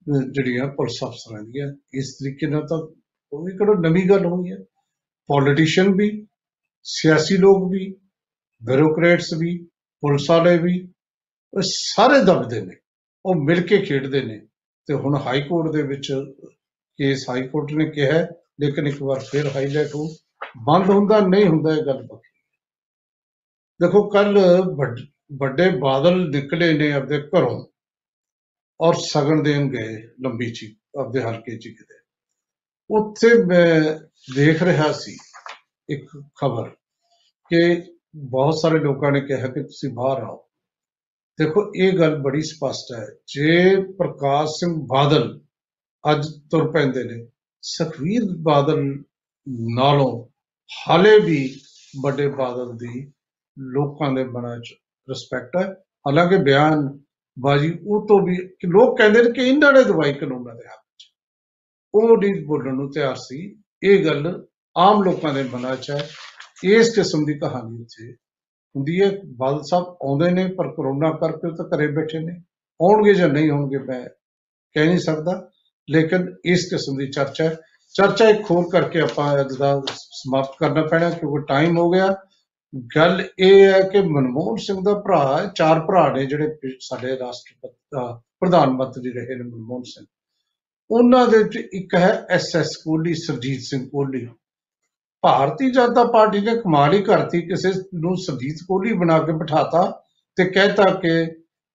ਅਹ 0.07 0.21
ਜਿਹੜੀਆਂ 0.31 0.67
ਪੁਲਿਸ 0.67 0.99
ਅਫਸਰਾਂ 1.03 1.41
ਦੀਆਂ 1.43 1.67
ਇਸ 1.93 2.13
ਤਰੀਕੇ 2.13 2.47
ਨਾਲ 2.47 2.61
ਤਾਂ 2.61 2.77
ਉਹ 3.31 3.43
ਵੀ 3.45 3.51
ਕਿਹੜਾ 3.51 3.73
ਨਵੀਂ 3.79 4.03
ਗੱਲ 4.09 4.25
ਹੋਈ 4.25 4.51
ਹੈ 4.51 4.57
ਪੋਲੀਟੀਸ਼ੀਅਨ 5.29 5.93
ਵੀ 5.95 6.09
ਸਿਆਸੀ 6.85 7.37
ਲੋਕ 7.37 7.69
ਵੀ 7.71 7.85
ਬਿਊਰੋਕਰੇਟਸ 8.61 9.33
ਵੀ 9.33 9.57
ਪੁਲਿਸ 10.03 10.29
ਵਾਲੇ 10.29 10.57
ਵੀ 10.57 10.79
ਉਹ 11.53 11.61
ਸਾਰੇ 11.65 12.19
ਦਬਦੇ 12.25 12.61
ਨੇ 12.61 12.75
ਉਹ 13.25 13.43
ਮਿਲ 13.45 13.61
ਕੇ 13.61 13.77
ਖੇਡਦੇ 13.77 14.21
ਨੇ। 14.21 14.39
ਤੇ 14.89 14.93
ਹੁਣ 14.93 15.15
ਹਾਈ 15.25 15.41
ਕੋਰਟ 15.41 15.71
ਦੇ 15.73 15.81
ਵਿੱਚ 15.83 16.07
ਕੇਸ 16.99 17.25
ਹਾਈ 17.29 17.47
ਕੋਰਟ 17.47 17.71
ਨੇ 17.73 17.89
ਕਿਹਾ 17.91 18.11
ਹੈ, 18.13 18.27
ਲੇਕਿਨ 18.61 18.87
ਇੱਕ 18.87 19.01
ਵਾਰ 19.03 19.19
ਫਿਰ 19.31 19.47
ਹਾਈਲਾਈਟ 19.55 19.95
ਹੋ 19.95 20.07
ਬੰਦ 20.65 20.89
ਹੁੰਦਾ 20.89 21.19
ਨਹੀਂ 21.27 21.45
ਹੁੰਦਾ 21.45 21.73
ਇਹ 21.75 21.81
ਗੱਲ 21.85 22.01
ਵੱਖਰੀ 22.03 22.27
ਦੇਖੋ 23.79 24.07
ਕੱਲ 24.09 24.37
ਵੱਡੇ 25.39 25.69
ਬਾਦਲ 25.79 26.29
ਨਿਕਲੇ 26.29 26.73
ਨੇ 26.73 26.91
ਆਪਦੇ 26.91 27.19
ਘਰੋਂ। 27.27 27.59
ਔਰ 28.81 28.93
ਸਗਨ 28.93 29.43
ਦੇਣ 29.43 29.69
ਗਏ 29.69 29.97
ਲੰਬੀ 30.21 30.53
ਚੀ, 30.53 30.75
ਆਪਦੇ 30.99 31.21
ਹਲਕੇ 31.21 31.57
ਚ 31.57 31.67
ਕਿਤੇ। 31.67 31.95
ਉੱਥੇ 32.91 33.43
ਮੈਂ 33.43 33.99
ਦੇਖ 34.35 34.63
ਰਿਹਾ 34.63 34.91
ਸੀ 34.91 35.17
ਇੱਕ 35.89 36.23
ਖਬਰ 36.41 36.69
ਕਿ 37.49 37.83
ਬਹੁਤ 38.15 38.59
ਸਾਰੇ 38.61 38.79
ਲੋਕਾਂ 38.79 39.11
ਨੇ 39.11 39.21
ਕਿਹਾ 39.21 39.47
ਕਿ 39.47 39.63
ਤੁਸੀਂ 39.63 39.89
ਬਾਹਰ 39.93 40.23
ਆਓ। 40.23 40.49
ਦੇਖੋ, 41.37 41.71
ਇਹ 41.75 41.97
ਗੱਲ 41.97 42.21
ਬੜੀ 42.21 42.41
ਸਪਸ਼ਟ 42.41 42.95
ਹੈ। 42.95 43.07
ਜੇ 43.27 43.75
ਪ੍ਰਕਾਸ਼ 43.93 44.51
ਸਿੰਘ 44.51 44.87
ਬਾਦਲ 44.87 45.41
ਅੱਜ 46.11 46.25
ਤੁਰ 46.51 46.71
ਪੈਂਦੇ 46.71 47.03
ਨੇ, 47.03 47.27
ਸੁਖਵੀਰ 47.61 48.21
ਬਾਦਲ 48.37 49.03
ਨਾਲੋਂ 49.75 50.29
ਹਾਲੇ 50.89 51.19
ਵੀ 51.19 51.61
ਵੱਡੇ 52.01 52.27
ਬਾਦਲ 52.27 52.77
ਦੀ 52.77 53.11
ਲੋਕਾਂ 53.59 54.11
ਦੇ 54.13 54.23
ਮਨਾਂ 54.23 54.59
'ਚ 54.59 54.73
ਰਿਸਪੈਕਟ 55.09 55.57
ਹੈ। 55.57 55.73
ਹਾਲਾਂਕਿ 56.07 56.37
ਬਿਆਨ 56.37 56.99
ਬਾਜੀ, 57.39 57.79
ਉਹ 57.87 58.07
ਤੋਂ 58.07 58.19
ਵੀ 58.19 58.35
ਕਿ 58.35 58.67
ਲੋਕ 58.67 58.97
ਕਹਿੰਦੇ 58.97 59.23
ਨੇ 59.23 59.31
ਕਿ 59.31 59.41
ਇਹਨਾਂ 59.41 59.73
ਨੇ 59.73 59.83
ਦਵਾਈ 59.83 60.13
ਕਾਨੂੰਨਾਂ 60.13 60.55
ਦੇ 60.55 60.63
ਹੱਕ 60.67 60.85
'ਚ। 60.97 61.03
ਉਹ 61.93 62.17
ਨਹੀਂ 62.17 62.45
ਬੋਲਣ 62.45 62.75
ਨੂੰ 62.75 62.91
ਤਿਆਰ 62.91 63.15
ਸੀ। 63.15 63.61
ਇਹ 63.83 64.05
ਗੱਲ 64.05 64.45
ਆਮ 64.77 65.03
ਲੋਕਾਂ 65.03 65.33
ਦੇ 65.33 65.43
ਮਨਾਂ 65.43 65.75
'ਚ 65.75 65.91
ਹੈ। 65.91 66.09
ਇਸ 66.63 66.95
ਕਿਸਮ 66.95 67.25
ਦੀ 67.25 67.33
ਕਹਾਣੀ 67.33 67.81
ਉੱਥੇ 67.81 68.13
ਹੁੰਦੀ 68.75 69.01
ਹੈ। 69.01 69.11
ਬਾਦਲ 69.25 69.61
ਸਾਹਿਬ 69.69 69.85
ਆਉਂਦੇ 69.85 70.31
ਨੇ, 70.31 70.47
ਪਰ 70.47 70.67
ਕਰੋਨਾ 70.67 71.11
ਕਰਕੇ 71.11 71.47
ਉਹ 71.47 71.55
ਤਾਂ 71.55 71.77
ਘਰੇ 71.77 71.87
ਬੈਠੇ 71.87 72.19
ਨੇ। 72.19 72.41
ਆਉਣਗੇ 72.81 73.13
ਜਾਂ 73.13 73.29
ਨਹੀਂ 73.29 73.51
ਆਉਣਗੇ, 73.51 73.77
ਮੈਂ 73.77 74.09
ਕਹਿ 74.73 74.87
ਨਹੀਂ 74.87 74.99
ਸਕਦਾ। 74.99 75.49
ਲੇਕਿਨ 75.89 76.35
ਇਸ 76.45 76.65
ਕਿਸਮ 76.65 76.97
ਦੀ 76.97 77.07
ਚਰਚਾ 77.07 77.43
ਹੈ। 77.43 77.57
ਚਰਚਾ 77.93 78.29
ਇੱਕ 78.29 78.51
ਹੋਰ 78.51 78.65
ਕਰਕੇ 78.71 79.01
ਆਪਾਂ 79.01 79.39
ਅੱਜ 79.39 79.55
ਦਾ 79.55 79.81
ਸਮਾਪਤ 79.89 80.55
ਕਰਨਾ 80.59 80.87
ਪੈਣਾ, 80.87 81.09
ਕਿਉਂਕਿ 81.09 81.45
ਟਾਈਮ 81.47 81.77
ਹੋ 81.77 81.89
ਗਿਆ। 81.89 82.15
ਗੱਲ 82.75 83.27
ਇਹ 83.39 83.65
ਹੈ 83.65 83.81
ਕਿ 83.81 84.01
ਮਨਮੋਹਨ 84.01 84.57
ਸਿੰਘ 84.57 84.77
ਦਾ 84.83 84.93
ਭਰਾ 84.93 85.37
ਹੈ, 85.37 85.51
ਚਾਰ 85.55 85.79
ਭਰਾ 85.79 86.13
ਨੇ 86.13 86.25
ਜਿਹੜੇ 86.25 86.47
ਪਿ- 86.47 86.71
ਸਾਡੇ 86.79 87.19
ਰਾਸ਼ਟਰਪਤੀ, 87.19 87.99
ਅਹ 87.99 88.19
ਪ੍ਰਧਾਨ 88.39 88.69
ਮੰਤਰੀ 88.69 89.11
ਰਹੇ 89.11 89.35
ਨੇ 89.35 89.43
ਮਨਮੋਹਨ 89.43 89.83
ਸਿੰਘ। 89.83 90.05
ਉਹਨਾਂ 90.91 91.27
ਦੇ 91.27 91.37
ਵਿੱਚ 91.37 91.55
ਇੱਕ 91.73 91.95
ਹੈ 91.95 92.25
S 92.29 92.55
S 92.55 92.77
Kohli, 92.77 93.13
Surjit 93.13 93.61
Singh 93.61 93.89
Kohli. 93.89 94.27
Bharatiya 95.21 95.71
Janata 95.71 96.03
Party 96.03 96.39
ਨੇ 96.39 96.57
ਕਮਾਲ 96.57 96.93
ਹੀ 96.93 97.01
ਕਰਤੀ, 97.01 97.41
ਕਿਸੇ 97.41 97.69
ਨੂੰ 97.95 98.17
ਸਰਜੀਤ 98.17 98.57
ਕੋਹਲੀ 98.67 98.93
ਬਣਾ 98.93 99.19
ਕੇ 99.19 99.31
ਬਿਠਾਤਾ 99.31 100.03
ਤੇ 100.35 100.45
ਕਹਿਤਾ 100.45 100.83
ਕਿ 100.83 101.25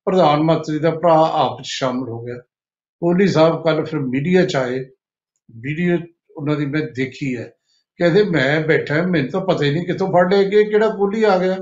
ਪ੍ਰਧਾਨ 0.04 0.40
ਮੰਤਰੀ 0.40 0.78
ਦਾ 0.78 0.90
ਭਰਾ 0.90 1.30
ਆਪ 1.32 1.62
'ਚ 1.62 1.66
ਸ਼ਾਮਲ 1.66 2.08
ਹੋ 2.08 2.24
ਗਿਆ। 2.24 2.36
ਕੋਹਲੀ 3.00 3.28
ਸਾਹਿਬ 3.28 3.64
ਕੱਲ 3.64 3.84
ਫਿਰ 3.84 4.00
ਮੀਡੀਆ 4.00 4.46
'ਚ 4.46 4.56
ਆਏ। 4.56 4.90
ਵੀਡੀਓ 5.50 5.98
ਉਹਨਾਂ 6.36 6.56
ਦੀ 6.56 6.66
ਮੈਂ 6.66 6.82
ਦੇਖੀ 6.82 7.36
ਹੈ। 7.36 7.52
ਕਹਿੰਦੇ 8.00 8.24
ਮੈਂ 8.24 8.60
ਬੈਠਾ 8.60 9.02
ਮੈਨੂੰ 9.02 9.30
ਤਾਂ 9.30 9.40
ਪਤਾ 9.40 9.64
ਹੀ 9.64 9.70
ਨਹੀਂ 9.70 9.86
ਕਿੱਥੋਂ 9.86 10.08
ਫੜ 10.08 10.34
ਲਿਆ 10.34 10.48
ਕਿ 10.50 10.56
ਇਹ 10.56 10.66
ਕਿਹੜਾ 10.70 10.88
ਕੋਹਲੀ 10.88 11.22
ਆ 11.24 11.38
ਗਿਆ। 11.38 11.56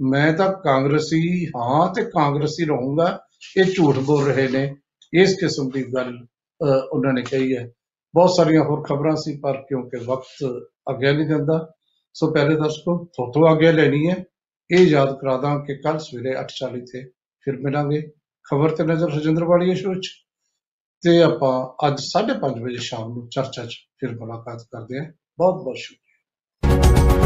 ਮੈਂ 0.00 0.32
ਤਾਂ 0.32 0.52
ਕਾਂਗਰਸੀ 0.52 1.46
ਹਾਂ 1.46 1.94
ਤੇ 1.94 2.04
ਕਾਂਗਰਸੀ 2.04 2.64
ਰਹੂੰਗਾ 2.64 3.20
ਇਹ 3.56 3.64
ਝੂਠ 3.64 3.98
ਬੋਲ 3.98 4.24
ਰਹੇ 4.24 4.48
ਨੇ। 4.48 4.74
ਇਸ 5.14 5.34
ਕਿਸਮ 5.34 5.70
ਦੀ 5.70 5.84
ਗੱਲ 5.94 6.16
ਅਹ, 6.16 6.66
ਉਹਨਾਂ 6.66 7.12
ਨੇ 7.12 7.22
ਕਹੀ 7.22 7.56
ਹੈ। 7.56 7.70
ਬਹੁਤ 8.14 8.30
ਸਾਰੀਆਂ 8.36 8.64
ਹੋਰ 8.64 8.82
ਖਬਰਾਂ 8.82 9.16
ਸੀ 9.16 9.40
ਪਰ 9.42 9.52
ਕਿਉਂਕਿ 9.56 9.96
ਵਕਤ 9.96 10.44
ਅੱਗੇ 10.90 11.12
ਨਹੀਂ 11.12 11.26
ਦਿੰਦਾ 11.26 11.72
ਸੋ 12.14 12.32
ਪਹਿਲੇ 12.32 12.54
ਦਰਸ਼ਕੋ 12.56 13.04
ਥੋਤੋਂ 13.04 13.52
ਅੱਗੇ 13.52 13.72
ਲੈਣੀ 13.72 14.10
ਹੈ। 14.10 14.24
ਇਹ 14.70 14.86
ਯਾਦ 14.86 15.18
ਕਰਾ 15.20 15.36
ਦਾਂ 15.36 15.58
ਕਿ 15.60 15.74
ਕੱਲ 15.74 15.98
ਸਵੇਰੇ 15.98 16.34
8:40 16.36 16.80
ਤੇ 16.80 17.04
ਫਿਰ 17.40 17.56
ਮਿਲਾਂਗੇ। 17.56 18.02
ਖਬਰ 18.50 18.70
ਤੇ 18.70 18.84
ਨਜ਼ਰ 18.84 19.10
ਰਜਿੰਦਰ 19.10 19.44
ਵਾਲੀ 19.44 19.74
ਸ਼ੋਅ 19.74 19.94
'ਚ। 19.94 20.08
ਤੇ 21.02 21.22
ਆਪਾਂ 21.22 21.86
ਅੱਜ 21.88 22.00
5:30 22.00 22.60
ਵਜੇ 22.62 22.76
ਸ਼ਾਮ 22.76 23.12
ਨੂੰ 23.12 23.28
ਚਰਚਾ 23.28 23.64
'ਚ 23.66 23.74
ਫਿਰ 24.00 24.16
ਮੁਲਾਕਾਤ 24.16 24.62
ਕਰਦੇ 24.62 24.98
ਹਾਂ। 24.98 25.06
ਬਹੁਤ 25.38 25.62
ਬਹੁਤ 25.64 25.76
ਸ਼ੁਕਰੀਆ 25.76 27.25